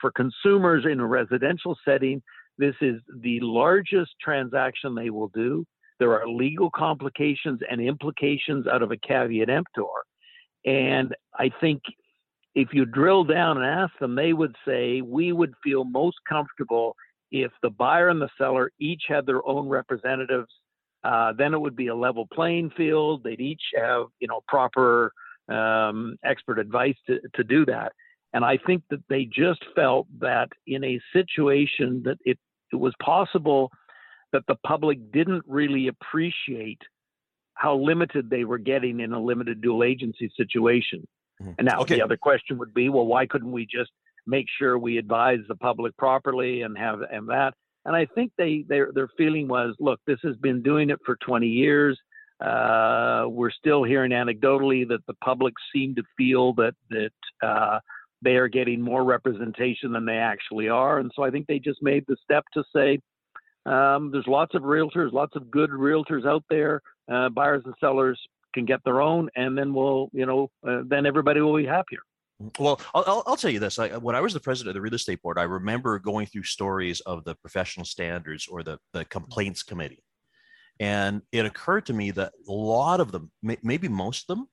for 0.00 0.10
consumers 0.10 0.84
in 0.84 1.00
a 1.00 1.06
residential 1.06 1.76
setting, 1.84 2.22
this 2.58 2.74
is 2.80 3.00
the 3.20 3.38
largest 3.40 4.10
transaction 4.20 4.94
they 4.94 5.10
will 5.10 5.28
do. 5.28 5.64
There 6.00 6.20
are 6.20 6.28
legal 6.28 6.70
complications 6.70 7.60
and 7.70 7.80
implications 7.80 8.66
out 8.66 8.82
of 8.82 8.90
a 8.90 8.96
caveat 8.96 9.48
emptor. 9.48 9.84
And 10.66 11.14
I 11.38 11.50
think 11.60 11.82
if 12.54 12.68
you 12.72 12.84
drill 12.84 13.24
down 13.24 13.56
and 13.56 13.66
ask 13.66 13.96
them, 14.00 14.16
they 14.16 14.32
would 14.32 14.56
say 14.66 15.00
we 15.00 15.32
would 15.32 15.54
feel 15.62 15.84
most 15.84 16.16
comfortable 16.28 16.96
if 17.30 17.52
the 17.62 17.70
buyer 17.70 18.08
and 18.08 18.20
the 18.20 18.30
seller 18.38 18.70
each 18.78 19.02
had 19.08 19.26
their 19.26 19.46
own 19.46 19.68
representatives. 19.68 20.50
Uh, 21.04 21.32
then 21.32 21.54
it 21.54 21.60
would 21.60 21.76
be 21.76 21.86
a 21.86 21.94
level 21.94 22.26
playing 22.32 22.70
field. 22.76 23.22
They'd 23.22 23.40
each 23.40 23.62
have, 23.76 24.06
you 24.18 24.26
know, 24.26 24.40
proper 24.48 25.12
um, 25.48 26.16
expert 26.24 26.58
advice 26.58 26.96
to, 27.06 27.20
to 27.34 27.44
do 27.44 27.64
that. 27.66 27.92
And 28.32 28.44
I 28.44 28.58
think 28.66 28.82
that 28.90 29.00
they 29.08 29.24
just 29.24 29.64
felt 29.74 30.06
that 30.20 30.48
in 30.66 30.82
a 30.84 31.00
situation 31.12 32.02
that 32.04 32.18
it, 32.24 32.38
it 32.72 32.76
was 32.76 32.94
possible 33.00 33.70
that 34.32 34.42
the 34.48 34.56
public 34.66 35.12
didn't 35.12 35.44
really 35.46 35.88
appreciate 35.88 36.82
how 37.54 37.76
limited 37.76 38.28
they 38.28 38.44
were 38.44 38.58
getting 38.58 39.00
in 39.00 39.12
a 39.12 39.20
limited 39.20 39.60
dual 39.60 39.82
agency 39.84 40.30
situation. 40.36 41.06
Mhm. 41.40 41.54
And 41.58 41.66
now 41.66 41.80
Okay. 41.80 41.96
the 41.96 42.02
other 42.02 42.16
question 42.16 42.58
would 42.58 42.74
be, 42.74 42.88
well, 42.88 43.06
why 43.06 43.26
couldn't 43.26 43.52
we 43.52 43.66
just 43.66 43.92
make 44.28 44.46
sure 44.58 44.78
we 44.78 44.98
advise 44.98 45.40
the 45.48 45.56
public 45.56 45.96
properly 45.96 46.62
and 46.62 46.76
have 46.78 47.00
and 47.10 47.28
that? 47.28 47.54
And 47.84 47.96
I 47.96 48.06
think 48.14 48.32
they 48.36 48.64
their 48.68 48.92
their 48.92 49.08
feeling 49.16 49.48
was, 49.48 49.74
look, 49.80 50.00
this 50.06 50.18
has 50.22 50.36
been 50.36 50.62
doing 50.62 50.90
it 50.90 50.98
for 51.04 51.16
20 51.24 51.46
years. 51.46 51.98
Uh, 52.40 53.24
we're 53.28 53.50
still 53.50 53.82
hearing 53.82 54.12
anecdotally 54.12 54.86
that 54.88 55.04
the 55.08 55.14
public 55.24 55.54
seem 55.74 55.94
to 55.96 56.02
feel 56.16 56.52
that 56.54 56.74
that 56.90 57.10
uh, 57.42 57.80
they 58.22 58.36
are 58.36 58.48
getting 58.48 58.80
more 58.80 59.04
representation 59.04 59.92
than 59.92 60.04
they 60.04 60.18
actually 60.18 60.68
are, 60.68 60.98
and 60.98 61.10
so 61.16 61.24
I 61.24 61.30
think 61.30 61.46
they 61.46 61.58
just 61.58 61.82
made 61.82 62.04
the 62.06 62.16
step 62.22 62.44
to 62.54 62.62
say, 62.74 63.00
um, 63.66 64.10
there's 64.12 64.26
lots 64.26 64.54
of 64.54 64.62
realtors, 64.62 65.12
lots 65.12 65.36
of 65.36 65.50
good 65.50 65.70
realtors 65.70 66.26
out 66.26 66.44
there. 66.48 66.80
Uh, 67.10 67.28
buyers 67.28 67.62
and 67.64 67.74
sellers 67.80 68.20
can 68.54 68.64
get 68.64 68.82
their 68.84 69.00
own, 69.00 69.28
and 69.36 69.56
then 69.56 69.74
we'll, 69.74 70.08
you 70.12 70.26
know, 70.26 70.50
uh, 70.66 70.82
then 70.86 71.06
everybody 71.06 71.40
will 71.40 71.56
be 71.56 71.66
happier. 71.66 72.00
Well, 72.58 72.80
I'll, 72.94 73.24
I'll, 73.26 73.36
tell 73.36 73.50
you 73.50 73.58
this. 73.58 73.80
I, 73.80 73.96
when 73.96 74.14
I 74.14 74.20
was 74.20 74.32
the 74.32 74.38
president 74.40 74.70
of 74.70 74.74
the 74.74 74.80
real 74.80 74.94
estate 74.94 75.20
board, 75.22 75.38
I 75.38 75.42
remember 75.42 75.98
going 75.98 76.26
through 76.26 76.44
stories 76.44 77.00
of 77.00 77.24
the 77.24 77.34
professional 77.34 77.84
standards 77.84 78.46
or 78.46 78.62
the, 78.62 78.78
the 78.92 79.04
complaints 79.06 79.64
committee. 79.64 80.04
And 80.78 81.22
it 81.32 81.44
occurred 81.44 81.86
to 81.86 81.92
me 81.92 82.12
that 82.12 82.32
a 82.48 82.52
lot 82.52 83.00
of 83.00 83.10
them, 83.10 83.32
maybe 83.42 83.88
most 83.88 84.30
of 84.30 84.36
them, 84.36 84.46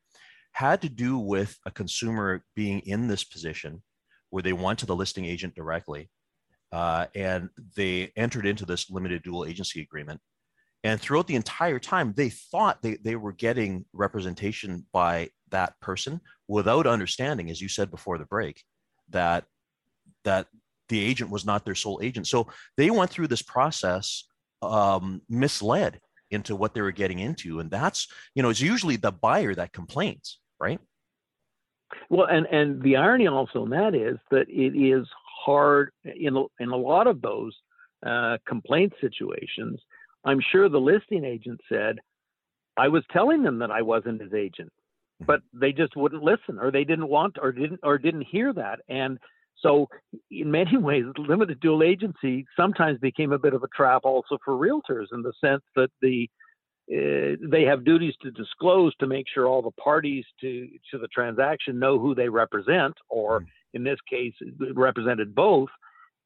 had 0.54 0.82
to 0.82 0.90
do 0.90 1.20
with 1.20 1.60
a 1.66 1.72
consumer 1.72 2.44
being 2.56 2.80
in 2.80 3.08
this 3.08 3.24
position 3.24 3.84
where 4.32 4.42
they 4.42 4.54
went 4.54 4.80
to 4.80 4.86
the 4.88 4.96
listing 4.96 5.26
agent 5.26 5.54
directly 5.54 6.10
uh, 6.72 7.06
and 7.14 7.50
they 7.76 8.12
entered 8.16 8.48
into 8.48 8.66
this 8.66 8.90
limited 8.90 9.22
dual 9.22 9.46
agency 9.46 9.82
agreement. 9.82 10.20
And 10.84 11.00
throughout 11.00 11.28
the 11.28 11.36
entire 11.36 11.80
time, 11.80 12.14
they 12.16 12.30
thought 12.30 12.82
they, 12.82 12.96
they 12.96 13.16
were 13.16 13.32
getting 13.32 13.86
representation 13.94 14.86
by 14.92 15.30
that 15.56 15.80
person 15.80 16.20
without 16.48 16.86
understanding, 16.86 17.50
as 17.50 17.62
you 17.62 17.70
said 17.70 17.90
before 17.90 18.18
the 18.18 18.26
break, 18.26 18.62
that 19.10 19.46
that 20.26 20.48
the 20.90 21.02
agent 21.02 21.32
was 21.32 21.46
not 21.46 21.64
their 21.64 21.76
sole 21.76 22.00
agent. 22.04 22.28
So 22.28 22.48
they 22.78 22.90
went 22.92 23.10
through 23.10 23.28
this 23.28 23.42
process 23.42 24.26
um, 24.62 25.22
misled 25.30 26.02
into 26.32 26.56
what 26.56 26.74
they 26.74 26.82
were 26.82 26.92
getting 26.92 27.20
into, 27.20 27.60
and 27.60 27.72
that's 27.72 28.08
you 28.36 28.44
know 28.44 28.50
it's 28.50 28.62
usually 28.62 28.98
the 28.98 29.12
buyer 29.12 29.56
that 29.56 29.72
complains, 29.74 30.40
right? 30.60 30.80
Well, 32.10 32.28
and 32.28 32.46
and 32.48 32.82
the 32.82 32.98
irony 32.98 33.28
also 33.28 33.64
in 33.64 33.70
that 33.72 33.96
is 33.96 34.18
that 34.32 34.48
it 34.50 34.74
is 34.76 35.08
hard 35.46 35.92
in 36.04 36.46
in 36.60 36.70
a 36.70 36.84
lot 36.92 37.08
of 37.08 37.22
those 37.22 37.56
uh, 38.06 38.38
complaint 38.46 38.94
situations. 39.00 39.80
I'm 40.26 40.42
sure 40.52 40.68
the 40.68 40.80
listing 40.80 41.24
agent 41.24 41.62
said, 41.72 42.00
"I 42.76 42.88
was 42.90 43.04
telling 43.12 43.44
them 43.44 43.60
that 43.60 43.72
I 43.72 43.82
wasn't 43.84 44.22
his 44.22 44.34
agent. 44.34 44.72
But 45.26 45.42
they 45.54 45.72
just 45.72 45.96
wouldn't 45.96 46.24
listen 46.24 46.60
or 46.60 46.72
they 46.72 46.84
didn't 46.84 47.08
want 47.08 47.38
or 47.42 47.52
didn't 47.52 47.80
or 47.84 47.98
didn't 47.98 48.28
hear 48.30 48.54
that. 48.54 48.80
And 48.90 49.18
so 49.62 49.88
in 50.30 50.52
many 50.52 50.78
ways, 50.78 51.06
limited 51.18 51.60
dual 51.60 51.84
agency 51.84 52.46
sometimes 52.58 53.00
became 53.00 53.32
a 53.32 53.40
bit 53.40 53.54
of 53.54 53.64
a 53.64 53.68
trap 53.76 54.02
also 54.04 54.38
for 54.44 54.54
realtors 54.54 55.08
in 55.12 55.22
the 55.22 55.34
sense 55.42 55.64
that 55.76 55.90
the 56.02 56.30
uh, 56.88 57.36
they 57.42 57.64
have 57.64 57.84
duties 57.84 58.14
to 58.22 58.30
disclose 58.30 58.96
to 58.98 59.08
make 59.08 59.26
sure 59.34 59.48
all 59.48 59.64
the 59.64 59.72
parties 59.72 60.24
to 60.40 60.68
to 60.92 61.00
the 61.00 61.08
transaction 61.08 61.80
know 61.80 61.98
who 61.98 62.14
they 62.14 62.30
represent, 62.30 62.94
or 63.10 63.42
mm. 63.42 63.46
in 63.74 63.84
this 63.84 63.98
case, 64.08 64.34
represented 64.76 65.34
both. 65.34 65.70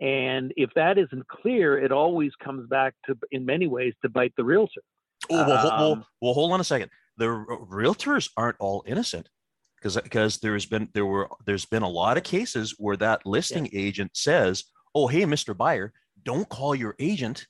And 0.02 0.54
if 0.58 0.70
that 0.76 0.98
isn't 0.98 1.28
clear, 1.30 1.78
it 1.78 1.94
always 1.94 2.32
comes 2.44 2.68
back 2.68 2.94
to, 3.06 3.18
in 3.32 3.46
many 3.46 3.68
ways, 3.68 3.94
to 4.02 4.10
bite 4.10 4.34
the 4.36 4.44
realtor. 4.44 4.82
Oh 5.30 5.48
well, 5.48 5.72
um, 5.72 5.80
well, 5.80 6.08
well, 6.22 6.34
hold 6.34 6.52
on 6.52 6.60
a 6.60 6.66
second. 6.66 6.92
The 7.20 7.26
realtors 7.70 8.30
aren't 8.36 8.58
all 8.60 8.84
innocent 8.88 9.30
because 9.76 9.96
because 9.98 10.38
there's 10.40 10.66
been 10.66 10.90
there 10.94 11.06
were 11.06 11.30
there's 11.46 11.66
been 11.66 11.84
a 11.84 11.90
lot 11.90 12.18
of 12.18 12.24
cases 12.24 12.76
where 12.78 12.98
that 12.98 13.26
listing 13.26 13.66
yeah. 13.66 13.80
agent 13.80 14.12
says, 14.16 14.64
"Oh, 14.96 15.08
hey, 15.08 15.24
Mr. 15.24 15.56
Buyer, 15.56 15.94
don't 16.24 16.48
call 16.50 16.76
your 16.76 16.96
agent. 17.00 17.48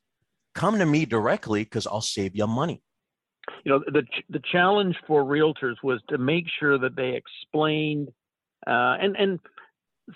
Come 0.55 0.79
to 0.79 0.85
me 0.85 1.05
directly 1.05 1.63
because 1.63 1.87
I'll 1.87 2.01
save 2.01 2.35
you 2.35 2.47
money." 2.47 2.81
You 3.63 3.71
know, 3.71 3.83
the 3.87 4.03
the 4.29 4.41
challenge 4.51 4.95
for 5.07 5.23
realtors 5.23 5.75
was 5.83 6.01
to 6.09 6.17
make 6.17 6.45
sure 6.59 6.77
that 6.77 6.95
they 6.95 7.15
explained, 7.15 8.09
uh, 8.67 8.97
and 9.01 9.15
and 9.17 9.39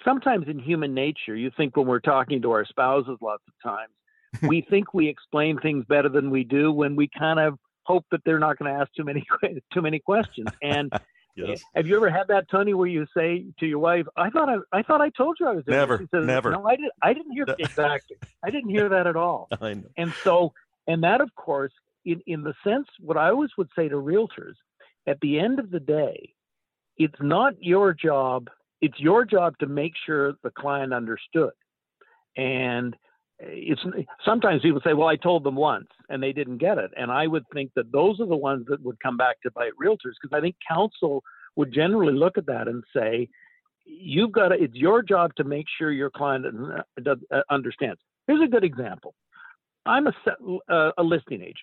sometimes 0.04 0.48
in 0.48 0.60
human 0.60 0.94
nature, 0.94 1.36
you 1.36 1.52
think 1.56 1.78
when 1.78 1.88
we're 1.88 2.00
talking 2.00 2.42
to 2.42 2.52
our 2.52 2.66
spouses, 2.66 3.18
lots 3.22 3.44
of 3.48 3.54
times 3.72 3.94
we 4.50 4.66
think 4.70 4.94
we 4.94 5.08
explain 5.08 5.60
things 5.60 5.86
better 5.88 6.10
than 6.10 6.30
we 6.30 6.44
do 6.44 6.72
when 6.72 6.96
we 6.96 7.08
kind 7.08 7.40
of 7.40 7.58
hope 7.84 8.06
that 8.12 8.22
they're 8.26 8.40
not 8.40 8.58
going 8.58 8.74
to 8.74 8.80
ask 8.80 8.92
too 8.94 9.04
many 9.04 9.26
too 9.74 9.82
many 9.82 10.00
questions 10.00 10.50
and 10.62 10.92
Yes. 11.36 11.64
Have 11.76 11.88
you 11.88 11.96
ever 11.96 12.10
had 12.10 12.28
that, 12.28 12.48
Tony, 12.50 12.74
where 12.74 12.88
you 12.88 13.08
say 13.16 13.46
to 13.60 13.66
your 13.66 13.80
wife, 13.80 14.06
"I 14.16 14.30
thought 14.30 14.50
I, 14.50 14.58
I 14.72 14.84
thought 14.84 15.02
I 15.02 15.10
told 15.10 15.38
you 15.40 15.48
I 15.48 15.54
was 15.54 15.64
never, 15.68 15.98
says, 16.14 16.26
never." 16.26 16.52
No, 16.52 16.66
I 16.66 16.76
didn't. 16.76 16.94
I 17.02 17.14
didn't 17.14 17.32
hear 17.32 17.46
exactly. 17.60 18.18
I 18.44 18.52
didn't 18.52 18.70
hear 18.70 18.90
that 18.90 19.08
at 19.08 19.16
all. 19.16 19.48
And 19.98 20.14
so, 20.24 20.54
and 20.88 21.04
that, 21.04 21.22
of 21.22 21.34
course, 21.36 21.72
in 22.06 22.22
in 22.28 22.44
the 22.44 22.54
sense, 22.64 22.88
what 23.00 23.18
I 23.18 23.30
always 23.30 23.50
would 23.58 23.70
say 23.76 23.90
to 23.90 23.96
realtors, 23.96 24.56
at 25.08 25.20
the 25.22 25.40
end 25.40 25.60
of 25.60 25.72
the 25.72 25.80
day, 25.80 26.34
it's 26.98 27.20
not 27.20 27.56
your 27.60 27.94
job. 27.94 28.50
It's 28.82 29.00
your 29.00 29.26
job 29.26 29.58
to 29.60 29.66
make 29.66 29.94
sure 30.06 30.34
the 30.44 30.52
client 30.52 30.94
understood. 30.94 31.54
And 32.38 32.96
it's 33.40 33.82
sometimes 34.26 34.62
people 34.62 34.82
say, 34.84 34.94
"Well, 34.94 35.08
I 35.08 35.16
told 35.16 35.44
them 35.44 35.56
once 35.56 35.88
and 36.10 36.22
they 36.22 36.32
didn't 36.32 36.58
get 36.58 36.78
it," 36.78 36.92
and 36.96 37.12
I 37.12 37.28
would 37.28 37.46
think 37.54 37.72
that 37.76 37.92
those 37.92 38.20
are 38.20 38.26
the 38.26 38.36
ones 38.36 38.66
that 38.68 38.84
would 38.84 39.00
come 39.00 39.18
back 39.18 39.42
to 39.42 39.52
bite 39.52 39.72
realtors 39.82 40.16
because 40.22 40.36
I 40.36 40.42
think 40.42 40.56
council 40.68 41.24
would 41.56 41.74
generally 41.74 42.14
look 42.14 42.38
at 42.38 42.46
that 42.48 42.68
and 42.68 42.84
say, 42.96 43.30
"You've 43.86 44.32
got 44.32 44.50
to. 44.50 44.56
It's 44.56 44.76
your 44.76 45.02
job 45.02 45.36
to 45.36 45.44
make 45.44 45.66
sure 45.78 45.92
your 45.92 46.10
client 46.10 46.46
uh, 47.06 47.42
understands." 47.50 48.00
Here's 48.28 48.42
a 48.42 48.52
good 48.52 48.64
example. 48.64 49.14
I'm 49.86 50.08
a, 50.08 50.14
uh, 50.70 50.92
a 50.98 51.04
listing 51.04 51.42
agent. 51.42 51.58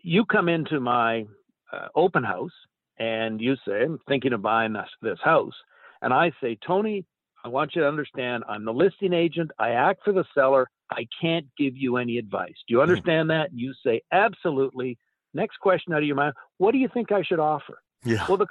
You 0.00 0.24
come 0.24 0.48
into 0.48 0.80
my 0.80 1.26
uh, 1.72 1.88
open 1.94 2.24
house 2.24 2.52
and 2.98 3.40
you 3.40 3.56
say, 3.66 3.84
"I'm 3.84 3.98
thinking 4.08 4.32
of 4.32 4.42
buying 4.42 4.72
this 4.72 4.90
this 5.02 5.18
house," 5.22 5.54
and 6.02 6.12
I 6.12 6.32
say, 6.40 6.58
"Tony, 6.66 7.04
I 7.48 7.50
want 7.50 7.74
you 7.74 7.80
to 7.80 7.88
understand 7.88 8.44
I'm 8.46 8.66
the 8.66 8.74
listing 8.74 9.14
agent. 9.14 9.50
I 9.58 9.70
act 9.70 10.00
for 10.04 10.12
the 10.12 10.24
seller. 10.34 10.68
I 10.90 11.06
can't 11.18 11.46
give 11.56 11.78
you 11.78 11.96
any 11.96 12.18
advice. 12.18 12.52
Do 12.66 12.74
you 12.74 12.76
mm-hmm. 12.76 12.90
understand 12.90 13.30
that? 13.30 13.48
You 13.54 13.72
say, 13.84 14.02
absolutely. 14.12 14.98
Next 15.32 15.56
question 15.56 15.94
out 15.94 16.00
of 16.00 16.04
your 16.04 16.14
mind 16.14 16.34
What 16.58 16.72
do 16.72 16.78
you 16.78 16.88
think 16.92 17.10
I 17.10 17.22
should 17.22 17.38
offer? 17.38 17.80
Yeah. 18.04 18.26
Well, 18.28 18.36
the, 18.36 18.46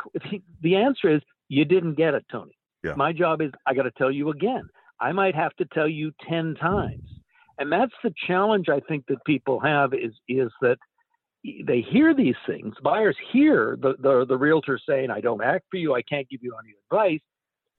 the 0.61 0.75
answer 0.77 1.13
is 1.15 1.21
you 1.47 1.63
didn't 1.63 1.93
get 1.93 2.15
it, 2.15 2.25
Tony. 2.31 2.57
Yeah. 2.83 2.95
My 2.95 3.13
job 3.13 3.39
is 3.41 3.51
I 3.67 3.75
got 3.75 3.83
to 3.83 3.91
tell 3.91 4.09
you 4.09 4.31
again. 4.31 4.67
I 4.99 5.11
might 5.11 5.35
have 5.35 5.55
to 5.57 5.65
tell 5.65 5.87
you 5.87 6.11
10 6.27 6.55
times. 6.55 7.07
And 7.59 7.71
that's 7.71 7.93
the 8.03 8.11
challenge 8.25 8.67
I 8.67 8.79
think 8.79 9.05
that 9.09 9.23
people 9.25 9.59
have 9.59 9.93
is, 9.93 10.13
is 10.27 10.51
that 10.61 10.77
they 11.43 11.85
hear 11.87 12.15
these 12.15 12.35
things. 12.47 12.73
Buyers 12.83 13.15
hear 13.31 13.77
the, 13.79 13.93
the, 13.99 14.25
the 14.25 14.37
realtor 14.37 14.79
saying, 14.89 15.11
I 15.11 15.21
don't 15.21 15.43
act 15.43 15.65
for 15.69 15.77
you. 15.77 15.93
I 15.93 16.01
can't 16.01 16.27
give 16.29 16.39
you 16.41 16.55
any 16.63 16.73
advice. 16.83 17.21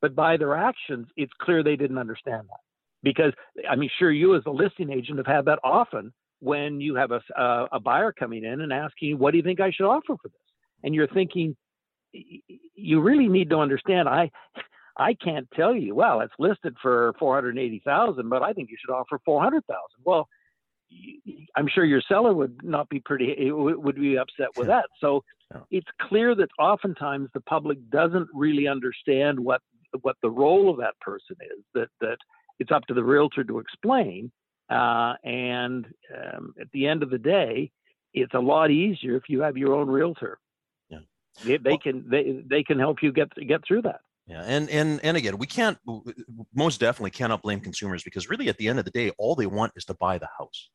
But 0.01 0.15
by 0.15 0.37
their 0.37 0.55
actions, 0.55 1.09
it's 1.17 1.33
clear 1.41 1.63
they 1.63 1.77
didn't 1.77 1.99
understand 1.99 2.43
that. 2.49 2.61
Because 3.03 3.33
I 3.69 3.77
mean, 3.77 3.91
sure, 3.99 4.11
you 4.11 4.37
as 4.37 4.43
a 4.47 4.51
listing 4.51 4.91
agent 4.91 5.19
have 5.19 5.27
had 5.27 5.45
that 5.47 5.61
often 5.63 6.13
when 6.41 6.81
you 6.81 6.95
have 6.95 7.11
a, 7.11 7.21
a, 7.37 7.69
a 7.73 7.81
buyer 7.81 8.13
coming 8.13 8.45
in 8.45 8.61
and 8.61 8.73
asking, 8.73 9.19
"What 9.19 9.33
do 9.33 9.37
you 9.37 9.43
think 9.43 9.61
I 9.61 9.71
should 9.71 9.89
offer 9.89 10.17
for 10.21 10.29
this?" 10.29 10.41
And 10.83 10.95
you're 10.95 11.09
thinking, 11.09 11.57
you 12.13 13.01
really 13.01 13.29
need 13.29 13.51
to 13.51 13.59
understand. 13.59 14.09
I 14.09 14.31
I 14.97 15.15
can't 15.15 15.49
tell 15.55 15.75
you. 15.75 15.95
Well, 15.95 16.21
it's 16.21 16.33
listed 16.39 16.77
for 16.83 17.15
four 17.19 17.35
hundred 17.35 17.59
eighty 17.59 17.81
thousand, 17.85 18.29
but 18.29 18.43
I 18.43 18.53
think 18.53 18.71
you 18.71 18.77
should 18.85 18.93
offer 18.93 19.21
four 19.25 19.43
hundred 19.43 19.65
thousand. 19.67 20.03
Well, 20.05 20.29
I'm 21.55 21.69
sure 21.69 21.85
your 21.85 22.03
seller 22.09 22.35
would 22.35 22.65
not 22.65 22.89
be 22.89 23.01
pretty 23.01 23.33
eh, 23.39 23.49
eh, 23.49 23.51
would 23.53 23.97
be 23.97 24.19
upset 24.19 24.49
with 24.57 24.69
that. 24.69 24.87
So 25.01 25.23
it's 25.71 25.87
clear 26.03 26.35
that 26.35 26.49
oftentimes 26.59 27.29
the 27.33 27.41
public 27.43 27.79
doesn't 27.91 28.29
really 28.35 28.67
understand 28.67 29.39
what 29.39 29.61
what 30.03 30.17
the 30.23 30.31
role 30.31 30.71
of 30.71 30.79
that 30.79 30.99
person 31.01 31.37
is. 31.41 31.65
That 31.75 31.89
that 32.01 32.19
it's 32.59 32.73
up 32.73 32.87
to 32.87 32.95
the 32.95 33.05
realtor 33.05 33.45
to 33.45 33.59
explain. 33.59 34.31
Uh, 34.71 35.15
and 35.25 35.87
um, 36.15 36.55
at 36.61 36.71
the 36.73 36.87
end 36.87 37.03
of 37.03 37.11
the 37.11 37.19
day, 37.19 37.71
it's 38.13 38.35
a 38.35 38.39
lot 38.39 38.71
easier 38.71 39.17
if 39.17 39.25
you 39.29 39.41
have 39.41 39.57
your 39.57 39.75
own 39.75 39.89
realtor. 39.89 40.39
Yeah, 40.91 40.99
they, 41.45 41.57
they 41.57 41.71
well, 41.71 41.79
can 41.79 42.05
they 42.09 42.43
they 42.47 42.63
can 42.63 42.79
help 42.79 42.99
you 43.03 43.13
get 43.13 43.29
get 43.47 43.65
through 43.67 43.83
that. 43.83 44.01
Yeah, 44.27 44.43
and 44.45 44.69
and 44.69 45.01
and 45.03 45.17
again, 45.17 45.39
we 45.39 45.47
can't 45.47 45.79
most 46.55 46.81
definitely 46.81 47.13
cannot 47.13 47.41
blame 47.43 47.61
consumers 47.61 48.03
because 48.03 48.29
really 48.29 48.49
at 48.49 48.59
the 48.59 48.69
end 48.69 48.79
of 48.79 48.85
the 48.85 48.91
day, 48.91 49.11
all 49.17 49.35
they 49.35 49.47
want 49.47 49.73
is 49.75 49.87
to 49.87 49.95
buy 49.95 50.19
the 50.19 50.29
house. 50.39 50.69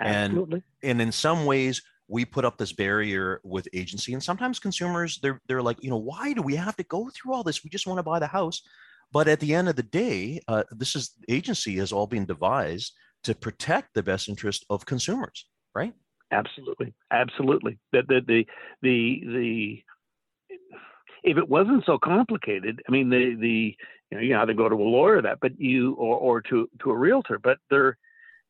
Absolutely. 0.00 0.62
And 0.82 0.90
and 0.90 1.02
in 1.02 1.12
some 1.12 1.46
ways, 1.46 1.82
we 2.08 2.24
put 2.24 2.44
up 2.44 2.56
this 2.56 2.72
barrier 2.72 3.40
with 3.44 3.68
agency 3.72 4.12
and 4.14 4.22
sometimes 4.22 4.58
consumers 4.58 5.18
they're 5.22 5.40
they're 5.46 5.62
like 5.62 5.82
you 5.82 5.90
know 5.90 5.98
why 5.98 6.32
do 6.32 6.42
we 6.42 6.56
have 6.56 6.76
to 6.76 6.84
go 6.84 7.10
through 7.10 7.34
all 7.34 7.42
this? 7.42 7.62
We 7.62 7.70
just 7.70 7.86
want 7.86 7.98
to 7.98 8.02
buy 8.02 8.18
the 8.18 8.26
house. 8.26 8.62
But 9.12 9.26
at 9.26 9.40
the 9.40 9.54
end 9.54 9.68
of 9.68 9.76
the 9.76 9.82
day 9.82 10.40
uh, 10.48 10.64
this 10.70 10.96
is 10.96 11.14
agency 11.28 11.76
has 11.76 11.92
all 11.92 12.06
been 12.06 12.26
devised 12.26 12.92
to 13.24 13.34
protect 13.34 13.94
the 13.94 14.02
best 14.02 14.28
interest 14.28 14.64
of 14.70 14.86
consumers 14.86 15.46
right? 15.74 15.92
Absolutely 16.32 16.94
absolutely. 17.10 17.78
The 17.92 18.02
the 18.08 18.20
the 18.26 18.46
the, 18.82 19.22
the 19.26 19.82
if 21.24 21.36
it 21.36 21.48
wasn't 21.48 21.84
so 21.84 21.98
complicated 21.98 22.80
i 22.88 22.92
mean 22.92 23.10
the 23.10 23.34
the 23.40 23.76
you 24.10 24.16
know 24.16 24.20
you 24.20 24.46
to 24.46 24.54
go 24.54 24.68
to 24.68 24.74
a 24.74 24.92
lawyer 24.96 25.20
that 25.20 25.38
but 25.40 25.58
you 25.58 25.94
or 25.94 26.16
or 26.16 26.40
to 26.40 26.68
to 26.80 26.90
a 26.90 26.96
realtor 26.96 27.38
but 27.38 27.58
there 27.70 27.98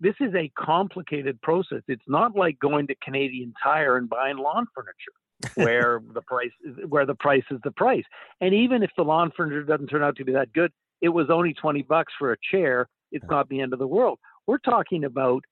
this 0.01 0.14
is 0.20 0.34
a 0.34 0.51
complicated 0.59 1.40
process. 1.42 1.82
It's 1.88 2.03
not 2.07 2.36
like 2.36 2.59
going 2.59 2.86
to 2.88 2.94
Canadian 3.03 3.53
Tire 3.62 3.96
and 3.96 4.09
buying 4.09 4.38
lawn 4.38 4.66
furniture, 4.74 5.55
where 5.55 6.01
the 6.14 6.22
price 6.22 6.51
is, 6.64 6.76
where 6.88 7.07
the 7.07 7.14
price 7.14 7.44
is 7.51 7.59
the 7.64 7.72
price. 7.72 8.05
And 8.40 8.55
even 8.55 8.82
if 8.82 8.90
the 8.96 9.05
lawn 9.05 9.32
furniture 9.36 9.64
doesn't 9.64 9.88
turn 9.88 10.03
out 10.03 10.16
to 10.16 10.24
be 10.24 10.32
that 10.32 10.53
good, 10.53 10.72
it 11.01 11.09
was 11.09 11.30
only 11.30 11.55
twenty 11.55 11.82
bucks 11.82 12.12
for 12.18 12.32
a 12.32 12.36
chair. 12.51 12.88
It's 13.11 13.26
not 13.30 13.49
the 13.49 13.61
end 13.61 13.72
of 13.72 13.78
the 13.78 13.86
world. 13.86 14.18
We're 14.46 14.59
talking 14.59 15.05
about 15.05 15.44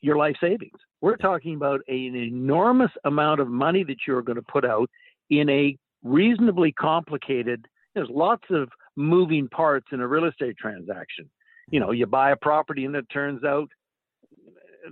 your 0.00 0.16
life 0.16 0.36
savings. 0.40 0.78
We're 1.00 1.16
talking 1.16 1.54
about 1.54 1.80
an 1.88 2.14
enormous 2.16 2.90
amount 3.04 3.40
of 3.40 3.48
money 3.48 3.84
that 3.84 3.98
you're 4.06 4.22
going 4.22 4.36
to 4.36 4.42
put 4.42 4.64
out 4.64 4.90
in 5.30 5.48
a 5.48 5.76
reasonably 6.02 6.72
complicated. 6.72 7.66
There's 7.94 8.08
lots 8.10 8.44
of 8.50 8.68
moving 8.96 9.48
parts 9.48 9.86
in 9.92 10.00
a 10.00 10.08
real 10.08 10.24
estate 10.24 10.56
transaction. 10.58 11.30
You 11.70 11.80
know, 11.80 11.92
you 11.92 12.06
buy 12.06 12.32
a 12.32 12.36
property 12.36 12.84
and 12.84 12.94
it 12.96 13.06
turns 13.10 13.44
out 13.44 13.68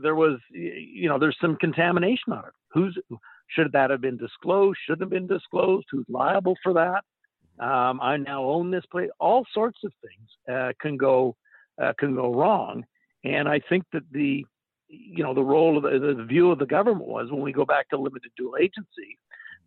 there 0.03 0.14
was, 0.14 0.38
you 0.51 1.09
know, 1.09 1.18
there's 1.18 1.36
some 1.41 1.57
contamination 1.57 2.32
on 2.32 2.41
it. 2.41 2.53
Who's 2.72 2.97
should 3.49 3.72
that 3.72 3.91
have 3.91 4.01
been 4.01 4.16
disclosed? 4.16 4.78
Shouldn't 4.86 5.03
have 5.03 5.11
been 5.11 5.26
disclosed? 5.26 5.86
Who's 5.91 6.07
liable 6.09 6.57
for 6.62 6.72
that? 6.74 7.03
Um, 7.64 8.01
I 8.01 8.16
now 8.16 8.45
own 8.45 8.70
this 8.70 8.84
place. 8.91 9.11
All 9.18 9.45
sorts 9.53 9.78
of 9.84 9.93
things 10.01 10.57
uh, 10.57 10.72
can 10.80 10.97
go 10.97 11.36
uh, 11.82 11.93
can 11.99 12.14
go 12.14 12.32
wrong, 12.32 12.84
and 13.24 13.49
I 13.49 13.61
think 13.68 13.84
that 13.93 14.05
the 14.12 14.45
you 14.88 15.22
know 15.22 15.34
the 15.34 15.45
role 15.45 15.76
of 15.76 15.82
the, 15.82 16.14
the 16.16 16.24
view 16.24 16.51
of 16.51 16.59
the 16.59 16.66
government 16.66 17.09
was 17.09 17.30
when 17.30 17.43
we 17.43 17.53
go 17.53 17.64
back 17.64 17.88
to 17.91 17.99
limited 17.99 18.30
dual 18.36 18.57
agency 18.61 19.18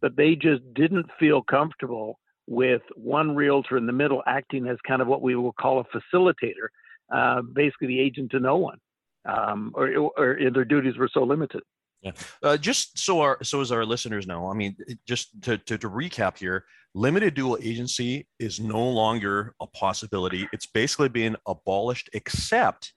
that 0.01 0.15
they 0.17 0.35
just 0.35 0.61
didn't 0.73 1.05
feel 1.19 1.41
comfortable 1.41 2.19
with 2.47 2.81
one 2.95 3.35
realtor 3.35 3.77
in 3.77 3.85
the 3.85 3.93
middle 3.93 4.21
acting 4.27 4.67
as 4.67 4.77
kind 4.85 5.01
of 5.01 5.07
what 5.07 5.21
we 5.21 5.33
will 5.33 5.53
call 5.53 5.79
a 5.79 6.15
facilitator, 6.15 6.67
uh, 7.13 7.41
basically 7.41 7.87
the 7.87 7.99
agent 7.99 8.29
to 8.31 8.39
no 8.39 8.57
one 8.57 8.77
um, 9.25 9.71
or, 9.75 10.11
or 10.17 10.37
their 10.51 10.65
duties 10.65 10.97
were 10.97 11.09
so 11.13 11.23
limited. 11.23 11.61
Yeah. 12.01 12.11
Uh, 12.41 12.57
just 12.57 12.99
so 12.99 13.21
our 13.21 13.41
so 13.43 13.61
as 13.61 13.71
our 13.71 13.85
listeners 13.85 14.27
know, 14.27 14.51
I 14.51 14.53
mean, 14.53 14.75
just 15.07 15.41
to, 15.43 15.57
to, 15.59 15.77
to 15.77 15.89
recap 15.89 16.37
here, 16.37 16.65
limited 16.93 17.33
dual 17.33 17.57
agency 17.61 18.27
is 18.39 18.59
no 18.59 18.83
longer 18.83 19.55
a 19.61 19.67
possibility. 19.67 20.47
It's 20.51 20.65
basically 20.65 21.07
being 21.07 21.37
abolished, 21.47 22.09
except 22.11 22.93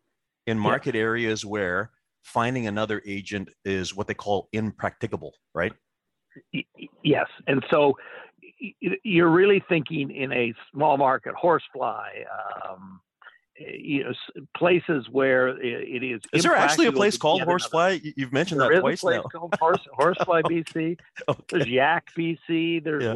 in 0.48 0.58
market 0.58 0.96
yeah. 0.96 1.02
areas 1.02 1.44
where 1.44 1.92
finding 2.24 2.66
another 2.66 3.00
agent 3.06 3.48
is 3.64 3.94
what 3.94 4.08
they 4.08 4.14
call 4.14 4.48
impracticable, 4.52 5.34
right? 5.54 5.72
Yes, 7.04 7.26
and 7.46 7.64
so 7.70 7.96
you're 9.04 9.30
really 9.30 9.62
thinking 9.68 10.10
in 10.10 10.32
a 10.32 10.52
small 10.72 10.96
market 10.96 11.34
horsefly. 11.34 12.08
Um, 12.68 13.00
you 13.58 14.04
know, 14.04 14.12
places 14.56 15.08
where 15.10 15.48
it 15.48 16.02
is. 16.02 16.20
Is 16.32 16.42
there 16.42 16.54
actually 16.54 16.86
a 16.86 16.92
place 16.92 17.16
called 17.16 17.42
Horsefly? 17.42 18.00
You've 18.16 18.32
mentioned 18.32 18.60
there 18.60 18.74
that 18.74 18.80
twice 18.80 19.02
now. 19.02 19.22
called 19.22 19.54
Horse, 19.58 19.80
Horsefly, 19.98 20.42
BC. 20.42 20.98
okay. 21.28 21.42
There's 21.50 21.66
Yahk, 21.66 22.04
BC. 22.16 22.84
There's 22.84 23.02
yeah. 23.02 23.14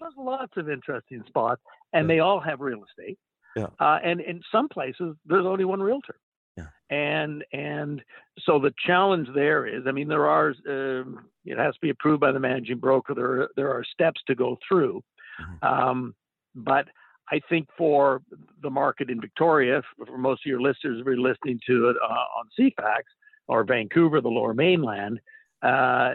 There's 0.00 0.14
lots 0.16 0.56
of 0.56 0.68
interesting 0.68 1.22
spots, 1.26 1.62
and 1.92 2.04
yeah. 2.04 2.14
they 2.14 2.18
all 2.20 2.40
have 2.40 2.60
real 2.60 2.82
estate. 2.84 3.18
Yeah. 3.56 3.66
Uh, 3.80 3.98
and 4.04 4.20
in 4.20 4.42
some 4.52 4.68
places, 4.68 5.16
there's 5.24 5.46
only 5.46 5.64
one 5.64 5.80
realtor. 5.80 6.16
Yeah. 6.56 6.66
And 6.90 7.44
and 7.52 8.02
so 8.40 8.58
the 8.58 8.72
challenge 8.86 9.28
there 9.34 9.66
is, 9.66 9.84
I 9.86 9.92
mean, 9.92 10.08
there 10.08 10.26
are 10.28 10.54
um, 10.68 11.26
it 11.44 11.58
has 11.58 11.74
to 11.74 11.80
be 11.80 11.90
approved 11.90 12.20
by 12.20 12.32
the 12.32 12.40
managing 12.40 12.78
broker. 12.78 13.14
There 13.14 13.42
are, 13.42 13.48
there 13.56 13.70
are 13.70 13.84
steps 13.84 14.20
to 14.26 14.34
go 14.34 14.58
through, 14.66 15.02
mm-hmm. 15.40 15.66
um, 15.66 16.14
but 16.54 16.88
I 17.30 17.40
think 17.48 17.68
for 17.76 18.22
the 18.62 18.70
market 18.70 19.10
in 19.10 19.20
Victoria, 19.20 19.82
for 19.96 20.18
most 20.18 20.42
of 20.46 20.48
your 20.48 20.60
listeners 20.60 21.02
who 21.04 21.10
are 21.10 21.16
listening 21.16 21.60
to 21.66 21.90
it 21.90 21.96
uh, 22.02 22.12
on 22.12 22.48
CFAX 22.58 23.02
or 23.48 23.64
Vancouver, 23.64 24.20
the 24.20 24.28
Lower 24.28 24.54
Mainland, 24.54 25.18
uh, 25.62 26.14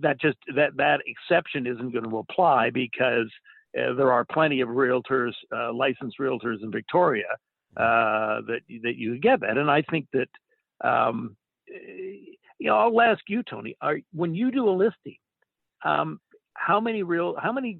that 0.00 0.20
just 0.20 0.38
that 0.56 0.76
that 0.76 1.00
exception 1.06 1.66
isn't 1.66 1.92
going 1.92 2.08
to 2.08 2.18
apply 2.18 2.70
because 2.70 3.30
uh, 3.78 3.92
there 3.94 4.10
are 4.10 4.24
plenty 4.24 4.60
of 4.60 4.68
realtors, 4.68 5.32
uh, 5.54 5.72
licensed 5.72 6.18
realtors 6.18 6.62
in 6.62 6.72
Victoria 6.72 7.28
uh, 7.76 8.40
that 8.46 8.60
that 8.82 8.96
you 8.96 9.18
get 9.18 9.40
that, 9.40 9.58
and 9.58 9.70
I 9.70 9.82
think 9.82 10.06
that 10.12 10.28
um, 10.82 11.36
you 11.66 12.66
know 12.68 12.76
I'll 12.76 13.00
ask 13.00 13.20
you, 13.28 13.42
Tony, 13.42 13.76
are, 13.80 13.98
when 14.12 14.34
you 14.34 14.50
do 14.50 14.68
a 14.68 14.70
listing, 14.70 15.18
um, 15.84 16.18
how 16.54 16.80
many 16.80 17.02
real 17.02 17.36
how 17.40 17.52
many 17.52 17.78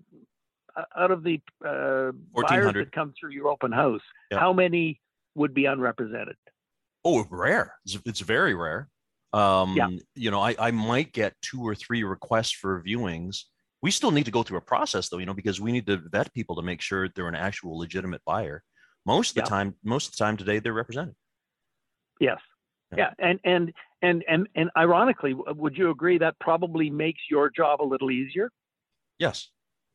out 0.97 1.11
of 1.11 1.23
the 1.23 1.41
uh, 1.65 2.13
buyers 2.35 2.73
that 2.73 2.93
come 2.93 3.13
through 3.19 3.31
your 3.31 3.49
open 3.49 3.73
house, 3.73 4.01
yeah. 4.31 4.39
how 4.39 4.53
many 4.53 5.01
would 5.35 5.55
be 5.55 5.67
unrepresented? 5.67 6.37
Oh, 7.05 7.25
rare. 7.31 7.75
It's, 7.85 7.99
it's 8.05 8.21
very 8.21 8.55
rare. 8.55 8.89
Um, 9.33 9.77
yeah. 9.77 9.89
You 10.15 10.31
know, 10.31 10.41
I, 10.41 10.55
I 10.59 10.71
might 10.71 11.13
get 11.13 11.35
two 11.43 11.63
or 11.67 11.75
three 11.75 12.03
requests 12.03 12.53
for 12.53 12.83
viewings. 12.83 13.45
We 13.83 13.91
still 13.91 14.11
need 14.11 14.25
to 14.25 14.31
go 14.31 14.43
through 14.43 14.59
a 14.59 14.63
process, 14.63 15.09
though, 15.09 15.19
you 15.19 15.27
know, 15.27 15.35
because 15.35 15.61
we 15.61 15.71
need 15.71 15.87
to 15.87 15.99
vet 15.99 16.33
people 16.35 16.57
to 16.57 16.63
make 16.63 16.81
sure 16.81 17.09
they're 17.09 17.29
an 17.29 17.35
actual 17.35 17.79
legitimate 17.79 18.23
buyer. 18.25 18.63
Most 19.07 19.31
of 19.31 19.35
the 19.37 19.41
yeah. 19.43 19.57
time, 19.57 19.75
most 19.85 20.09
of 20.09 20.17
the 20.17 20.25
time 20.25 20.37
today, 20.37 20.59
they're 20.59 20.73
represented. 20.73 21.15
Yes. 22.21 22.39
Yeah. 22.91 23.11
yeah. 23.21 23.29
And, 23.29 23.41
and, 23.45 23.73
and, 24.03 24.25
and, 24.29 24.49
and 24.55 24.71
ironically, 24.77 25.35
would 25.35 25.77
you 25.77 25.91
agree 25.91 26.19
that 26.19 26.39
probably 26.41 26.91
makes 26.91 27.21
your 27.31 27.51
job 27.51 27.81
a 27.81 27.85
little 27.85 28.11
easier? 28.11 28.51
Yes. 29.19 29.49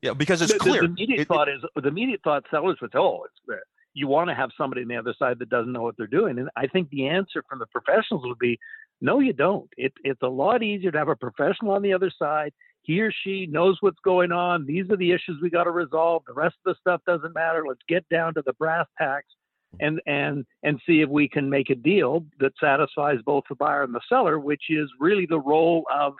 Yeah, 0.03 0.13
because 0.13 0.41
it's 0.41 0.51
the, 0.51 0.59
clear. 0.59 0.81
The, 0.81 0.87
immediate 0.87 1.21
it, 1.21 1.27
thought 1.29 1.47
is 1.47 1.61
the 1.75 1.87
immediate 1.87 2.19
thought 2.25 2.43
sellers 2.51 2.77
would 2.81 2.91
say, 2.91 2.99
"Oh, 2.99 3.23
it's 3.23 3.61
you 3.93 4.07
want 4.09 4.29
to 4.29 4.35
have 4.35 4.49
somebody 4.57 4.81
on 4.81 4.89
the 4.89 4.97
other 4.97 5.15
side 5.17 5.39
that 5.39 5.49
doesn't 5.49 5.71
know 5.71 5.81
what 5.81 5.95
they're 5.97 6.07
doing." 6.07 6.39
And 6.39 6.49
I 6.57 6.67
think 6.67 6.89
the 6.89 7.07
answer 7.07 7.41
from 7.49 7.59
the 7.59 7.67
professionals 7.67 8.23
would 8.25 8.37
be, 8.37 8.59
"No, 8.99 9.21
you 9.21 9.31
don't. 9.31 9.69
It, 9.77 9.93
it's 10.03 10.21
a 10.21 10.27
lot 10.27 10.61
easier 10.61 10.91
to 10.91 10.97
have 10.97 11.07
a 11.07 11.15
professional 11.15 11.71
on 11.71 11.81
the 11.81 11.93
other 11.93 12.11
side. 12.19 12.51
He 12.81 12.99
or 12.99 13.13
she 13.23 13.45
knows 13.45 13.77
what's 13.79 13.99
going 14.03 14.33
on. 14.33 14.65
These 14.65 14.89
are 14.91 14.97
the 14.97 15.13
issues 15.13 15.39
we 15.41 15.49
got 15.49 15.63
to 15.63 15.71
resolve. 15.71 16.23
The 16.27 16.33
rest 16.33 16.55
of 16.65 16.75
the 16.75 16.79
stuff 16.81 16.99
doesn't 17.07 17.33
matter. 17.33 17.63
Let's 17.65 17.79
get 17.87 18.07
down 18.09 18.33
to 18.33 18.43
the 18.45 18.53
brass 18.53 18.85
tacks." 18.97 19.29
And, 19.79 19.99
and 20.05 20.45
and 20.61 20.79
see 20.85 21.01
if 21.01 21.09
we 21.09 21.27
can 21.27 21.49
make 21.49 21.71
a 21.71 21.75
deal 21.75 22.25
that 22.39 22.51
satisfies 22.59 23.17
both 23.25 23.45
the 23.49 23.55
buyer 23.55 23.81
and 23.81 23.95
the 23.95 24.01
seller, 24.07 24.37
which 24.37 24.65
is 24.69 24.87
really 24.99 25.25
the 25.25 25.39
role 25.39 25.85
of 25.91 26.13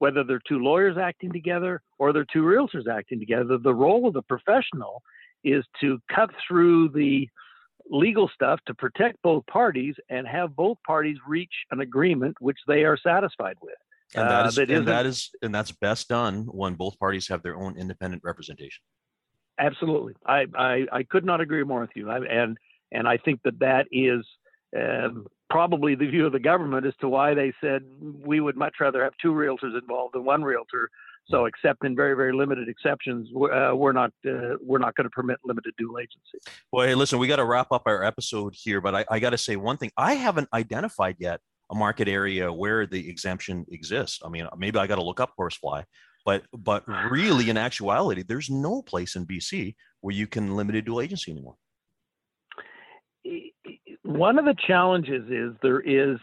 whether 0.00 0.24
they're 0.24 0.40
two 0.48 0.58
lawyers 0.58 0.96
acting 0.98 1.30
together 1.30 1.82
or 1.98 2.12
they're 2.12 2.26
two 2.32 2.42
realtors 2.42 2.88
acting 2.90 3.20
together. 3.20 3.58
The 3.58 3.74
role 3.74 4.08
of 4.08 4.14
the 4.14 4.22
professional 4.22 5.02
is 5.44 5.62
to 5.80 6.00
cut 6.14 6.30
through 6.48 6.88
the 6.88 7.28
legal 7.90 8.30
stuff 8.34 8.60
to 8.66 8.74
protect 8.74 9.20
both 9.22 9.44
parties 9.46 9.94
and 10.08 10.26
have 10.26 10.56
both 10.56 10.78
parties 10.86 11.18
reach 11.28 11.52
an 11.70 11.80
agreement 11.80 12.34
which 12.40 12.58
they 12.66 12.84
are 12.84 12.96
satisfied 12.96 13.56
with. 13.60 13.74
And 14.14 14.28
that 14.28 14.44
uh, 14.44 14.48
uh, 14.48 14.50
that 14.50 14.70
and 14.70 14.88
that 14.88 15.06
is, 15.06 15.30
and 15.42 15.54
that's 15.54 15.70
best 15.70 16.08
done 16.08 16.44
when 16.46 16.74
both 16.74 16.98
parties 16.98 17.28
have 17.28 17.42
their 17.42 17.56
own 17.56 17.76
independent 17.76 18.22
representation. 18.24 18.82
Absolutely, 19.58 20.14
I 20.26 20.46
I, 20.56 20.86
I 20.90 21.02
could 21.04 21.24
not 21.24 21.40
agree 21.40 21.62
more 21.62 21.82
with 21.82 21.90
you. 21.94 22.10
I, 22.10 22.18
and 22.24 22.56
and 22.90 23.06
I 23.06 23.18
think 23.18 23.40
that 23.44 23.58
that 23.60 23.86
is 23.92 24.26
um, 24.76 25.26
probably 25.48 25.94
the 25.94 26.06
view 26.06 26.26
of 26.26 26.32
the 26.32 26.38
government 26.38 26.86
as 26.86 26.94
to 27.00 27.08
why 27.08 27.34
they 27.34 27.52
said 27.60 27.82
we 28.24 28.40
would 28.40 28.56
much 28.56 28.74
rather 28.80 29.02
have 29.02 29.12
two 29.20 29.32
realtors 29.32 29.78
involved 29.78 30.14
than 30.14 30.24
one 30.24 30.42
realtor. 30.42 30.90
So, 31.28 31.44
except 31.44 31.84
in 31.84 31.94
very, 31.94 32.14
very 32.14 32.32
limited 32.32 32.68
exceptions, 32.68 33.28
uh, 33.28 33.72
we're 33.74 33.92
not 33.92 34.10
uh, 34.26 34.56
we're 34.60 34.78
not 34.78 34.96
going 34.96 35.04
to 35.04 35.10
permit 35.10 35.38
limited 35.44 35.74
dual 35.78 35.98
agency. 35.98 36.38
Well, 36.72 36.86
hey, 36.86 36.94
listen, 36.94 37.18
we 37.18 37.28
got 37.28 37.36
to 37.36 37.44
wrap 37.44 37.70
up 37.72 37.82
our 37.86 38.02
episode 38.02 38.54
here, 38.56 38.80
but 38.80 38.94
I, 38.94 39.04
I 39.10 39.18
got 39.20 39.30
to 39.30 39.38
say 39.38 39.56
one 39.56 39.76
thing: 39.76 39.92
I 39.96 40.14
haven't 40.14 40.48
identified 40.52 41.16
yet 41.18 41.40
a 41.70 41.74
market 41.74 42.08
area 42.08 42.52
where 42.52 42.86
the 42.86 43.08
exemption 43.08 43.64
exists. 43.70 44.20
I 44.24 44.28
mean, 44.28 44.48
maybe 44.56 44.78
I 44.78 44.86
got 44.88 44.96
to 44.96 45.04
look 45.04 45.20
up 45.20 45.32
horsefly, 45.36 45.82
but 46.24 46.42
but 46.52 46.84
really, 46.88 47.50
in 47.50 47.56
actuality, 47.56 48.22
there's 48.26 48.50
no 48.50 48.82
place 48.82 49.14
in 49.14 49.26
BC 49.26 49.74
where 50.00 50.14
you 50.14 50.26
can 50.26 50.56
limited 50.56 50.86
dual 50.86 51.00
agency 51.00 51.30
anymore 51.30 51.56
one 54.10 54.38
of 54.38 54.44
the 54.44 54.54
challenges 54.66 55.28
is 55.30 55.56
there 55.62 55.80
is, 55.80 56.18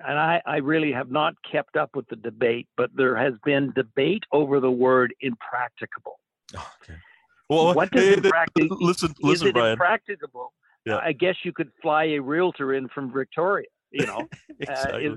and 0.00 0.18
I, 0.18 0.42
I 0.46 0.56
really 0.56 0.92
have 0.92 1.10
not 1.10 1.34
kept 1.50 1.76
up 1.76 1.90
with 1.94 2.06
the 2.08 2.16
debate, 2.16 2.68
but 2.76 2.90
there 2.94 3.16
has 3.16 3.34
been 3.44 3.72
debate 3.74 4.24
over 4.32 4.60
the 4.60 4.70
word 4.70 5.14
impracticable. 5.20 6.18
Okay. 6.54 6.98
Well, 7.48 7.74
what 7.74 7.90
does 7.90 8.02
hey, 8.02 8.14
impracticable? 8.14 8.78
Listen, 8.80 9.14
listen, 9.20 9.46
is 9.46 9.50
it 9.50 9.54
Brian. 9.54 9.72
impracticable? 9.72 10.52
Yeah. 10.84 10.98
I 10.98 11.12
guess 11.12 11.36
you 11.44 11.52
could 11.52 11.70
fly 11.82 12.04
a 12.04 12.18
realtor 12.18 12.74
in 12.74 12.88
from 12.88 13.12
Victoria. 13.12 13.66
You 13.90 14.06
know, 14.06 14.28
exactly. 14.60 15.08
uh, 15.08 15.14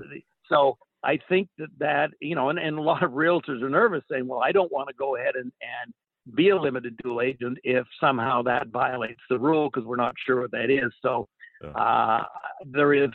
so 0.48 0.78
I 1.02 1.18
think 1.28 1.48
that 1.58 1.68
that 1.78 2.10
you 2.20 2.34
know, 2.34 2.50
and, 2.50 2.58
and 2.58 2.78
a 2.78 2.82
lot 2.82 3.02
of 3.02 3.12
realtors 3.12 3.62
are 3.62 3.68
nervous, 3.68 4.02
saying, 4.10 4.26
"Well, 4.26 4.40
I 4.40 4.52
don't 4.52 4.70
want 4.70 4.88
to 4.88 4.94
go 4.94 5.16
ahead 5.16 5.34
and 5.34 5.52
and 5.60 5.92
be 6.34 6.50
a 6.50 6.56
limited 6.56 6.96
dual 7.02 7.20
agent 7.20 7.58
if 7.64 7.86
somehow 8.00 8.42
that 8.42 8.68
violates 8.68 9.20
the 9.28 9.38
rule 9.38 9.68
because 9.68 9.86
we're 9.86 9.96
not 9.96 10.14
sure 10.24 10.42
what 10.42 10.50
that 10.52 10.70
is. 10.70 10.92
So 11.02 11.28
yeah. 11.62 11.70
uh, 11.70 12.24
there 12.64 12.92
is, 12.94 13.10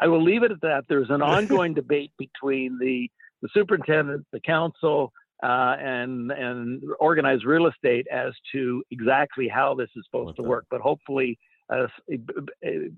I 0.00 0.08
will 0.08 0.22
leave 0.22 0.42
it 0.42 0.50
at 0.50 0.60
that. 0.62 0.84
There's 0.88 1.10
an 1.10 1.22
ongoing 1.22 1.74
debate 1.74 2.12
between 2.18 2.78
the, 2.80 3.08
the 3.42 3.48
superintendent, 3.52 4.26
the 4.32 4.40
council, 4.40 5.12
uh, 5.42 5.76
and 5.78 6.30
and 6.30 6.82
organized 7.00 7.44
real 7.44 7.66
estate 7.66 8.06
as 8.10 8.32
to 8.52 8.82
exactly 8.90 9.48
how 9.48 9.74
this 9.74 9.90
is 9.96 10.04
supposed 10.06 10.30
okay. 10.30 10.42
to 10.42 10.48
work. 10.48 10.64
But 10.70 10.80
hopefully, 10.80 11.38
uh, 11.70 11.86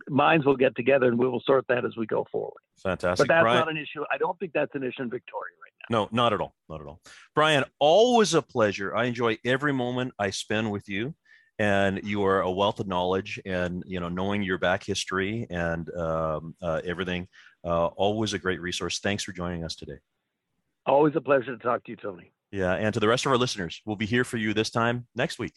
minds 0.08 0.44
will 0.44 0.56
get 0.56 0.74
together 0.76 1.06
and 1.06 1.18
we 1.18 1.28
will 1.28 1.42
sort 1.44 1.66
that 1.68 1.84
as 1.84 1.96
we 1.96 2.06
go 2.06 2.26
forward. 2.30 2.60
Fantastic. 2.82 3.26
But 3.26 3.32
that's 3.32 3.42
Brian, 3.42 3.58
not 3.58 3.70
an 3.70 3.76
issue. 3.76 4.04
I 4.12 4.18
don't 4.18 4.38
think 4.38 4.52
that's 4.52 4.74
an 4.74 4.82
issue 4.82 5.02
in 5.02 5.10
Victoria 5.10 5.54
right 5.62 5.72
now. 5.90 6.02
No, 6.02 6.08
not 6.12 6.32
at 6.32 6.40
all. 6.40 6.54
Not 6.68 6.80
at 6.80 6.86
all. 6.86 7.00
Brian, 7.34 7.64
always 7.78 8.34
a 8.34 8.42
pleasure. 8.42 8.94
I 8.94 9.04
enjoy 9.04 9.38
every 9.44 9.72
moment 9.72 10.14
I 10.18 10.30
spend 10.30 10.70
with 10.70 10.88
you. 10.88 11.14
And 11.58 12.02
you 12.04 12.24
are 12.24 12.42
a 12.42 12.50
wealth 12.50 12.80
of 12.80 12.86
knowledge, 12.86 13.40
and 13.46 13.82
you 13.86 13.98
know, 13.98 14.10
knowing 14.10 14.42
your 14.42 14.58
back 14.58 14.84
history 14.84 15.46
and 15.48 15.88
um, 15.96 16.54
uh, 16.60 16.82
everything, 16.84 17.28
uh, 17.64 17.86
always 17.86 18.34
a 18.34 18.38
great 18.38 18.60
resource. 18.60 18.98
Thanks 18.98 19.24
for 19.24 19.32
joining 19.32 19.64
us 19.64 19.74
today. 19.74 19.98
Always 20.84 21.16
a 21.16 21.20
pleasure 21.20 21.56
to 21.56 21.62
talk 21.62 21.84
to 21.84 21.92
you, 21.92 21.96
Tony. 21.96 22.32
Yeah, 22.52 22.74
and 22.74 22.92
to 22.94 23.00
the 23.00 23.08
rest 23.08 23.26
of 23.26 23.32
our 23.32 23.38
listeners, 23.38 23.80
we'll 23.84 23.96
be 23.96 24.06
here 24.06 24.24
for 24.24 24.36
you 24.36 24.54
this 24.54 24.70
time 24.70 25.06
next 25.14 25.38
week. 25.38 25.54